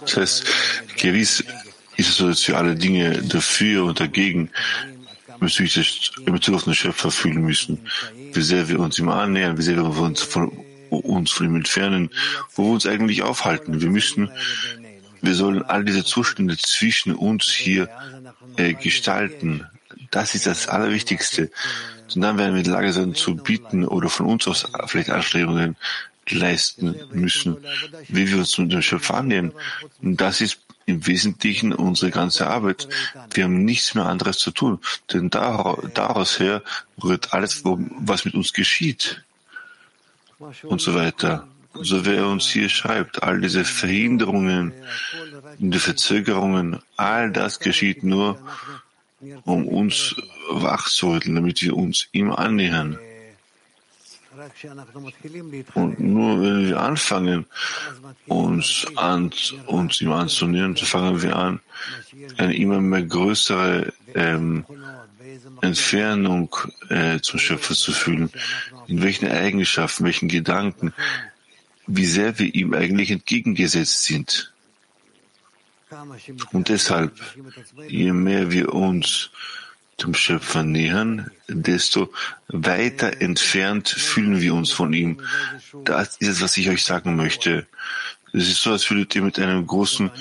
das 0.01 0.17
heißt, 0.17 0.45
gewiss 0.97 1.43
ist 1.97 2.09
es 2.09 2.17
so, 2.17 2.27
dass 2.27 2.47
wir 2.47 2.57
alle 2.57 2.75
Dinge 2.75 3.21
dafür 3.23 3.85
und 3.85 3.99
dagegen 3.99 4.49
in 5.41 6.33
Bezug 6.33 6.55
auf 6.55 6.63
den 6.63 6.75
Schöpfer 6.75 7.11
fühlen 7.11 7.43
müssen. 7.43 7.79
Wie 8.31 8.41
sehr 8.41 8.67
wir 8.69 8.79
uns 8.79 8.99
ihm 8.99 9.09
annähern, 9.09 9.57
wie 9.57 9.61
sehr 9.61 9.77
wir 9.77 9.83
uns 9.83 10.21
von, 10.21 10.51
uns 10.89 11.31
von 11.31 11.47
ihm 11.47 11.55
entfernen, 11.55 12.09
wo 12.55 12.65
wir 12.65 12.73
uns 12.73 12.85
eigentlich 12.85 13.23
aufhalten. 13.23 13.81
Wir 13.81 13.89
müssen, 13.89 14.31
wir 15.21 15.35
sollen 15.35 15.63
all 15.63 15.83
diese 15.83 16.03
Zustände 16.03 16.57
zwischen 16.57 17.15
uns 17.15 17.45
hier 17.45 17.89
äh, 18.57 18.73
gestalten. 18.73 19.65
Das 20.11 20.35
ist 20.35 20.45
das 20.45 20.67
Allerwichtigste. 20.67 21.49
Und 22.13 22.21
dann 22.21 22.37
werden 22.37 22.53
wir 22.53 22.59
in 22.59 22.65
der 22.65 22.73
Lage 22.73 22.93
sein 22.93 23.15
zu 23.15 23.35
bieten 23.35 23.85
oder 23.85 24.09
von 24.09 24.27
uns 24.27 24.47
aus 24.47 24.67
vielleicht 24.85 25.09
Anstrengungen 25.09 25.75
leisten 26.29 26.95
müssen, 27.11 27.57
wie 28.07 28.29
wir 28.29 28.37
uns 28.37 28.57
mit 28.57 28.71
dem 28.71 28.81
Schöpfer 28.81 29.15
annähern. 29.15 29.51
Und 30.01 30.21
das 30.21 30.41
ist 30.41 30.59
im 30.85 31.05
Wesentlichen 31.07 31.73
unsere 31.73 32.11
ganze 32.11 32.47
Arbeit. 32.47 32.87
Wir 33.33 33.45
haben 33.45 33.63
nichts 33.63 33.95
mehr 33.95 34.05
anderes 34.05 34.37
zu 34.37 34.51
tun, 34.51 34.79
denn 35.11 35.29
daraus 35.29 36.39
her 36.39 36.61
rührt 37.01 37.33
alles, 37.33 37.63
was 37.63 38.25
mit 38.25 38.33
uns 38.33 38.53
geschieht 38.53 39.23
und 40.63 40.81
so 40.81 40.93
weiter. 40.93 41.47
So 41.73 42.05
wer 42.05 42.27
uns 42.27 42.47
hier 42.47 42.69
schreibt, 42.69 43.23
all 43.23 43.41
diese 43.41 43.63
Verhinderungen, 43.65 44.73
die 45.57 45.79
Verzögerungen, 45.79 46.79
all 46.97 47.31
das 47.31 47.59
geschieht 47.59 48.03
nur, 48.03 48.39
um 49.45 49.67
uns 49.67 50.15
wachzurütteln, 50.51 51.35
damit 51.35 51.61
wir 51.63 51.75
uns 51.75 52.09
ihm 52.11 52.31
annähern. 52.31 52.99
Und 55.73 55.99
nur 55.99 56.41
wenn 56.41 56.67
wir 56.67 56.79
anfangen, 56.79 57.45
uns, 58.27 58.87
an, 58.95 59.31
uns 59.67 60.01
ihm 60.01 60.11
anzunähern, 60.11 60.75
so 60.75 60.85
fangen 60.85 61.21
wir 61.21 61.35
an, 61.35 61.59
eine 62.37 62.55
immer 62.55 62.81
mehr 62.81 63.03
größere 63.03 63.93
ähm, 64.15 64.65
Entfernung 65.61 66.55
äh, 66.89 67.19
zum 67.19 67.39
Schöpfer 67.39 67.73
zu 67.73 67.91
fühlen. 67.91 68.29
In 68.87 69.01
welchen 69.01 69.29
Eigenschaften, 69.29 70.05
welchen 70.05 70.27
Gedanken, 70.27 70.93
wie 71.87 72.05
sehr 72.05 72.39
wir 72.39 72.53
ihm 72.53 72.73
eigentlich 72.73 73.11
entgegengesetzt 73.11 74.03
sind. 74.03 74.53
Und 76.51 76.69
deshalb, 76.69 77.13
je 77.87 78.11
mehr 78.11 78.51
wir 78.51 78.73
uns 78.73 79.29
dem 80.03 80.13
Schöpfer 80.13 80.63
nähern, 80.63 81.31
desto 81.47 82.11
weiter 82.47 83.21
entfernt 83.21 83.89
fühlen 83.89 84.41
wir 84.41 84.53
uns 84.53 84.71
von 84.71 84.93
ihm. 84.93 85.21
Das 85.85 86.17
ist 86.17 86.29
es, 86.29 86.41
was 86.41 86.57
ich 86.57 86.69
euch 86.69 86.83
sagen 86.83 87.15
möchte. 87.15 87.67
Es 88.33 88.47
ist 88.47 88.61
so, 88.61 88.71
als 88.71 88.89
würdet 88.89 89.15
ihr 89.15 89.21
mit 89.21 89.37
einem 89.39 89.65
großen 89.65 90.11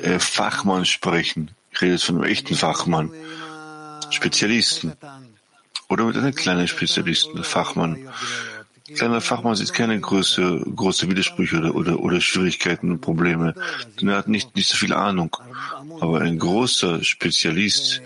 äh, 0.00 0.18
Fachmann 0.18 0.84
sprechen. 0.84 1.50
Ich 1.72 1.82
rede 1.82 1.92
jetzt 1.92 2.04
von 2.04 2.16
einem 2.16 2.30
echten 2.30 2.54
Fachmann, 2.54 3.10
Spezialisten. 4.10 4.92
Oder 5.88 6.04
mit 6.04 6.16
einem 6.16 6.34
kleinen 6.34 6.66
Spezialisten, 6.68 7.44
Fachmann. 7.44 8.08
kleiner 8.94 9.20
Fachmann 9.20 9.54
sieht 9.54 9.72
keine 9.72 9.98
große, 10.00 10.64
große 10.74 11.08
Widersprüche 11.08 11.58
oder, 11.58 11.74
oder, 11.74 12.00
oder 12.00 12.20
Schwierigkeiten 12.20 12.90
und 12.90 13.00
Probleme, 13.00 13.54
denn 14.00 14.08
er 14.08 14.16
hat 14.16 14.28
nicht, 14.28 14.56
nicht 14.56 14.68
so 14.68 14.76
viel 14.76 14.92
Ahnung. 14.92 15.36
Aber 16.00 16.20
ein 16.20 16.38
großer 16.38 17.04
Spezialist, 17.04 18.02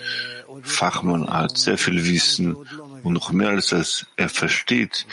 Fachmann 0.63 1.29
hat 1.29 1.59
sehr 1.59 1.79
viel 1.79 2.05
Wissen 2.05 2.57
und 3.03 3.13
noch 3.13 3.33
mehr 3.33 3.51
als 3.51 3.69
das 3.69 4.07
er 4.17 4.29
versteht, 4.29 5.07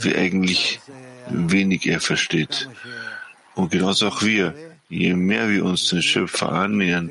wie 0.00 0.16
eigentlich 0.16 0.80
wenig 1.28 1.86
er 1.86 2.00
versteht. 2.00 2.68
Und 3.54 3.70
genauso 3.70 4.08
auch 4.08 4.22
wir. 4.22 4.54
Je 4.88 5.14
mehr 5.14 5.48
wir 5.48 5.64
uns 5.64 5.88
den 5.88 6.02
Schöpfer 6.02 6.52
annähern, 6.52 7.10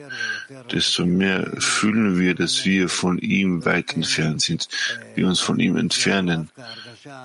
desto 0.71 1.03
mehr 1.03 1.51
fühlen 1.57 2.19
wir, 2.19 2.35
dass 2.35 2.63
wir 2.63 2.87
von 2.89 3.17
ihm 3.17 3.65
weit 3.65 3.95
entfernt 3.95 4.43
sind, 4.43 4.67
wir 5.15 5.25
uns 5.25 5.39
von 5.39 5.59
ihm 5.59 5.75
entfernen. 5.77 6.51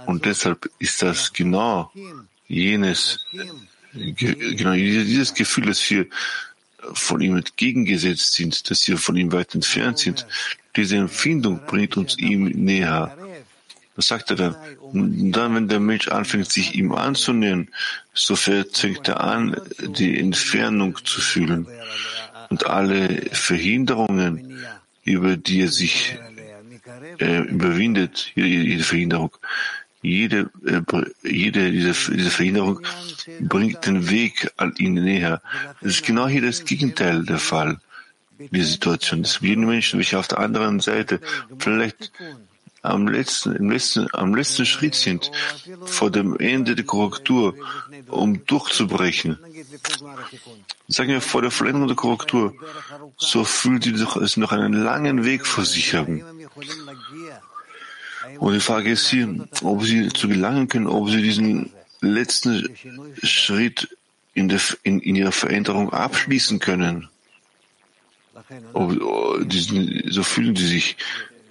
Und 0.06 0.24
deshalb 0.24 0.70
ist 0.78 1.02
das 1.02 1.34
genau 1.34 1.92
jenes, 2.48 3.26
genau 3.92 4.72
dieses 4.72 5.34
Gefühl, 5.34 5.66
dass 5.66 5.90
wir 5.90 6.06
von 6.92 7.20
ihm 7.20 7.36
entgegengesetzt 7.36 8.34
sind, 8.34 8.70
dass 8.70 8.86
wir 8.88 8.98
von 8.98 9.16
ihm 9.16 9.32
weit 9.32 9.54
entfernt 9.54 9.98
sind. 9.98 10.26
Diese 10.76 10.96
Empfindung 10.96 11.60
bringt 11.66 11.96
uns 11.96 12.18
ihm 12.18 12.44
näher. 12.44 13.16
Was 13.96 14.08
sagt 14.08 14.30
er 14.30 14.36
dann? 14.36 14.56
Und 14.80 15.32
dann, 15.32 15.54
wenn 15.54 15.68
der 15.68 15.80
Mensch 15.80 16.08
anfängt, 16.08 16.50
sich 16.50 16.74
ihm 16.74 16.92
anzunähern, 16.92 17.68
so 18.12 18.36
fängt 18.36 19.08
er 19.08 19.20
an, 19.20 19.56
die 19.80 20.18
Entfernung 20.18 20.98
zu 21.04 21.20
fühlen. 21.20 21.66
Und 22.50 22.66
alle 22.66 23.22
Verhinderungen, 23.32 24.64
über 25.04 25.36
die 25.36 25.62
er 25.62 25.68
sich 25.68 26.18
äh, 27.18 27.40
überwindet, 27.42 28.32
jede 28.34 28.84
Verhinderung, 28.84 29.36
jede, 30.06 30.50
äh, 30.64 30.80
jede 31.22 31.72
diese, 31.72 31.92
diese 32.12 32.30
Verhinderung 32.30 32.80
bringt 33.40 33.84
den 33.86 34.08
Weg 34.08 34.52
an 34.56 34.74
ihn 34.78 34.94
näher. 34.94 35.42
Es 35.80 35.96
ist 35.96 36.06
genau 36.06 36.28
hier 36.28 36.42
das 36.42 36.64
Gegenteil 36.64 37.24
der 37.24 37.38
Fall, 37.38 37.80
die 38.38 38.62
Situation. 38.62 39.22
Es 39.22 39.40
jene 39.40 39.66
Menschen, 39.66 39.98
welche 39.98 40.18
auf 40.18 40.28
der 40.28 40.38
anderen 40.38 40.80
Seite 40.80 41.20
vielleicht 41.58 42.12
am 42.82 43.08
letzten, 43.08 43.56
im 43.56 43.70
letzten, 43.70 44.06
am 44.12 44.34
letzten 44.34 44.64
Schritt 44.64 44.94
sind, 44.94 45.30
vor 45.84 46.10
dem 46.10 46.38
Ende 46.38 46.76
der 46.76 46.84
Korrektur, 46.84 47.54
um 48.06 48.46
durchzubrechen. 48.46 49.38
Sagen 50.86 51.08
wir 51.08 51.20
vor 51.20 51.42
der 51.42 51.50
Vollendung 51.50 51.88
der 51.88 51.96
Korrektur, 51.96 52.54
so 53.16 53.42
fühlen 53.42 53.82
sie 53.82 53.90
es 54.22 54.36
noch 54.36 54.52
einen 54.52 54.72
langen 54.72 55.24
Weg 55.24 55.46
vor 55.46 55.64
sich 55.64 55.94
haben. 55.94 56.22
Und 58.38 58.54
die 58.54 58.60
Frage 58.60 58.90
ist 58.90 59.08
hier, 59.08 59.48
ob 59.62 59.82
sie 59.84 60.08
zu 60.08 60.28
gelangen 60.28 60.68
können, 60.68 60.86
ob 60.86 61.10
sie 61.10 61.22
diesen 61.22 61.70
letzten 62.00 62.68
Schritt 63.22 63.88
in, 64.34 64.48
der, 64.48 64.60
in, 64.82 65.00
in 65.00 65.16
ihrer 65.16 65.32
Veränderung 65.32 65.92
abschließen 65.92 66.58
können. 66.58 67.08
Ob, 68.74 69.00
oh, 69.00 69.38
diesen, 69.42 70.02
so 70.10 70.22
fühlen 70.22 70.54
sie 70.56 70.68
sich 70.68 70.96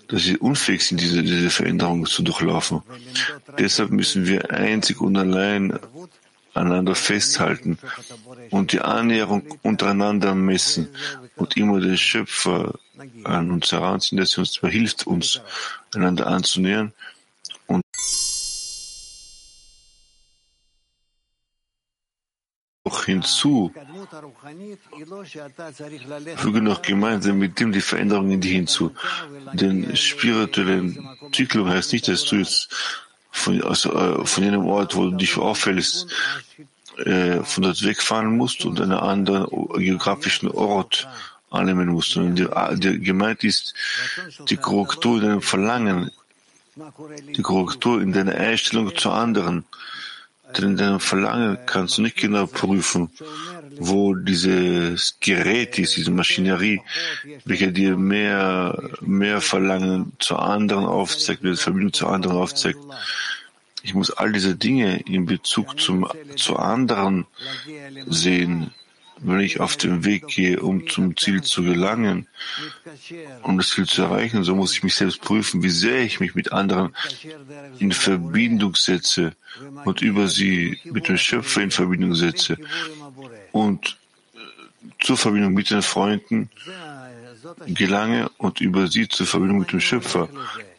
dass 0.07 0.23
sie 0.23 0.37
unfähig 0.37 0.85
sind, 0.85 1.01
diese, 1.01 1.23
diese 1.23 1.49
Veränderung 1.49 2.05
zu 2.05 2.21
durchlaufen. 2.23 2.81
Deshalb 3.57 3.91
müssen 3.91 4.27
wir 4.27 4.51
einzig 4.51 5.01
und 5.01 5.17
allein 5.17 5.79
aneinander 6.55 6.95
festhalten 6.95 7.77
und 8.49 8.71
die 8.71 8.81
Annäherung 8.81 9.43
untereinander 9.61 10.33
messen 10.33 10.89
und 11.35 11.57
immer 11.57 11.79
den 11.79 11.97
Schöpfer 11.97 12.79
an 13.23 13.51
uns 13.51 13.71
heranziehen, 13.71 14.19
dass 14.19 14.33
er 14.33 14.39
uns 14.39 14.59
hilft, 14.59 15.05
uns 15.05 15.41
einander 15.93 16.27
anzunähern 16.27 16.93
und 17.67 17.81
noch 22.85 23.03
hinzu, 23.03 23.73
füge 26.37 26.61
noch 26.61 26.81
gemeinsam 26.81 27.37
mit 27.37 27.59
dem 27.59 27.73
die 27.73 27.81
Veränderung 27.81 28.31
in 28.31 28.39
die 28.39 28.53
hinzu. 28.53 28.91
Denn 29.53 29.93
spirituelle 29.97 30.95
Entwicklung 31.21 31.67
heißt 31.67 31.91
nicht, 31.91 32.07
dass 32.07 32.23
du 32.23 32.37
jetzt 32.37 32.69
von, 33.35 33.61
also, 33.63 33.93
äh, 33.93 34.25
von 34.25 34.43
jenem 34.43 34.65
Ort, 34.65 34.95
wo 34.95 35.09
du 35.09 35.17
dich 35.17 35.37
auffällst, 35.37 36.07
äh, 36.97 37.43
von 37.43 37.63
dort 37.63 37.83
wegfahren 37.83 38.37
musst 38.37 38.65
und 38.65 38.79
einen 38.79 38.93
anderen 38.93 39.47
geografischen 39.75 40.49
Ort 40.49 41.07
annehmen 41.49 41.89
musst, 41.89 42.11
sondern 42.11 42.35
die, 42.35 42.79
die 42.79 42.99
gemeint 42.99 43.43
ist 43.43 43.73
die 44.49 44.57
Korrektur 44.57 45.17
in 45.17 45.27
deinem 45.27 45.41
Verlangen, 45.41 46.11
die 47.35 47.41
Korrektur 47.41 48.01
in 48.01 48.13
deiner 48.13 48.35
Einstellung 48.35 48.95
zu 48.95 49.11
anderen. 49.11 49.65
Denn 50.57 50.71
in 50.71 50.77
deinem 50.77 50.99
Verlangen 51.01 51.57
kannst 51.65 51.97
du 51.97 52.01
nicht 52.01 52.17
genau 52.17 52.45
prüfen, 52.45 53.09
wo 53.79 54.13
dieses 54.13 55.17
Gerät 55.19 55.77
ist, 55.79 55.97
diese 55.97 56.11
Maschinerie, 56.11 56.81
welche 57.45 57.71
dir 57.71 57.97
mehr, 57.97 58.77
mehr 59.01 59.41
Verlangen 59.41 60.13
zu 60.19 60.37
anderen 60.37 60.85
aufzeigt, 60.85 61.43
welche 61.43 61.61
Verbindung 61.61 61.93
zu 61.93 62.07
anderen 62.07 62.37
aufzeigt. 62.37 62.79
Ich 63.83 63.93
muss 63.93 64.11
all 64.11 64.31
diese 64.31 64.55
Dinge 64.55 65.01
in 65.01 65.25
Bezug 65.25 65.79
zum, 65.79 66.07
zu 66.35 66.57
anderen 66.57 67.27
sehen, 68.07 68.71
wenn 69.19 69.39
ich 69.39 69.59
auf 69.59 69.77
dem 69.77 70.03
Weg 70.03 70.27
gehe, 70.27 70.59
um 70.59 70.87
zum 70.89 71.15
Ziel 71.15 71.41
zu 71.41 71.63
gelangen, 71.63 72.27
um 73.43 73.57
das 73.57 73.69
Ziel 73.69 73.85
zu 73.85 74.01
erreichen, 74.01 74.43
so 74.43 74.55
muss 74.55 74.73
ich 74.73 74.83
mich 74.83 74.95
selbst 74.95 75.21
prüfen, 75.21 75.63
wie 75.63 75.69
sehr 75.69 76.01
ich 76.01 76.19
mich 76.19 76.35
mit 76.35 76.51
anderen 76.51 76.95
in 77.79 77.91
Verbindung 77.91 78.75
setze 78.75 79.33
und 79.85 80.01
über 80.01 80.27
sie 80.27 80.79
mit 80.83 81.07
dem 81.07 81.17
Schöpfer 81.17 81.61
in 81.61 81.71
Verbindung 81.71 82.13
setze 82.15 82.57
und 83.55 83.97
äh, 84.33 84.39
zur 84.99 85.17
Verbindung 85.17 85.53
mit 85.53 85.69
den 85.69 85.81
Freunden 85.81 86.49
gelange 87.67 88.29
und 88.37 88.59
über 88.59 88.87
sie 88.87 89.07
zur 89.07 89.25
Verbindung 89.25 89.59
mit 89.59 89.71
dem 89.71 89.79
Schöpfer. 89.79 90.27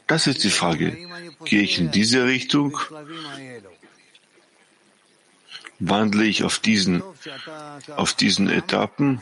Das 0.07 0.27
ist 0.27 0.45
die 0.45 0.51
Frage. 0.51 0.97
Gehe 1.47 1.63
ich 1.63 1.79
in 1.79 1.91
diese 1.91 2.27
Richtung 2.27 2.79
wandle 5.79 6.25
ich 6.25 6.43
auf 6.45 6.59
diesen, 6.59 7.03
auf 7.97 8.15
diesen 8.15 8.49
Etappen. 8.49 9.21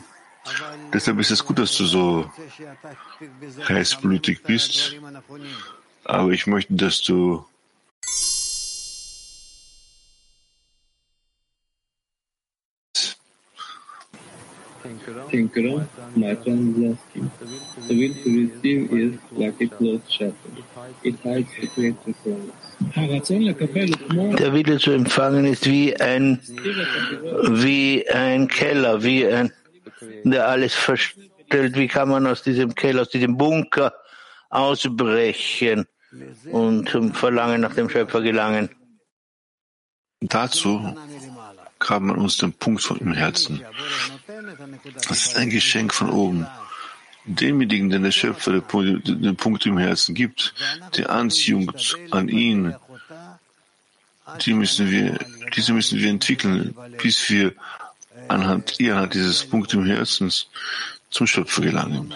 Deshalb 0.93 1.19
ist 1.19 1.31
es 1.31 1.45
gut, 1.45 1.59
dass 1.59 1.75
du 1.75 1.85
so 1.85 2.31
heißblütig 3.67 4.43
bist. 4.43 4.95
Aber 6.03 6.31
ich 6.31 6.47
möchte, 6.47 6.73
dass 6.75 7.01
du 7.01 7.45
Thinker, 15.29 15.87
asking. 16.23 17.31
The 17.87 17.93
will 17.99 18.13
to 18.23 18.29
receive 18.41 18.93
is 18.93 19.19
like 19.31 19.61
a 19.61 19.67
closed 19.67 20.11
shutter. 20.11 20.33
It 21.03 21.15
hides 21.23 21.49
the 21.75 21.95
from 22.23 22.49
us. 22.49 22.65
Der 24.39 24.53
Wille 24.53 24.79
zu 24.79 24.91
empfangen 24.91 25.45
ist 25.45 25.65
wie 25.65 25.95
ein, 25.95 26.41
wie 27.49 28.07
ein 28.09 28.47
Keller, 28.47 29.03
wie 29.03 29.25
ein, 29.25 29.51
der 30.23 30.47
alles 30.47 30.73
verstellt. 30.73 31.75
Wie 31.75 31.87
kann 31.87 32.09
man 32.09 32.27
aus 32.27 32.43
diesem 32.43 32.75
Keller, 32.75 33.03
aus 33.03 33.09
diesem 33.09 33.37
Bunker 33.37 33.93
ausbrechen 34.49 35.85
und 36.51 36.89
zum 36.89 37.13
Verlangen 37.13 37.61
nach 37.61 37.75
dem 37.75 37.89
Schöpfer 37.89 38.21
gelangen? 38.21 38.69
Dazu 40.21 40.95
kam 41.79 42.07
man 42.07 42.17
uns 42.17 42.37
den 42.37 42.53
Punkt 42.53 42.81
von 42.81 42.97
im 42.97 43.13
Herzen. 43.13 43.61
Das 45.07 45.27
ist 45.27 45.35
ein 45.35 45.49
Geschenk 45.49 45.93
von 45.93 46.09
oben 46.09 46.47
demjenigen, 47.25 47.89
den 47.89 48.03
der 48.03 48.11
Schöpfer 48.11 48.61
den 48.61 49.35
Punkt 49.35 49.65
im 49.65 49.77
Herzen 49.77 50.13
gibt, 50.15 50.53
die 50.95 51.05
Anziehung 51.05 51.71
an 52.11 52.29
ihn, 52.29 52.75
die 54.41 54.53
müssen 54.53 54.89
wir, 54.89 55.19
diese 55.55 55.73
müssen 55.73 55.99
wir 55.99 56.09
entwickeln, 56.09 56.75
bis 57.01 57.29
wir 57.29 57.53
anhand, 58.27 58.79
anhand 58.79 59.13
dieses 59.13 59.43
Punkt 59.45 59.73
im 59.73 59.85
Herzen 59.85 60.31
zum 61.09 61.27
Schöpfer 61.27 61.61
gelangen. 61.61 62.13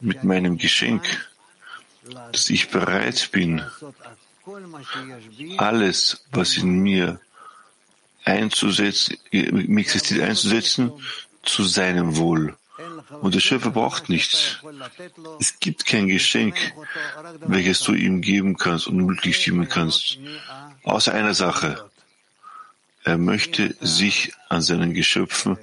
Mit 0.00 0.24
meinem 0.24 0.58
Geschenk, 0.58 1.04
dass 2.32 2.50
ich 2.50 2.68
bereit 2.68 3.30
bin, 3.32 3.62
alles, 5.58 6.24
was 6.30 6.56
in 6.56 6.78
mir 6.80 7.20
einzusetzen, 8.28 9.16
existiert 9.30 10.22
einzusetzen, 10.22 10.92
zu 11.42 11.64
seinem 11.64 12.16
Wohl. 12.16 12.56
Und 13.22 13.34
der 13.34 13.40
Schöpfer 13.40 13.70
braucht 13.70 14.08
nichts. 14.08 14.58
Es 15.40 15.58
gibt 15.58 15.86
kein 15.86 16.08
Geschenk, 16.08 16.56
welches 17.46 17.80
du 17.80 17.94
ihm 17.94 18.20
geben 18.20 18.56
kannst 18.56 18.86
und 18.86 18.96
möglich 18.98 19.36
stimmen 19.40 19.68
kannst, 19.68 20.18
außer 20.84 21.12
einer 21.12 21.34
Sache. 21.34 21.90
Er 23.04 23.18
möchte 23.18 23.74
sich 23.80 24.32
an 24.48 24.62
seinen 24.62 24.92
Geschöpfen 24.92 25.58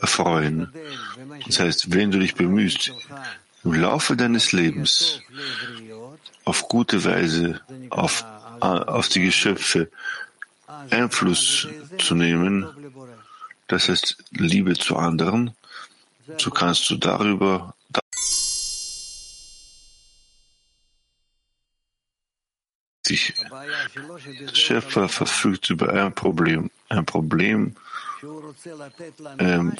erfreuen. 0.00 0.72
Das 1.46 1.60
heißt, 1.60 1.92
wenn 1.94 2.10
du 2.10 2.18
dich 2.18 2.34
bemühst, 2.34 2.92
im 3.64 3.72
Laufe 3.74 4.16
deines 4.16 4.52
Lebens 4.52 5.20
auf 6.44 6.68
gute 6.68 7.04
Weise, 7.04 7.60
auf 7.90 8.24
auf 8.60 9.08
die 9.08 9.22
Geschöpfe 9.22 9.90
Einfluss 10.90 11.68
zu 11.98 12.14
nehmen, 12.14 12.66
das 13.68 13.88
heißt 13.88 14.16
Liebe 14.30 14.74
zu 14.74 14.96
anderen, 14.96 15.54
so 16.38 16.50
kannst 16.50 16.88
du 16.90 16.96
darüber 16.96 17.74
sich. 23.10 23.34
Schöpfer 24.52 25.08
verfügt 25.08 25.70
über 25.70 25.92
ein 25.92 26.14
Problem, 26.14 26.70
ein 26.88 27.04
Problem, 27.04 27.76
ähm, 29.38 29.76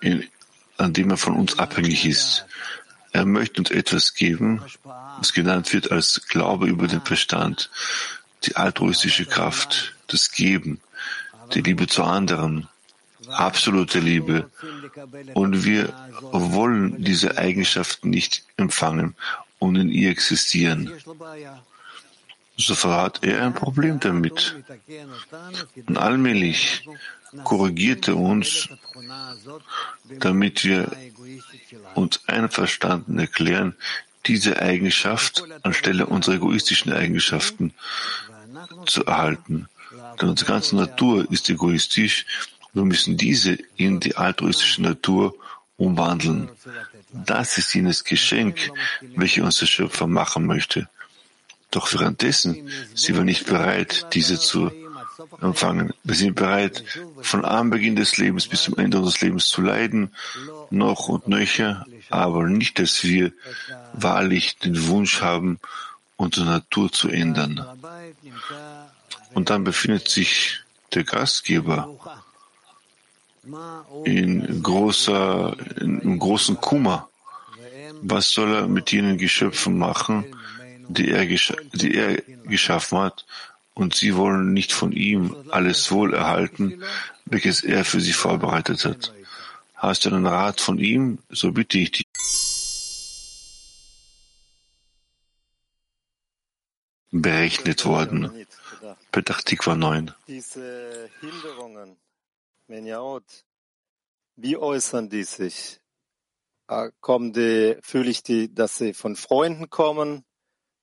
in, 0.00 0.28
an 0.76 0.92
dem 0.92 1.10
er 1.10 1.16
von 1.16 1.34
uns 1.34 1.58
abhängig 1.58 2.06
ist. 2.06 2.46
Er 3.12 3.24
möchte 3.24 3.60
uns 3.60 3.70
etwas 3.70 4.14
geben, 4.14 4.62
was 5.18 5.32
genannt 5.32 5.72
wird 5.72 5.90
als 5.90 6.26
Glaube 6.28 6.66
über 6.66 6.86
den 6.86 7.00
Verstand, 7.00 7.70
die 8.44 8.54
altruistische 8.54 9.26
Kraft, 9.26 9.96
das 10.08 10.30
Geben, 10.30 10.80
die 11.54 11.60
Liebe 11.60 11.86
zu 11.86 12.02
anderen, 12.02 12.68
absolute 13.28 14.00
Liebe. 14.00 14.50
Und 15.34 15.64
wir 15.64 15.92
wollen 16.32 17.02
diese 17.02 17.38
Eigenschaften 17.38 18.10
nicht 18.10 18.44
empfangen 18.56 19.14
und 19.58 19.76
in 19.76 19.90
ihr 19.90 20.10
existieren. 20.10 20.92
So 22.56 22.74
hat 22.90 23.22
er 23.22 23.44
ein 23.44 23.54
Problem 23.54 24.00
damit. 24.00 24.56
Und 25.86 25.96
allmählich 25.96 26.88
korrigierte 27.44 28.16
uns, 28.16 28.68
damit 30.18 30.64
wir 30.64 30.90
uns 31.94 32.20
einverstanden 32.26 33.18
erklären, 33.18 33.76
diese 34.26 34.60
Eigenschaft 34.60 35.44
anstelle 35.62 36.06
unserer 36.06 36.36
egoistischen 36.36 36.92
Eigenschaften 36.92 37.72
zu 38.86 39.04
erhalten. 39.04 39.68
Denn 40.20 40.28
unsere 40.28 40.52
ganze 40.52 40.76
Natur 40.76 41.30
ist 41.30 41.48
egoistisch. 41.48 42.26
Wir 42.72 42.84
müssen 42.84 43.16
diese 43.16 43.58
in 43.76 44.00
die 44.00 44.16
altruistische 44.16 44.82
Natur 44.82 45.34
umwandeln. 45.76 46.48
Das 47.12 47.56
ist 47.56 47.74
jenes 47.74 48.04
Geschenk, 48.04 48.70
welches 49.16 49.44
unser 49.44 49.66
Schöpfer 49.66 50.06
machen 50.06 50.46
möchte. 50.46 50.88
Doch 51.70 51.92
währenddessen 51.92 52.68
sind 52.94 53.16
wir 53.16 53.24
nicht 53.24 53.46
bereit, 53.46 54.06
diese 54.12 54.38
zu 54.38 54.70
empfangen. 55.40 55.92
Wir 56.04 56.14
sind 56.14 56.34
bereit, 56.34 56.84
von 57.20 57.44
Anbeginn 57.44 57.96
des 57.96 58.16
Lebens 58.16 58.46
bis 58.46 58.62
zum 58.62 58.78
Ende 58.78 58.98
unseres 58.98 59.20
Lebens 59.20 59.48
zu 59.48 59.62
leiden, 59.62 60.14
noch 60.70 61.08
und 61.08 61.28
nöcher, 61.28 61.86
aber 62.10 62.44
nicht, 62.46 62.78
dass 62.78 63.04
wir 63.04 63.32
wahrlich 63.92 64.58
den 64.58 64.88
Wunsch 64.88 65.20
haben, 65.20 65.58
unsere 66.16 66.46
Natur 66.46 66.90
zu 66.90 67.08
ändern. 67.08 67.64
Und 69.34 69.50
dann 69.50 69.64
befindet 69.64 70.08
sich 70.08 70.60
der 70.94 71.04
Gastgeber 71.04 71.88
in 74.04 74.62
großer, 74.62 75.56
in 75.80 76.18
großen 76.18 76.60
Kummer. 76.60 77.08
Was 78.02 78.30
soll 78.30 78.54
er 78.54 78.68
mit 78.68 78.92
jenen 78.92 79.18
Geschöpfen 79.18 79.78
machen, 79.78 80.24
die 80.88 81.10
er, 81.10 81.26
die 81.26 81.94
er 81.94 82.22
geschaffen 82.44 82.98
hat 82.98 83.26
und 83.74 83.94
sie 83.94 84.16
wollen 84.16 84.52
nicht 84.52 84.72
von 84.72 84.92
ihm 84.92 85.36
alles 85.50 85.90
Wohl 85.92 86.14
erhalten, 86.14 86.82
welches 87.26 87.62
er 87.62 87.84
für 87.84 88.00
sie 88.00 88.12
vorbereitet 88.12 88.84
hat. 88.84 89.12
Hast 89.74 90.04
du 90.04 90.10
einen 90.10 90.26
Rat 90.26 90.60
von 90.60 90.78
ihm, 90.78 91.18
so 91.30 91.52
bitte 91.52 91.78
ich 91.78 91.92
dich. 91.92 92.04
Berechnet 97.12 97.84
worden. 97.84 98.46
Petach 99.11 99.41
Tikva 99.41 99.75
9. 99.75 100.11
Diese 100.27 101.09
Hinderungen, 101.21 101.97
Menyaot, 102.67 103.45
wie 104.35 104.57
äußern 104.57 105.09
die 105.09 105.23
sich? 105.23 105.79
Ah, 106.67 106.89
kommen 107.01 107.33
die, 107.33 107.77
fühle 107.81 108.09
ich 108.09 108.23
die, 108.23 108.53
dass 108.53 108.77
sie 108.77 108.93
von 108.93 109.15
Freunden 109.15 109.69
kommen? 109.69 110.25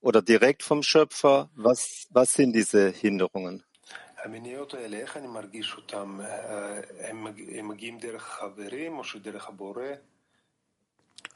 oder 0.01 0.23
direkt 0.23 0.63
vom 0.63 0.83
Schöpfer? 0.83 1.51
Was, 1.55 2.07
was 2.11 2.35
sind 2.35 2.53
diese 2.55 2.91
Hinderungen? 2.91 3.63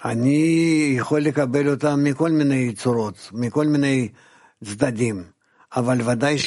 אני 0.05 0.95
יכול 0.99 1.21
לקבל 1.21 1.69
אותם 1.69 2.05
מכל 2.05 2.31
מיני 2.31 2.73
צורות, 2.75 3.31
מכל 3.33 3.67
מיני 3.67 4.09
צדדים. 4.65 5.25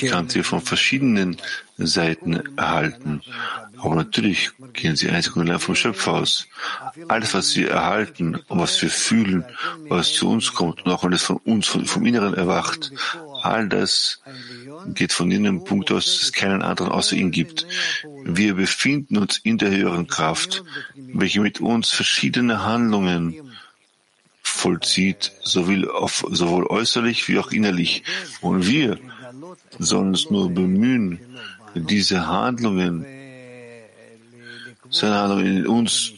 Ich 0.05 0.11
kann 0.11 0.29
sie 0.29 0.43
von 0.43 0.61
verschiedenen 0.61 1.37
Seiten 1.79 2.43
erhalten. 2.57 3.23
Aber 3.79 3.95
natürlich 3.97 4.51
gehen 4.73 4.97
sie 4.97 5.11
einzig 5.11 5.37
und 5.37 5.43
allein 5.43 5.59
vom 5.61 5.75
Schöpfer 5.75 6.13
aus. 6.13 6.49
Alles, 7.09 7.35
was 7.35 7.57
wir 7.57 7.71
erhalten 7.71 8.37
und 8.49 8.59
was 8.61 8.81
wir 8.83 8.91
fühlen, 8.91 9.45
was 9.89 10.13
zu 10.13 10.31
uns 10.31 10.53
kommt 10.55 10.85
und 10.85 10.93
auch 10.93 11.05
wenn 11.05 11.13
es 11.13 11.23
von 11.23 11.39
uns, 11.39 11.67
vom 11.67 12.07
Inneren 12.07 12.35
erwacht, 12.35 12.93
all 13.43 13.69
das 13.69 14.23
geht 14.87 15.13
von 15.13 15.31
jenem 15.31 15.65
Punkt 15.65 15.91
aus, 15.91 16.05
dass 16.05 16.23
es 16.23 16.33
keinen 16.33 16.63
anderen 16.63 16.93
außer 16.93 17.17
ihm 17.17 17.33
gibt. 17.33 17.67
Wir 18.25 18.55
befinden 18.55 19.19
uns 19.19 19.39
in 19.39 19.59
der 19.59 19.71
höheren 19.71 20.07
Kraft, 20.07 20.63
welche 20.95 21.41
mit 21.41 21.61
uns 21.61 21.91
verschiedene 21.91 22.65
Handlungen 22.65 23.53
vollzieht, 24.43 25.33
sowohl, 25.43 25.91
auf, 25.91 26.25
sowohl 26.31 26.67
äußerlich 26.67 27.27
wie 27.29 27.39
auch 27.39 27.51
innerlich. 27.51 28.05
Und 28.41 28.69
wir 28.69 28.99
sollen 29.79 30.09
uns 30.09 30.31
nur 30.31 30.51
bemühen, 30.51 31.21
diese 31.75 32.27
Handlungen, 32.27 33.07
seine 34.91 35.15
Handlungen 35.15 35.57
in 35.59 35.67
uns 35.67 36.13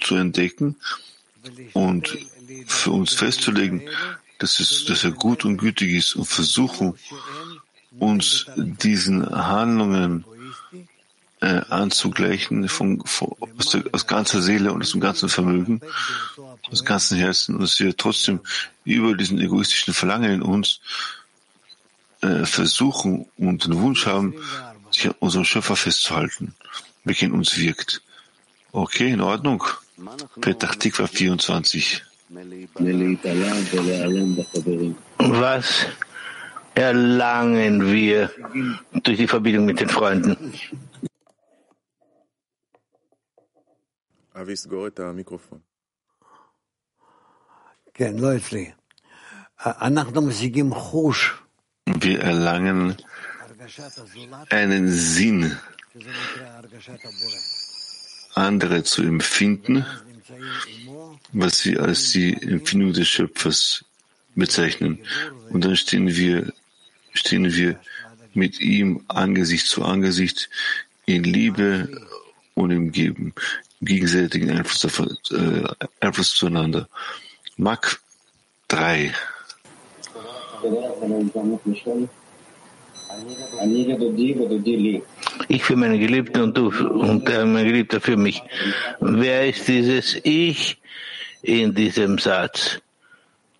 zu 0.00 0.16
entdecken 0.16 0.76
und 1.72 2.16
für 2.66 2.92
uns 2.92 3.14
festzulegen, 3.14 3.82
dass, 4.38 4.60
es, 4.60 4.84
dass 4.84 5.04
er 5.04 5.12
gut 5.12 5.44
und 5.44 5.56
gütig 5.56 5.92
ist 5.92 6.16
und 6.16 6.26
versuchen, 6.26 6.94
uns 7.98 8.46
diesen 8.56 9.28
Handlungen 9.28 10.24
äh, 11.40 11.60
anzugleichen 11.68 12.68
von, 12.68 13.04
von, 13.04 13.34
aus, 13.58 13.70
der, 13.70 13.84
aus 13.92 14.06
ganzer 14.06 14.40
Seele 14.40 14.72
und 14.72 14.82
aus 14.82 14.92
dem 14.92 15.00
ganzen 15.00 15.28
Vermögen, 15.28 15.80
aus 16.70 16.84
ganzem 16.84 17.18
Herzen, 17.18 17.56
und 17.56 17.62
dass 17.62 17.78
wir 17.80 17.96
trotzdem 17.96 18.40
über 18.84 19.14
diesen 19.14 19.40
egoistischen 19.40 19.92
Verlangen 19.92 20.30
in 20.30 20.42
uns 20.42 20.80
äh, 22.22 22.46
versuchen 22.46 23.26
und 23.36 23.66
den 23.66 23.80
Wunsch 23.80 24.06
haben, 24.06 24.34
sich 24.90 25.06
an 25.06 25.14
unserem 25.18 25.44
Schöpfer 25.44 25.76
festzuhalten, 25.76 26.54
welcher 27.04 27.26
in 27.26 27.32
uns 27.32 27.56
wirkt. 27.58 28.02
Okay, 28.72 29.10
in 29.10 29.20
Ordnung. 29.20 29.64
Petach 30.40 30.76
Tikva 30.76 31.06
24. 31.06 32.02
Was 35.18 35.86
erlangen 36.74 37.92
wir 37.92 38.30
durch 39.02 39.18
die 39.18 39.26
Verbindung 39.26 39.66
mit 39.66 39.80
den 39.80 39.88
Freunden? 39.90 40.54
Wir 51.86 52.20
erlangen 52.20 52.96
einen 54.50 54.88
Sinn, 54.90 55.56
andere 58.34 58.82
zu 58.84 59.02
empfinden, 59.02 59.84
was 61.32 61.60
sie 61.60 61.78
als 61.78 62.12
die 62.12 62.34
Empfindung 62.42 62.92
des 62.92 63.08
Schöpfers 63.08 63.84
bezeichnen. 64.34 64.98
Und 65.50 65.64
dann 65.64 65.76
stehen 65.76 66.08
wir, 66.08 66.52
stehen 67.12 67.52
wir 67.52 67.78
mit 68.34 68.60
ihm 68.60 69.04
Angesicht 69.08 69.66
zu 69.66 69.84
Angesicht 69.84 70.48
in 71.06 71.24
Liebe 71.24 71.88
und 72.54 72.70
im 72.70 72.92
Geben, 72.92 73.34
gegenseitigen 73.80 74.50
Einfluss, 74.50 75.30
äh, 75.32 75.64
Einfluss 76.00 76.34
zueinander. 76.34 76.88
Mark 77.56 78.00
3. 78.68 79.12
Ich 85.48 85.64
für 85.64 85.76
meine 85.76 85.98
Geliebten 85.98 86.40
und 86.40 86.56
du 86.56 86.68
und 86.68 87.28
der 87.28 87.44
mein 87.46 87.66
Geliebter 87.66 88.00
für 88.00 88.16
mich. 88.16 88.42
Wer 89.00 89.48
ist 89.48 89.68
dieses 89.68 90.18
Ich 90.24 90.78
in 91.42 91.74
diesem 91.74 92.18
Satz 92.18 92.80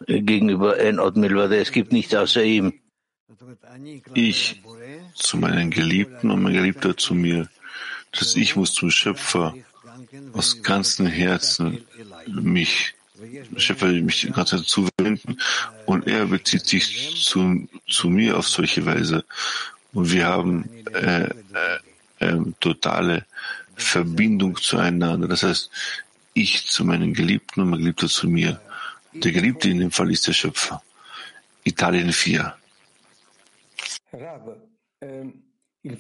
gegenüber 0.07 0.79
Enod 0.79 1.17
Milvade? 1.17 1.57
Es 1.57 1.73
gibt 1.73 1.93
nichts 1.93 2.15
außer 2.15 2.43
ihm. 2.43 2.75
Ich 4.15 4.63
zu 5.15 5.37
meinen 5.37 5.71
Geliebten 5.71 6.31
und 6.31 6.43
mein 6.43 6.55
Geliebter 6.55 6.97
zu 6.97 7.15
mir. 7.15 7.49
Das 8.13 8.37
Ich 8.37 8.57
muss 8.57 8.75
zum 8.75 8.91
Schöpfer 8.91 9.55
aus 10.33 10.63
ganzem 10.63 11.07
Herzen 11.07 11.85
mich 12.27 12.95
Schöpfer 13.57 13.87
mich 13.87 14.23
die 14.23 14.31
ganze 14.31 14.57
Zeit 14.57 14.67
zuwenden 14.67 15.39
und 15.87 16.07
er 16.07 16.27
bezieht 16.27 16.67
sich 16.67 17.23
zu, 17.23 17.69
zu 17.89 18.09
mir 18.09 18.37
auf 18.39 18.49
solche 18.49 18.85
Weise. 18.85 19.25
Und 19.93 20.11
wir 20.11 20.27
haben 20.27 20.69
äh, 20.95 21.25
äh, 21.25 21.31
äh, 22.21 22.39
totale 22.61 23.27
Verbindung 23.75 24.57
zueinander. 24.57 25.29
Das 25.29 25.43
heißt, 25.43 25.71
ich 26.35 26.67
zu 26.67 26.85
meinen 26.85 27.13
Geliebten 27.13 27.61
und 27.61 27.71
mein 27.71 27.81
Geliebter 27.81 28.09
zu 28.09 28.29
mir. 28.29 28.61
Der 29.13 29.33
Geliebte 29.33 29.69
in 29.69 29.79
dem 29.81 29.91
Fall 29.91 30.11
ist 30.11 30.27
der 30.27 30.33
Schöpfer. 30.33 30.83
Italien 31.65 32.13
4. 32.13 32.55
Ehm, 35.01 35.43
il 35.83 35.97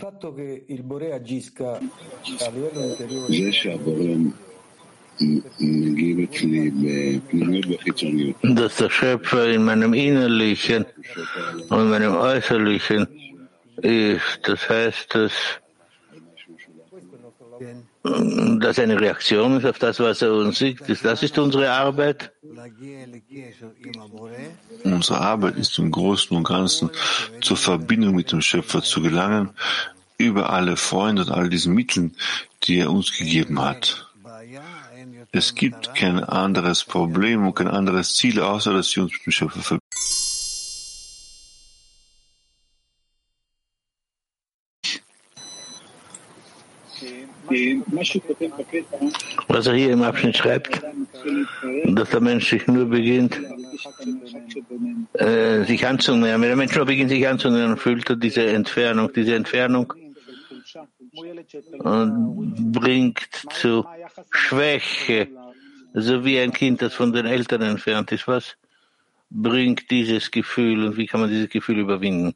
dass 8.42 8.76
der 8.76 8.90
Schöpfer 8.90 9.48
in 9.48 9.64
meinem 9.64 9.94
Innerlichen 9.94 10.84
und 11.68 11.90
meinem 11.90 12.16
Äußerlichen 12.16 13.06
ist. 13.76 14.40
Das 14.42 14.68
heißt, 14.68 15.14
dass 15.14 15.32
das 18.02 18.78
eine 18.78 19.00
Reaktion 19.00 19.58
ist 19.58 19.66
auf 19.66 19.78
das, 19.78 20.00
was 20.00 20.22
er 20.22 20.32
uns 20.32 20.58
sieht. 20.58 20.80
Das 21.04 21.22
ist 21.22 21.38
unsere 21.38 21.70
Arbeit. 21.70 22.32
Unsere 24.84 25.20
Arbeit 25.20 25.56
ist 25.56 25.78
im 25.78 25.90
Großen 25.90 26.36
und 26.36 26.44
Ganzen 26.44 26.90
zur 27.40 27.56
Verbindung 27.56 28.16
mit 28.16 28.32
dem 28.32 28.40
Schöpfer 28.40 28.82
zu 28.82 29.02
gelangen, 29.02 29.50
über 30.18 30.50
alle 30.50 30.76
Freunde 30.76 31.22
und 31.22 31.30
all 31.30 31.48
diesen 31.48 31.74
Mitteln, 31.74 32.16
die 32.64 32.78
er 32.78 32.90
uns 32.90 33.16
gegeben 33.16 33.60
hat. 33.60 34.11
Es 35.34 35.54
gibt 35.54 35.94
kein 35.94 36.22
anderes 36.22 36.84
Problem 36.84 37.46
und 37.46 37.54
kein 37.54 37.68
anderes 37.68 38.16
Ziel, 38.16 38.38
außer 38.38 38.74
dass 38.74 38.94
wir 38.94 39.04
uns 39.04 39.12
mit 39.12 39.24
dem 39.24 39.32
Schöpfer 39.32 39.60
verbinden. 39.60 39.82
Was 49.48 49.66
er 49.66 49.74
hier 49.74 49.90
im 49.92 50.02
Abschnitt 50.02 50.36
schreibt, 50.36 50.82
dass 51.86 52.10
der 52.10 52.20
Mensch 52.20 52.50
sich 52.50 52.66
nur 52.66 52.84
beginnt, 52.84 53.40
äh, 55.14 55.64
sich 55.64 55.86
anzunähern. 55.86 56.42
Wenn 56.42 56.48
der 56.48 56.56
Mensch 56.56 56.76
nur 56.76 56.84
beginnt, 56.84 57.10
sich 57.10 57.26
anzunähern, 57.26 57.78
fühlt 57.78 58.08
er 58.10 58.16
diese 58.16 58.46
Entfernung, 58.46 59.10
diese 59.14 59.34
Entfernung 59.34 59.94
und 61.12 62.72
bringt 62.72 63.28
zu 63.50 63.86
Schwäche, 64.30 65.28
so 65.94 66.24
wie 66.24 66.38
ein 66.40 66.52
Kind, 66.52 66.80
das 66.82 66.94
von 66.94 67.12
den 67.12 67.26
Eltern 67.26 67.62
entfernt 67.62 68.12
ist. 68.12 68.26
Was 68.26 68.56
bringt 69.30 69.90
dieses 69.90 70.30
Gefühl 70.30 70.86
und 70.86 70.96
wie 70.96 71.06
kann 71.06 71.20
man 71.20 71.30
dieses 71.30 71.50
Gefühl 71.50 71.78
überwinden? 71.78 72.34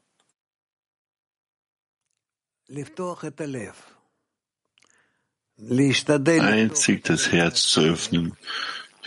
Einzig 6.41 7.03
das 7.05 7.31
Herz 7.31 7.63
zu 7.67 7.81
öffnen, 7.81 8.37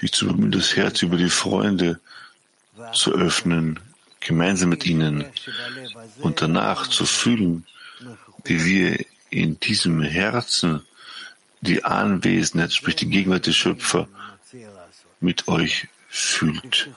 sich 0.01 0.11
zu 0.13 0.27
bemühen, 0.27 0.51
das 0.51 0.75
Herz 0.75 1.03
über 1.03 1.17
die 1.17 1.31
Freunde 1.31 2.01
zu 2.93 3.13
öffnen, 3.13 3.79
gemeinsam 4.19 4.71
mit 4.71 4.85
ihnen 4.87 5.27
und 6.21 6.43
danach 6.43 6.89
zu 6.89 7.07
fühlen, 7.07 7.67
wie 8.45 8.65
wir 8.65 9.05
in 9.31 9.59
diesem 9.61 10.03
Herzen 10.03 10.83
die 11.61 11.85
Anwesenheit, 11.85 12.73
sprich 12.73 12.97
die 12.97 13.09
Gegenwart 13.09 13.47
des 13.47 13.57
Schöpfer, 13.57 14.09
mit 15.21 15.49
euch 15.49 15.89
fühlt. 16.09 16.91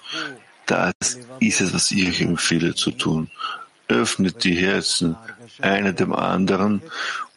Das 0.65 0.93
ist 1.39 1.61
es, 1.61 1.73
was 1.73 1.91
ich 1.91 2.07
euch 2.07 2.21
empfehle 2.21 2.73
zu 2.73 2.91
tun. 2.91 3.29
Öffnet 3.87 4.43
die 4.43 4.55
Herzen 4.55 5.17
einer 5.59 5.93
dem 5.93 6.13
anderen 6.13 6.81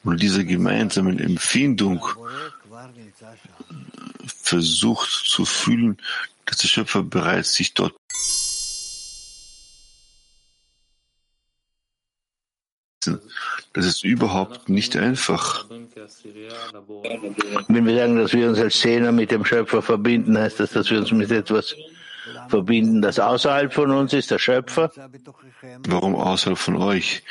und 0.05 0.23
diese 0.23 0.45
gemeinsamen 0.45 1.19
Empfindung 1.19 2.07
versucht 4.27 5.11
zu 5.11 5.45
fühlen, 5.45 5.99
dass 6.45 6.59
der 6.59 6.69
Schöpfer 6.69 7.03
bereits 7.03 7.53
sich 7.55 7.75
dort 7.75 7.95
Das 13.77 13.85
ist 13.85 14.05
überhaupt 14.05 14.71
nicht 14.71 14.97
einfach. 14.97 15.67
Wenn 17.69 17.87
wir 17.87 17.95
sagen, 17.95 18.17
dass 18.17 18.33
wir 18.33 18.49
uns 18.49 18.59
als 18.59 18.81
Zehner 18.81 19.13
mit 19.13 19.31
dem 19.31 19.45
Schöpfer 19.45 19.83
verbinden, 19.83 20.39
heißt 20.39 20.61
das, 20.61 20.71
dass 20.71 20.91
wir 20.91 20.99
uns 20.99 21.13
mit 21.13 21.31
etwas 21.31 21.77
verbinden, 22.49 23.03
das 23.03 23.19
außerhalb 23.19 23.75
von 23.75 23.91
uns 23.91 24.15
ist, 24.15 24.31
der 24.31 24.39
Schöpfer? 24.39 24.91
Warum 25.87 26.15
außerhalb 26.15 26.59
von 26.59 26.77
euch? 26.77 27.23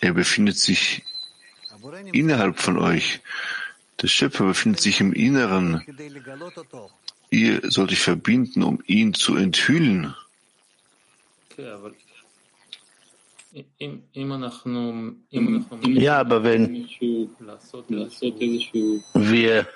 Er 0.00 0.12
befindet 0.12 0.58
sich 0.58 1.04
innerhalb 2.12 2.60
von 2.60 2.76
euch. 2.76 3.20
Der 4.02 4.08
Schöpfer 4.08 4.44
befindet 4.44 4.82
sich 4.82 5.00
im 5.00 5.14
Inneren. 5.14 5.82
Ihr 7.30 7.62
sollt 7.70 7.92
euch 7.92 8.02
verbinden, 8.02 8.62
um 8.62 8.82
ihn 8.86 9.14
zu 9.14 9.36
enthüllen. 9.36 10.14
Ja, 15.84 16.18
aber 16.18 16.44
wenn 16.44 16.86
wir 19.14 19.66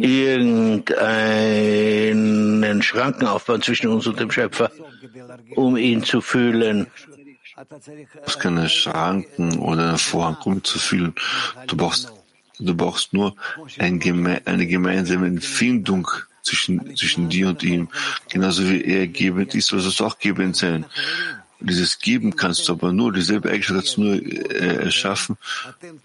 irgendeinen 0.00 2.82
Schranken 2.82 3.26
aufbauen 3.26 3.60
zwischen 3.60 3.88
uns 3.88 4.06
und 4.06 4.20
dem 4.20 4.30
Schöpfer, 4.30 4.70
um 5.54 5.76
ihn 5.76 6.02
zu 6.02 6.22
fühlen, 6.22 6.86
es 8.26 8.38
keine 8.38 8.70
Schranken 8.70 9.58
oder 9.58 9.90
einen 9.90 9.98
Vorhang, 9.98 10.38
um 10.44 10.64
zu 10.64 10.78
fühlen. 10.78 11.14
Du 11.66 11.76
brauchst, 11.76 12.10
du 12.58 12.74
brauchst 12.74 13.12
nur 13.12 13.36
ein 13.78 14.00
geme 14.00 14.40
eine 14.46 14.66
gemeinsame 14.66 15.26
Empfindung 15.26 16.08
zwischen, 16.44 16.96
zwischen 16.96 17.28
dir 17.28 17.48
und 17.48 17.62
ihm. 17.62 17.88
Genauso 18.28 18.68
wie 18.68 18.82
er 18.82 19.06
gebend 19.06 19.54
ist, 19.54 19.68
sollst 19.68 20.00
du 20.00 20.04
auch 20.04 20.18
gebend 20.18 20.56
sein. 20.56 20.84
Dieses 21.60 21.98
Geben 21.98 22.36
kannst 22.36 22.68
du 22.68 22.72
aber 22.72 22.92
nur, 22.92 23.12
dieselbe 23.12 23.48
Eigenschaft 23.48 23.78
kannst 23.78 23.96
du 23.96 24.02
nur 24.02 24.14
äh, 24.16 24.84
erschaffen 24.84 25.38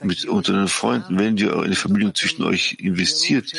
mit 0.02 0.24
unter 0.26 0.54
den 0.54 0.70
Freunden. 0.70 1.20
Wenn 1.20 1.36
ihr 1.38 1.54
in 1.64 1.72
die 1.72 1.76
Verbindung 1.76 2.16
zwischen 2.16 2.44
euch 2.44 2.78
investiert, 2.80 3.52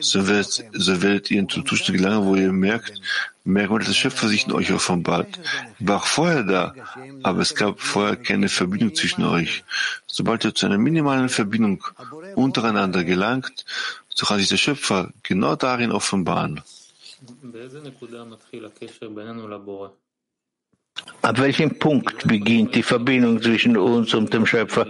so 0.00 0.28
werdet, 0.28 0.64
so 0.72 1.02
werdet 1.02 1.30
ihr 1.30 1.40
in 1.40 1.48
den 1.48 1.66
Zustand 1.66 1.98
gelangen, 1.98 2.24
wo 2.26 2.36
ihr 2.36 2.52
merkt, 2.52 3.02
merkt 3.44 3.72
dass 3.72 3.88
der 3.88 3.94
Schöpfer 3.94 4.28
sich 4.28 4.46
in 4.46 4.52
euch 4.52 4.72
offenbart. 4.72 5.40
War 5.78 5.96
auch 5.96 6.06
vorher 6.06 6.44
da, 6.44 6.74
aber 7.22 7.40
es 7.40 7.54
gab 7.54 7.80
vorher 7.80 8.16
keine 8.16 8.48
Verbindung 8.48 8.94
zwischen 8.94 9.24
euch. 9.24 9.64
Sobald 10.06 10.44
ihr 10.44 10.54
zu 10.54 10.66
einer 10.66 10.78
minimalen 10.78 11.28
Verbindung 11.28 11.84
untereinander 12.34 13.04
gelangt, 13.04 13.66
so 14.14 14.26
kann 14.26 14.38
sich 14.38 14.48
der 14.48 14.56
Schöpfer 14.56 15.12
genau 15.22 15.56
darin 15.56 15.92
offenbaren. 15.92 16.60
Ab 21.22 21.38
welchem 21.38 21.78
Punkt 21.78 22.26
beginnt 22.26 22.74
die 22.74 22.82
Verbindung 22.82 23.40
zwischen 23.40 23.76
uns 23.76 24.12
und 24.14 24.32
dem 24.32 24.46
Schöpfer? 24.46 24.86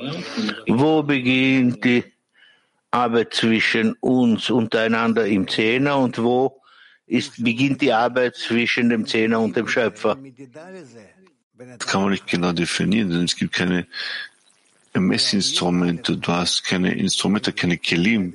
Wo 0.67 1.03
beginnt 1.03 1.85
die 1.85 2.05
Arbeit 2.91 3.35
zwischen 3.35 3.95
uns 4.01 4.51
untereinander 4.51 5.27
im 5.27 5.47
Zehner 5.49 5.99
und 5.99 6.19
wo 6.19 6.61
ist, 7.07 7.43
beginnt 7.43 7.81
die 7.81 7.93
Arbeit 7.93 8.37
zwischen 8.37 8.89
dem 8.89 9.07
Zehner 9.07 9.41
und 9.41 9.57
dem 9.57 9.69
Schöpfer? 9.69 10.19
Das 11.55 11.87
kann 11.87 12.03
man 12.03 12.11
nicht 12.11 12.27
genau 12.27 12.53
definieren, 12.53 13.11
denn 13.11 13.25
es 13.25 13.37
gibt 13.37 13.55
keine 13.55 13.87
Messinstrumente. 15.01 16.17
Du 16.17 16.33
hast 16.33 16.65
keine 16.65 16.95
Instrumente, 16.95 17.53
keine 17.53 17.79
Kelim, 17.79 18.35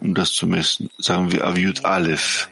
um 0.00 0.14
das 0.14 0.32
zu 0.32 0.46
messen. 0.46 0.90
Sagen 0.98 1.32
wir 1.32 1.44
Aviut 1.44 1.84
Aleph. 1.84 2.48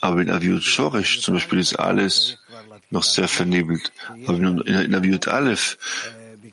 Aber 0.00 0.20
in 0.20 0.30
Aviut 0.30 0.62
Shoresh 0.62 1.20
zum 1.20 1.34
Beispiel 1.34 1.58
ist 1.58 1.74
alles 1.74 2.38
noch 2.90 3.02
sehr 3.02 3.28
vernebelt. 3.28 3.92
Aber 4.26 4.38
in 4.38 4.94
Aviut 4.94 5.28
Aleph 5.28 5.78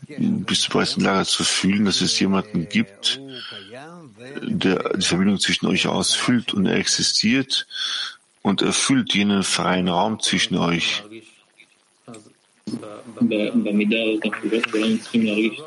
bist 0.07 0.67
du 0.67 0.69
bereits 0.71 0.97
in 0.97 1.03
Lage 1.03 1.27
zu 1.27 1.43
fühlen, 1.43 1.85
dass 1.85 2.01
es 2.01 2.19
jemanden 2.19 2.67
gibt, 2.67 3.19
der 4.41 4.97
die 4.97 5.05
Verbindung 5.05 5.39
zwischen 5.39 5.67
euch 5.67 5.87
ausfüllt 5.87 6.53
und 6.53 6.65
er 6.65 6.75
existiert 6.75 7.67
und 8.41 8.61
erfüllt 8.61 9.13
jenen 9.13 9.43
freien 9.43 9.87
Raum 9.87 10.19
zwischen 10.19 10.57
euch. 10.57 11.03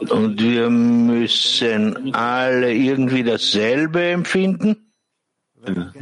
Und 0.08 0.40
wir 0.40 0.70
müssen 0.70 2.14
alle 2.14 2.74
irgendwie 2.74 3.24
dasselbe 3.24 4.10
empfinden? 4.10 4.92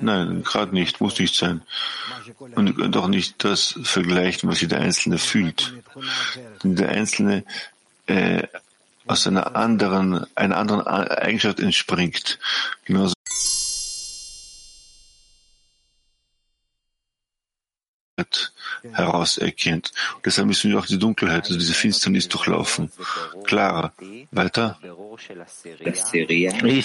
Nein, 0.01 0.43
gerade 0.43 0.75
nicht, 0.75 1.01
muss 1.01 1.19
nicht 1.19 1.35
sein. 1.35 1.63
Und 2.55 2.67
ihr 2.67 2.75
könnt 2.75 2.97
auch 2.97 3.09
nicht 3.09 3.43
das 3.45 3.79
vergleichen, 3.83 4.49
was 4.49 4.61
jeder 4.61 4.79
Einzelne 4.79 5.19
fühlt. 5.19 5.75
Der 6.63 6.91
Einzelne 6.91 7.45
äh, 8.07 8.43
aus 9.07 9.27
einer 9.27 9.57
anderen, 9.57 10.27
einer 10.35 10.57
anderen 10.57 10.87
Eigenschaft 10.87 11.61
entspringt. 11.61 12.39
Genauso 12.85 13.15
heraus 18.17 18.54
erkennt. 19.39 19.93
Und 20.17 20.27
deshalb 20.27 20.47
müssen 20.49 20.71
wir 20.71 20.79
auch 20.79 20.87
die 20.87 20.99
Dunkelheit, 20.99 21.45
also 21.45 21.59
diese 21.59 21.75
Finsternis 21.75 22.29
durchlaufen. 22.29 22.91
Klarer. 23.45 23.93
Weiter. 24.31 24.79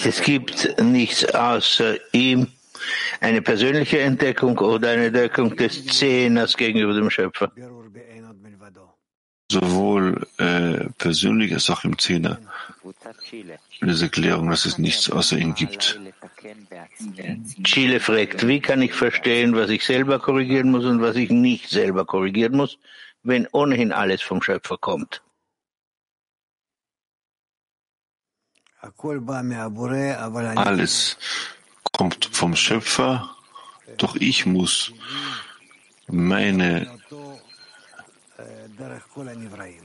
Es 0.04 0.22
gibt 0.22 0.82
nichts 0.82 1.26
außer 1.26 1.96
ihm, 2.14 2.48
eine 3.20 3.42
persönliche 3.42 4.00
Entdeckung 4.00 4.58
oder 4.58 4.92
eine 4.92 5.08
Entdeckung 5.08 5.56
des 5.56 5.86
Zehners 5.86 6.56
gegenüber 6.56 6.94
dem 6.94 7.10
Schöpfer. 7.10 7.52
Sowohl 9.52 10.28
äh, 10.38 10.90
persönlich 10.98 11.54
als 11.54 11.70
auch 11.70 11.84
im 11.84 11.98
Zehner. 11.98 12.40
Diese 13.82 14.06
Erklärung, 14.06 14.50
dass 14.50 14.66
es 14.66 14.78
nichts 14.78 15.10
außer 15.10 15.38
ihm 15.38 15.56
gibt. 15.56 16.00
Chile 17.64 18.00
fragt, 18.00 18.48
wie 18.48 18.60
kann 18.60 18.82
ich 18.82 18.94
verstehen, 18.94 19.56
was 19.56 19.70
ich 19.70 19.86
selber 19.86 20.20
korrigieren 20.20 20.72
muss 20.72 20.86
und 20.86 21.02
was 21.02 21.16
ich 21.16 21.32
nicht 21.32 21.70
selber 21.70 22.06
korrigieren 22.06 22.56
muss, 22.56 22.78
wenn 23.24 23.48
ohnehin 23.52 23.92
alles 23.92 24.22
vom 24.22 24.42
Schöpfer 24.42 24.78
kommt? 24.78 25.22
Alles 30.56 31.18
kommt 31.92 32.30
vom 32.32 32.56
Schöpfer, 32.56 33.36
doch 33.98 34.16
ich 34.16 34.46
muss 34.46 34.94
meine, 36.08 37.00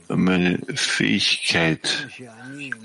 meine 0.09 0.59
Fähigkeit 0.75 2.07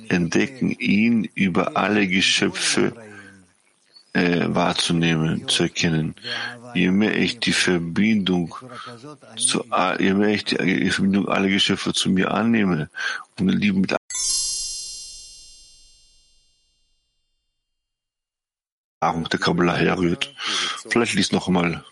entdecken, 0.08 0.70
ihn 0.72 1.24
über 1.34 1.76
alle 1.76 2.06
Geschöpfe 2.06 2.92
äh, 4.12 4.46
wahrzunehmen, 4.48 5.48
zu 5.48 5.64
erkennen. 5.64 6.14
Je 6.74 6.90
mehr 6.90 7.16
ich 7.16 7.38
die 7.38 7.52
Verbindung 7.52 8.54
zu, 9.36 9.64
je 9.98 10.14
mehr 10.14 10.28
ich 10.28 10.44
die 10.44 10.90
Verbindung 10.90 11.28
aller 11.28 11.48
Geschöpfe 11.48 11.92
zu 11.92 12.10
mir 12.10 12.30
annehme 12.30 12.90
und 13.38 13.48
Liebe 13.48 13.78
mit 13.78 13.90
der 13.90 13.98
Kabbalah 19.40 19.76
herrührt. 19.76 20.34
Vielleicht 20.90 21.14
liest 21.14 21.32
noch 21.32 21.48
einmal. 21.48 21.84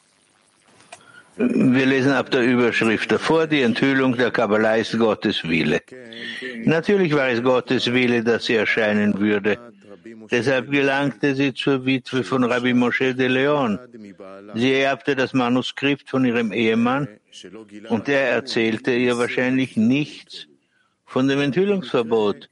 Wir 1.39 1.87
lesen 1.87 2.13
ab 2.13 2.31
der 2.33 2.43
Überschrift 2.43 3.13
davor, 3.13 3.47
die 3.47 3.63
Enthüllung 3.63 4.17
der 4.17 4.33
Kabbalah 4.33 4.77
ist 4.77 4.99
Gottes 4.99 5.45
Wille. 5.45 5.81
Natürlich 6.65 7.15
war 7.15 7.29
es 7.29 7.43
Gottes 7.43 7.93
Wille, 7.93 8.25
dass 8.25 8.47
sie 8.47 8.55
erscheinen 8.55 9.19
würde. 9.21 9.57
Deshalb 10.31 10.71
gelangte 10.71 11.37
sie 11.37 11.55
zur 11.55 11.87
Witwe 11.87 12.25
von 12.25 12.43
Rabbi 12.43 12.75
Moshe 12.75 13.15
de 13.15 13.29
Leon. 13.29 13.79
Sie 14.55 14.73
erbte 14.73 15.15
das 15.15 15.33
Manuskript 15.33 16.11
von 16.11 16.25
ihrem 16.25 16.53
Ehemann 16.53 17.07
und 17.89 18.09
er 18.09 18.31
erzählte 18.31 18.93
ihr 18.93 19.17
wahrscheinlich 19.17 19.77
nichts 19.77 20.49
von 21.07 21.29
dem 21.29 21.41
Enthüllungsverbot. 21.41 22.51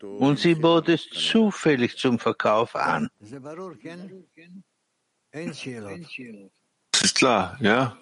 Und 0.00 0.38
sie 0.38 0.54
bot 0.54 0.88
es 0.88 1.10
zufällig 1.10 1.96
zum 1.96 2.18
Verkauf 2.18 2.76
an. 2.76 3.10
Das 6.98 7.04
ist 7.04 7.14
klar, 7.14 7.56
ja? 7.60 7.96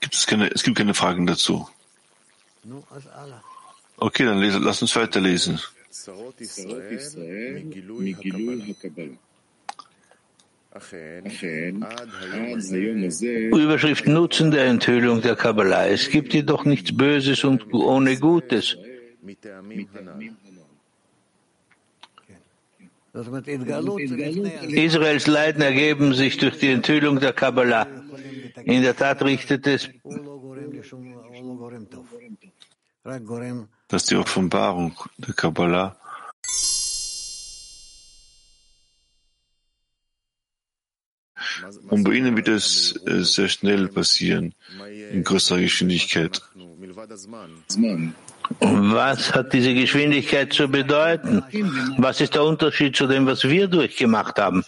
Gibt 0.00 0.14
es, 0.14 0.26
keine, 0.26 0.48
es 0.50 0.64
gibt 0.64 0.76
keine 0.76 0.92
Fragen 0.92 1.24
dazu. 1.24 1.68
Okay, 3.96 4.24
dann 4.24 4.40
lese, 4.40 4.58
lass 4.58 4.82
uns 4.82 4.96
weiterlesen. 4.96 5.60
Überschrift 13.52 14.06
Nutzen 14.08 14.50
der 14.50 14.66
Enthüllung 14.66 15.22
der 15.22 15.36
Kabbalah. 15.36 15.86
Es 15.86 16.10
gibt 16.10 16.34
jedoch 16.34 16.64
nichts 16.64 16.96
Böses 16.96 17.44
und 17.44 17.72
ohne 17.72 18.18
Gutes. 18.18 18.76
Israels 24.68 25.26
Leiden 25.26 25.62
ergeben 25.62 26.14
sich 26.14 26.36
durch 26.36 26.58
die 26.58 26.70
Enthüllung 26.70 27.20
der 27.20 27.32
Kabbalah. 27.32 27.86
In 28.64 28.82
der 28.82 28.96
Tat 28.96 29.22
richtet 29.22 29.66
es 29.66 29.88
dass 33.88 34.04
die 34.04 34.16
Offenbarung 34.16 34.92
der 35.18 35.34
Kabbalah 35.34 35.96
und 41.88 42.04
bei 42.04 42.12
ihnen 42.12 42.36
wird 42.36 42.48
es 42.48 42.98
äh, 43.06 43.24
sehr 43.24 43.48
schnell 43.48 43.88
passieren, 43.88 44.54
in 45.12 45.24
größerer 45.24 45.60
Geschwindigkeit. 45.60 46.40
Was 48.60 49.34
hat 49.34 49.52
diese 49.52 49.74
Geschwindigkeit 49.74 50.52
zu 50.52 50.68
bedeuten? 50.68 51.42
Was 51.98 52.20
ist 52.20 52.34
der 52.34 52.44
Unterschied 52.44 52.96
zu 52.96 53.06
dem, 53.06 53.26
was 53.26 53.44
wir 53.44 53.66
durchgemacht 53.68 54.38
haben? 54.38 54.64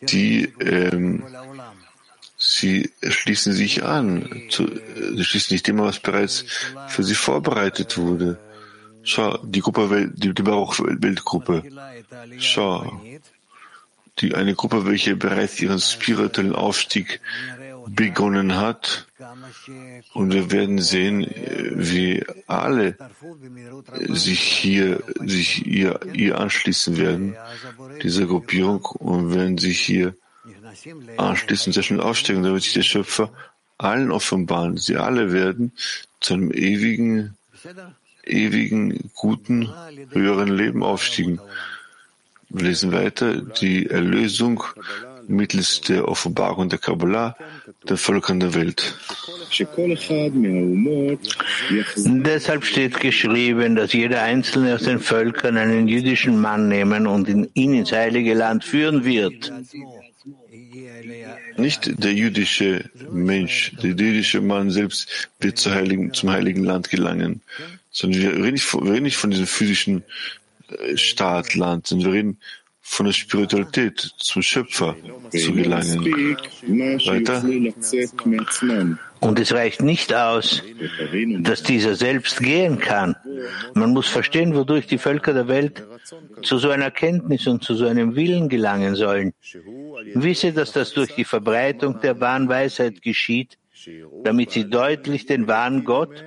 Die, 0.00 0.52
ähm, 0.60 1.24
sie 2.36 2.90
schließen 3.02 3.52
sich 3.52 3.84
an. 3.84 4.42
Zu, 4.50 4.68
sie 5.14 5.24
schließen 5.24 5.50
sich 5.50 5.62
dem, 5.62 5.78
was 5.78 5.98
bereits 6.00 6.44
für 6.88 7.02
sie 7.02 7.14
vorbereitet 7.14 7.96
wurde. 7.96 8.38
Schau, 9.02 9.38
die 9.42 9.60
Gruppe, 9.60 10.10
die, 10.14 10.34
die 10.34 10.42
Baruch-Weltgruppe. 10.42 11.62
Schau, 12.38 13.00
die 14.18 14.34
eine 14.34 14.54
Gruppe, 14.54 14.86
welche 14.86 15.16
bereits 15.16 15.60
ihren 15.60 15.80
spirituellen 15.80 16.54
Aufstieg 16.54 17.20
begonnen 17.88 18.56
hat. 18.56 19.06
Und 20.14 20.32
wir 20.32 20.50
werden 20.50 20.78
sehen, 20.78 21.26
wie 21.74 22.24
alle 22.46 22.96
sich 24.08 24.40
hier, 24.40 25.02
sich 25.20 25.66
ihr, 25.66 26.00
ihr 26.12 26.38
anschließen 26.38 26.96
werden, 26.96 27.36
dieser 28.02 28.26
Gruppierung, 28.26 28.84
und 28.84 29.34
werden 29.34 29.58
sich 29.58 29.80
hier 29.80 30.14
anschließen, 31.16 31.72
sehr 31.72 31.82
schnell 31.82 32.00
aufsteigen, 32.00 32.42
da 32.42 32.52
wird 32.52 32.62
sich 32.62 32.74
der 32.74 32.82
Schöpfer 32.82 33.30
allen 33.78 34.10
offenbaren. 34.10 34.76
Sie 34.76 34.96
alle 34.96 35.32
werden 35.32 35.72
zu 36.20 36.34
einem 36.34 36.52
ewigen, 36.52 37.36
ewigen, 38.24 39.10
guten, 39.14 39.72
höheren 40.10 40.48
Leben 40.48 40.82
aufstiegen. 40.82 41.40
Wir 42.54 42.68
lesen 42.68 42.92
weiter, 42.92 43.42
die 43.60 43.86
Erlösung 43.90 44.62
mittels 45.26 45.80
der 45.80 46.06
Offenbarung 46.06 46.68
der 46.68 46.78
Kabbalah 46.78 47.36
den 47.88 47.96
Völkern 47.96 48.38
der 48.38 48.54
Welt. 48.54 48.96
Deshalb 51.96 52.64
steht 52.64 53.00
geschrieben, 53.00 53.74
dass 53.74 53.92
jeder 53.92 54.22
Einzelne 54.22 54.76
aus 54.76 54.84
den 54.84 55.00
Völkern 55.00 55.56
einen 55.56 55.88
jüdischen 55.88 56.40
Mann 56.40 56.68
nehmen 56.68 57.08
und 57.08 57.28
ihn 57.28 57.74
ins 57.74 57.90
heilige 57.90 58.34
Land 58.34 58.64
führen 58.64 59.04
wird. 59.04 59.52
Nicht 61.56 62.02
der 62.04 62.12
jüdische 62.12 62.88
Mensch, 63.10 63.72
der 63.82 63.90
jüdische 63.90 64.40
Mann 64.40 64.70
selbst 64.70 65.28
wird 65.40 65.58
zum 65.58 65.72
heiligen, 65.72 66.12
zum 66.12 66.30
heiligen 66.30 66.62
Land 66.62 66.88
gelangen, 66.88 67.42
sondern 67.90 68.22
wir 68.22 68.30
reden 68.32 68.52
nicht 68.52 68.64
von, 68.64 68.84
wir 68.86 68.92
reden 68.92 69.04
nicht 69.04 69.16
von 69.16 69.30
diesem 69.30 69.46
physischen 69.46 70.04
Staat, 70.96 71.54
Land, 71.54 71.86
sondern 71.86 72.12
wir 72.12 72.18
reden 72.18 72.38
von 72.86 73.06
der 73.06 73.14
Spiritualität 73.14 73.98
zum 74.18 74.42
Schöpfer 74.42 74.94
zu 75.30 75.52
gelangen. 75.52 76.04
Weiter. 77.06 77.42
Und 79.20 79.40
es 79.40 79.52
reicht 79.54 79.80
nicht 79.80 80.12
aus, 80.12 80.62
dass 81.40 81.62
dieser 81.62 81.94
selbst 81.94 82.40
gehen 82.40 82.78
kann. 82.78 83.16
Man 83.72 83.92
muss 83.92 84.06
verstehen, 84.06 84.54
wodurch 84.54 84.86
die 84.86 84.98
Völker 84.98 85.32
der 85.32 85.48
Welt 85.48 85.82
zu 86.42 86.58
so 86.58 86.68
einer 86.68 86.90
Kenntnis 86.90 87.46
und 87.46 87.64
zu 87.64 87.74
so 87.74 87.86
einem 87.86 88.16
Willen 88.16 88.50
gelangen 88.50 88.94
sollen. 88.96 89.32
Wisse, 90.12 90.52
dass 90.52 90.72
das 90.72 90.92
durch 90.92 91.14
die 91.14 91.24
Verbreitung 91.24 92.00
der 92.02 92.20
wahren 92.20 92.50
Weisheit 92.50 93.00
geschieht, 93.00 93.56
damit 94.24 94.50
sie 94.50 94.68
deutlich 94.68 95.24
den 95.24 95.48
wahren 95.48 95.84
Gott 95.84 96.22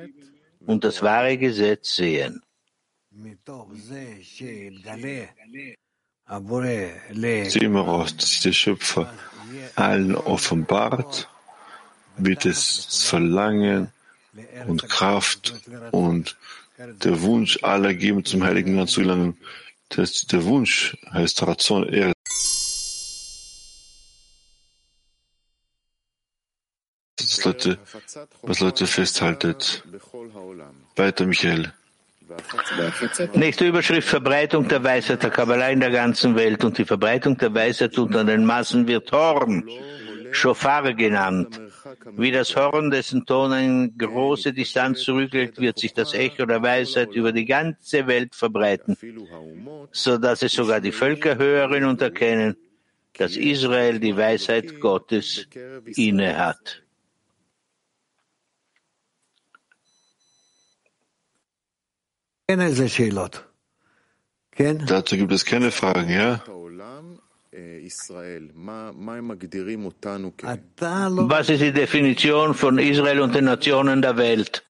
und 0.65 0.83
das 0.83 1.03
wahre 1.03 1.37
Gesetz 1.37 1.95
sehen. 1.95 2.41
Raus, 7.81 8.15
dass 8.15 8.41
der 8.41 8.52
Schöpfer 8.52 9.11
allen 9.76 10.15
offenbart, 10.15 11.27
wird 12.18 12.45
es 12.45 13.06
Verlangen 13.10 13.91
und 14.68 14.88
Kraft 14.88 15.56
und 15.91 16.38
der 16.77 17.22
Wunsch 17.22 17.64
aller 17.64 17.94
geben, 17.95 18.23
zum 18.23 18.44
Heiligen 18.44 18.76
Land 18.76 18.91
zu 18.91 19.02
gelangen. 19.02 19.38
Das, 19.89 20.27
der 20.27 20.44
Wunsch 20.44 20.95
heißt 21.11 21.41
Razon, 21.41 21.89
er 21.89 22.14
was 27.19 27.44
Leute, 27.45 27.80
was 28.44 28.60
Leute 28.60 28.85
festhaltet. 28.85 29.84
Weiter, 30.95 31.26
Michael. 31.26 31.73
Nächste 33.33 33.67
Überschrift 33.67 34.07
Verbreitung 34.07 34.67
der 34.67 34.83
Weisheit 34.83 35.23
der 35.23 35.29
Kabbalah 35.29 35.69
in 35.69 35.79
der 35.79 35.91
ganzen 35.91 36.35
Welt 36.35 36.63
und 36.63 36.77
die 36.77 36.85
Verbreitung 36.85 37.37
der 37.37 37.53
Weisheit 37.53 37.97
unter 37.97 38.23
den 38.23 38.45
Massen 38.45 38.87
wird 38.87 39.11
Horn. 39.11 39.63
Shofar 40.31 40.93
genannt. 40.93 41.59
Wie 42.17 42.31
das 42.31 42.55
Horn, 42.55 42.91
dessen 42.91 43.25
Ton 43.25 43.53
eine 43.53 43.89
große 43.91 44.53
Distanz 44.53 45.03
zurücklegt, 45.03 45.59
wird 45.59 45.79
sich 45.79 45.93
das 45.93 46.13
Echo 46.13 46.45
der 46.45 46.61
Weisheit 46.61 47.13
über 47.13 47.31
die 47.31 47.45
ganze 47.45 48.05
Welt 48.07 48.35
verbreiten, 48.35 48.97
so 49.91 50.17
dass 50.17 50.41
es 50.43 50.53
sogar 50.53 50.81
die 50.81 50.91
Völker 50.91 51.37
hören 51.37 51.85
und 51.85 52.01
erkennen, 52.01 52.57
dass 53.17 53.35
Israel 53.35 53.99
die 53.99 54.15
Weisheit 54.15 54.79
Gottes 54.79 55.47
inne 55.95 56.37
Dazu 64.87 65.17
gibt 65.17 65.33
es 65.33 65.43
keine 65.45 65.71
Fragen, 65.71 66.09
ja? 66.09 66.41
Was 71.29 71.49
ist 71.49 71.61
die 71.61 71.73
Definition 71.73 72.53
von 72.53 72.79
Israel 72.79 73.19
und 73.21 73.35
den 73.35 73.45
Nationen 73.45 74.01
der 74.01 74.17
Welt? 74.17 74.66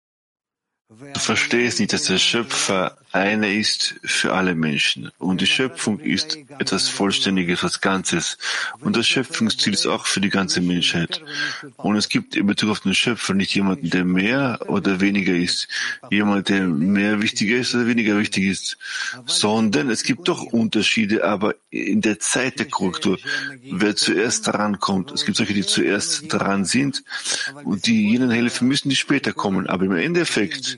Du 0.90 1.20
verstehst 1.20 1.82
nicht, 1.82 1.92
dass 1.92 2.04
der 2.04 2.18
Schöpfer 2.18 2.98
einer 3.12 3.50
ist 3.50 3.96
für 4.04 4.34
alle 4.34 4.56
Menschen. 4.56 5.12
Und 5.18 5.42
die 5.42 5.48
Schöpfung 5.48 6.00
ist 6.00 6.38
etwas 6.60 6.88
Vollständiges, 6.88 7.60
etwas 7.60 7.82
Ganzes. 7.82 8.38
Und 8.80 8.96
das 8.96 9.06
Schöpfungsziel 9.08 9.74
ist 9.74 9.86
auch 9.86 10.06
für 10.06 10.22
die 10.22 10.30
ganze 10.30 10.62
Menschheit. 10.62 11.22
Und 11.76 11.98
es 11.98 12.08
gibt 12.08 12.38
in 12.38 12.48
Bezug 12.48 12.70
auf 12.70 12.80
den 12.82 12.94
Schöpfer 12.94 13.34
nicht 13.34 13.54
jemanden, 13.54 13.90
der 13.90 14.06
mehr 14.06 14.60
oder 14.68 15.02
weniger 15.02 15.34
ist. 15.36 15.68
Jemand, 16.10 16.48
der 16.48 16.68
mehr 16.68 17.22
wichtiger 17.22 17.58
ist 17.58 17.76
oder 17.76 17.88
weniger 17.88 18.18
wichtig 18.18 18.46
ist. 18.46 18.78
Sondern 19.26 19.90
es 19.90 20.04
gibt 20.04 20.30
doch 20.30 20.42
Unterschiede, 20.42 21.26
aber 21.26 21.56
in 21.70 22.00
der 22.02 22.20
Zeit 22.20 22.60
der 22.60 22.68
Korrektur, 22.68 23.18
wer 23.72 23.96
zuerst 23.98 24.48
dran 24.48 24.80
kommt. 24.80 25.12
Es 25.12 25.26
gibt 25.26 25.38
solche, 25.38 25.54
die 25.54 25.66
zuerst 25.66 26.32
dran 26.32 26.64
sind 26.64 27.04
und 27.66 27.88
die 27.88 28.10
jenen 28.10 28.32
helfen 28.32 28.70
müssen, 28.70 28.90
die 28.90 28.96
später 28.96 29.34
kommen. 29.34 29.68
Aber 29.68 29.86
im 29.86 29.92
Endeffekt 29.92 30.77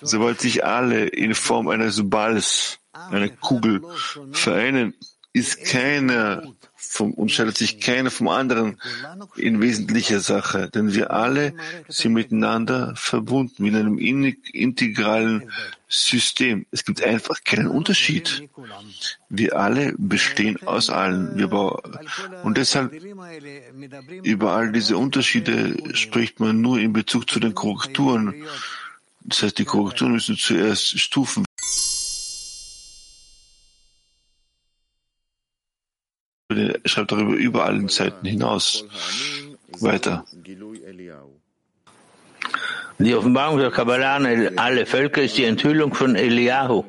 Sobald 0.00 0.40
sich 0.40 0.64
alle 0.64 1.06
in 1.06 1.34
Form 1.34 1.68
eines 1.68 2.08
Balls, 2.08 2.78
einer 2.92 3.28
Kugel 3.28 3.82
vereinen, 4.32 4.94
ist 5.32 5.64
keiner 5.64 6.42
vom, 6.74 7.12
unterscheidet 7.12 7.56
sich 7.56 7.80
keiner 7.80 8.10
vom 8.10 8.28
anderen 8.28 8.80
in 9.36 9.60
wesentlicher 9.60 10.20
Sache, 10.20 10.70
denn 10.70 10.94
wir 10.94 11.12
alle 11.12 11.54
sind 11.88 12.14
miteinander 12.14 12.94
verbunden 12.96 13.66
in 13.66 13.76
einem 13.76 13.98
integralen 13.98 15.50
System. 15.88 16.66
Es 16.70 16.84
gibt 16.84 17.02
einfach 17.02 17.42
keinen 17.44 17.68
Unterschied. 17.68 18.48
Wir 19.28 19.56
alle 19.56 19.94
bestehen 19.96 20.62
aus 20.66 20.90
allen. 20.90 21.36
Wir 21.36 21.50
und 22.42 22.56
deshalb 22.56 22.92
über 24.22 24.52
all 24.52 24.72
diese 24.72 24.96
Unterschiede 24.96 25.94
spricht 25.94 26.40
man 26.40 26.60
nur 26.60 26.78
in 26.78 26.92
Bezug 26.92 27.28
zu 27.28 27.40
den 27.40 27.54
Korrekturen 27.54 28.34
das 29.20 29.42
heißt, 29.42 29.58
die 29.58 29.64
Korrekturen 29.64 30.12
müssen 30.12 30.36
zuerst 30.36 30.98
Stufen 30.98 31.44
er 36.50 36.80
schreibt 36.86 37.12
darüber 37.12 37.34
über 37.34 37.64
allen 37.66 37.88
Zeiten 37.88 38.26
hinaus. 38.26 38.84
Weiter. 39.80 40.24
Die 42.98 43.14
Offenbarung 43.14 43.58
der 43.58 43.70
Kabbalah 43.70 44.16
an 44.16 44.58
alle 44.58 44.86
Völker 44.86 45.22
ist 45.22 45.36
die 45.36 45.44
Enthüllung 45.44 45.94
von 45.94 46.16
Eliyahu. 46.16 46.84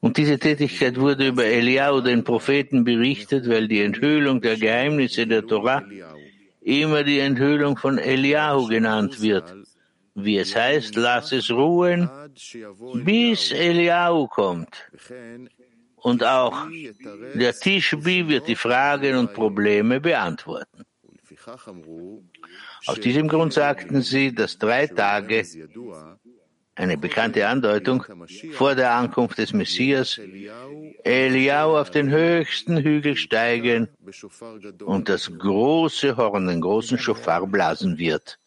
Und 0.00 0.16
diese 0.16 0.38
Tätigkeit 0.38 0.98
wurde 0.98 1.28
über 1.28 1.44
Eliyahu, 1.44 2.00
den 2.00 2.24
Propheten, 2.24 2.82
berichtet, 2.84 3.48
weil 3.48 3.68
die 3.68 3.80
Enthüllung 3.80 4.40
der 4.40 4.56
Geheimnisse 4.56 5.26
der 5.26 5.46
Torah 5.46 5.84
immer 6.60 7.04
die 7.04 7.20
Enthüllung 7.20 7.76
von 7.76 7.98
Eliyahu 7.98 8.66
genannt 8.66 9.22
wird 9.22 9.61
wie 10.14 10.38
es 10.38 10.54
heißt, 10.54 10.96
lass 10.96 11.32
es 11.32 11.50
ruhen, 11.50 12.10
bis 12.94 13.52
Eliau 13.52 14.26
kommt. 14.26 14.90
Und 15.96 16.24
auch 16.24 16.66
der 17.34 17.54
Tischbi 17.54 18.28
wird 18.28 18.48
die 18.48 18.56
Fragen 18.56 19.16
und 19.16 19.34
Probleme 19.34 20.00
beantworten. 20.00 20.84
Aus 22.86 23.00
diesem 23.00 23.28
Grund 23.28 23.52
sagten 23.52 24.02
sie, 24.02 24.34
dass 24.34 24.58
drei 24.58 24.86
Tage, 24.86 25.44
eine 26.74 26.96
bekannte 26.96 27.46
Andeutung, 27.46 28.04
vor 28.52 28.74
der 28.74 28.92
Ankunft 28.94 29.38
des 29.38 29.52
Messias, 29.52 30.20
Eliau 31.04 31.78
auf 31.78 31.90
den 31.90 32.10
höchsten 32.10 32.78
Hügel 32.78 33.16
steigen 33.16 33.88
und 34.84 35.08
das 35.08 35.30
große 35.38 36.16
Horn, 36.16 36.48
den 36.48 36.60
großen 36.60 36.98
Schofar 36.98 37.46
blasen 37.46 37.98
wird. 37.98 38.38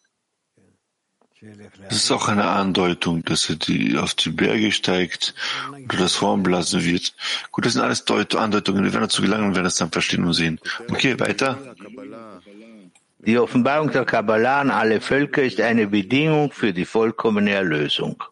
Das 1.90 1.98
ist 1.98 2.12
auch 2.12 2.28
eine 2.28 2.46
Andeutung, 2.46 3.24
dass 3.24 3.50
er 3.50 3.56
die, 3.56 3.98
auf 3.98 4.14
die 4.16 4.30
Berge 4.30 4.72
steigt 4.72 5.36
und 5.72 6.00
das 6.00 6.22
Horn 6.22 6.44
blasen 6.44 6.84
wird. 6.84 7.14
Gut, 7.52 7.66
das 7.66 7.74
sind 7.74 7.82
alles 7.82 8.06
Deut 8.06 8.36
Andeutungen. 8.36 8.84
Wir 8.84 8.94
werden 8.94 9.04
dazu 9.04 9.22
gelangen 9.22 9.48
und 9.48 9.56
werden 9.56 9.66
das 9.66 9.76
dann 9.76 9.92
verstehen 9.92 10.24
und 10.24 10.34
sehen. 10.34 10.60
Okay, 10.90 11.20
weiter. 11.20 11.58
Die 13.20 13.38
Offenbarung 13.38 13.92
der 13.92 14.06
Kabbalah 14.06 14.62
an 14.62 14.70
alle 14.70 15.02
Völker 15.02 15.44
ist 15.44 15.60
eine 15.60 15.88
Bedingung 15.88 16.52
für 16.52 16.74
die 16.74 16.86
vollkommene 16.86 17.52
Erlösung. 17.52 18.24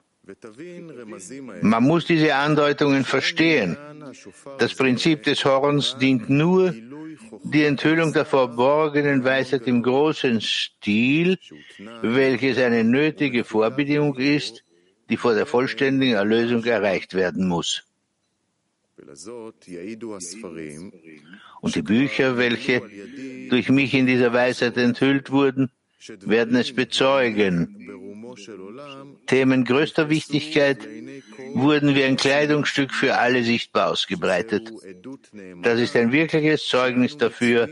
Man 1.61 1.83
muss 1.83 2.05
diese 2.05 2.35
Andeutungen 2.35 3.03
verstehen. 3.03 3.77
Das 4.59 4.73
Prinzip 4.73 5.23
des 5.23 5.43
Horns 5.43 5.97
dient 5.97 6.29
nur 6.29 6.73
die 7.43 7.63
Enthüllung 7.63 8.13
der 8.13 8.25
verborgenen 8.25 9.23
Weisheit 9.23 9.67
im 9.67 9.83
großen 9.83 10.41
Stil, 10.41 11.37
welches 12.01 12.57
eine 12.57 12.83
nötige 12.83 13.43
Vorbedingung 13.43 14.17
ist, 14.17 14.63
die 15.09 15.17
vor 15.17 15.33
der 15.33 15.45
vollständigen 15.45 16.15
Erlösung 16.15 16.63
erreicht 16.65 17.13
werden 17.13 17.47
muss. 17.47 17.83
Und 21.61 21.75
die 21.75 21.81
Bücher, 21.81 22.37
welche 22.37 22.81
durch 23.49 23.69
mich 23.69 23.93
in 23.93 24.05
dieser 24.05 24.33
Weisheit 24.33 24.77
enthüllt 24.77 25.31
wurden, 25.31 25.71
werden 26.21 26.55
es 26.55 26.73
bezeugen. 26.73 27.79
Themen 29.27 29.63
größter 29.63 30.09
Wichtigkeit 30.09 30.79
wurden 31.53 31.95
wie 31.95 32.03
ein 32.03 32.17
Kleidungsstück 32.17 32.93
für 32.93 33.17
alle 33.17 33.43
sichtbar 33.43 33.91
ausgebreitet. 33.91 34.71
Das 35.61 35.79
ist 35.79 35.95
ein 35.95 36.11
wirkliches 36.11 36.67
Zeugnis 36.67 37.17
dafür, 37.17 37.69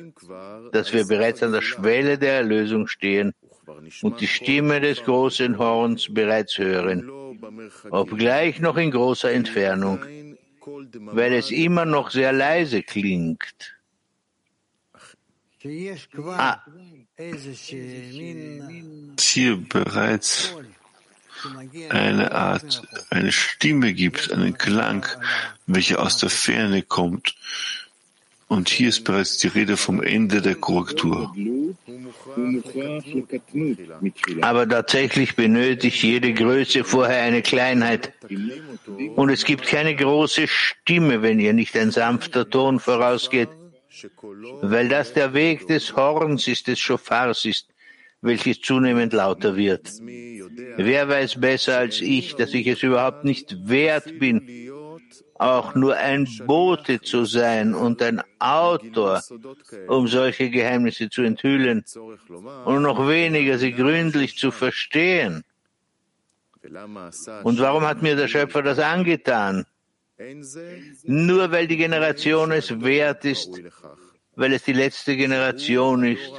dass 0.72 0.94
wir 0.94 1.06
bereits 1.08 1.41
an 1.44 1.52
der 1.52 1.62
Schwelle 1.62 2.18
der 2.18 2.34
Erlösung 2.34 2.88
stehen 2.88 3.34
und 4.02 4.22
die 4.22 4.28
Stimme 4.28 4.82
des 4.82 5.03
großen 5.03 5.58
Horns 5.58 6.14
bereits 6.14 6.58
hören, 6.58 7.10
obgleich 7.90 8.60
noch 8.60 8.78
in 8.78 8.91
großer 8.91 9.32
Entfernung, 9.32 9.99
weil 11.02 11.34
es 11.34 11.52
immer 11.52 11.86
noch 11.86 12.12
sehr 12.12 12.34
leise 12.34 12.84
klingt. 12.84 13.76
Ah. 16.26 16.60
Hier 19.19 19.57
bereits 19.57 20.56
eine 21.89 22.31
Art, 22.31 22.81
eine 23.10 23.31
Stimme 23.31 23.93
gibt, 23.93 24.31
einen 24.31 24.57
Klang, 24.57 25.06
welcher 25.68 26.02
aus 26.02 26.18
der 26.18 26.30
Ferne 26.30 26.81
kommt. 26.81 27.35
Und 28.48 28.69
hier 28.69 28.89
ist 28.89 29.06
bereits 29.06 29.38
die 29.38 29.48
Rede 29.48 29.77
vom 29.77 30.03
Ende 30.03 30.41
der 30.41 30.56
Korrektur. 30.56 31.34
Aber 34.41 34.68
tatsächlich 34.68 35.35
benötigt 35.35 36.03
jede 36.03 36.34
Größe 36.34 36.84
vorher 36.84 37.22
eine 37.23 37.41
Kleinheit. 37.41 38.14
Und 39.15 39.30
es 39.30 39.45
gibt 39.45 39.65
keine 39.65 39.95
große 39.95 40.48
Stimme, 40.49 41.22
wenn 41.22 41.39
ihr 41.39 41.53
nicht 41.53 41.77
ein 41.77 41.91
sanfter 41.91 42.49
Ton 42.49 42.81
vorausgeht, 42.81 43.49
weil 44.61 44.90
das 44.90 45.14
der 45.14 45.34
Weg 45.34 45.68
des 45.68 45.95
Horns 45.95 46.48
ist, 46.48 46.68
des 46.68 46.80
Schofars 46.80 47.45
ist, 47.45 47.68
welches 48.22 48.61
zunehmend 48.61 49.14
lauter 49.14 49.56
wird. 49.56 49.91
Wer 50.78 51.10
weiß 51.10 51.40
besser 51.40 51.78
als 51.78 52.02
ich, 52.02 52.36
dass 52.36 52.53
ich 52.53 52.68
es 52.68 52.84
überhaupt 52.84 53.23
nicht 53.23 53.68
wert 53.68 54.19
bin, 54.19 54.69
auch 55.41 55.73
nur 55.73 55.98
ein 55.98 56.28
Bote 56.45 57.02
zu 57.02 57.26
sein 57.26 57.73
und 57.73 58.02
ein 58.03 58.22
Autor, 58.38 59.23
um 59.88 60.07
solche 60.07 60.52
Geheimnisse 60.52 61.10
zu 61.10 61.23
enthüllen 61.23 61.84
und 62.65 62.84
noch 62.84 63.07
weniger 63.07 63.57
sie 63.57 63.73
gründlich 63.73 64.38
zu 64.38 64.52
verstehen. 64.52 65.44
Und 67.44 67.60
warum 67.60 67.84
hat 67.84 68.03
mir 68.03 68.15
der 68.15 68.28
Schöpfer 68.28 68.61
das 68.61 68.78
angetan? 68.78 69.65
Nur 71.03 71.52
weil 71.52 71.68
die 71.68 71.77
Generation 71.77 72.52
es 72.52 72.81
wert 72.81 73.26
ist, 73.26 73.61
weil 74.35 74.53
es 74.53 74.64
die 74.64 74.73
letzte 74.73 75.15
Generation 75.15 76.03
ist, 76.03 76.31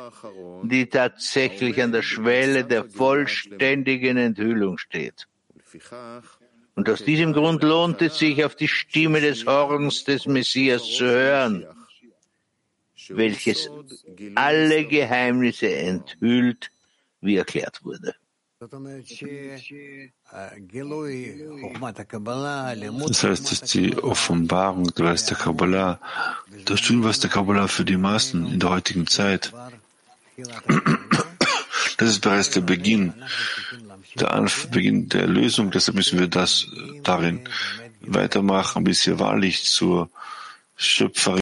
die 0.63 0.87
tatsächlich 0.87 1.83
an 1.83 1.93
der 1.93 2.03
Schwelle 2.03 2.65
der 2.65 2.85
vollständigen 2.85 4.17
Enthüllung 4.17 4.79
steht. 4.79 5.27
Und 6.75 6.89
aus 6.89 7.05
diesem 7.05 7.33
Grund 7.33 7.63
lohnt 7.63 8.01
es 8.03 8.19
sich, 8.19 8.45
auf 8.45 8.55
die 8.55 8.69
Stimme 8.69 9.21
des 9.21 9.47
Horns 9.47 10.05
des 10.05 10.27
Messias 10.27 10.85
zu 10.85 11.05
hören. 11.05 11.67
welches 13.09 13.69
alle 14.35 14.87
Geheimnisse 14.87 15.75
enthüllt, 15.75 16.71
wie 17.21 17.37
erklärt 17.37 17.85
wurde. 17.85 18.15
Das 23.09 23.23
heißt, 23.23 23.53
dass 23.53 23.61
die 23.71 23.99
Offenbarung 23.99 24.85
der 24.95 25.05
Geist 25.07 25.29
der 25.29 25.37
Kabbalah, 25.37 26.01
das 26.65 26.81
Tun, 26.81 27.05
was 27.05 27.21
der 27.21 27.29
Kabbalah 27.29 27.69
für 27.69 27.85
die 27.85 27.99
Massen 27.99 28.47
in 28.47 28.59
der 28.59 28.71
heutigen 28.71 29.07
Zeit, 29.07 29.53
das 31.99 32.09
ist 32.09 32.21
bereits 32.21 32.49
der 32.51 32.63
Beginn, 32.63 33.13
der 34.15 34.33
Anf 34.33 34.69
Beginn 34.69 35.11
der 35.11 35.27
Lösung. 35.27 35.71
Deshalb 35.71 35.97
müssen 35.97 36.19
wir 36.19 36.29
das 36.29 36.67
darin 37.03 37.41
weitermachen, 38.01 38.85
bis 38.85 39.07
wir 39.07 39.19
wahrlich 39.19 39.65
zur 39.65 40.09
Schöpferin 40.77 41.23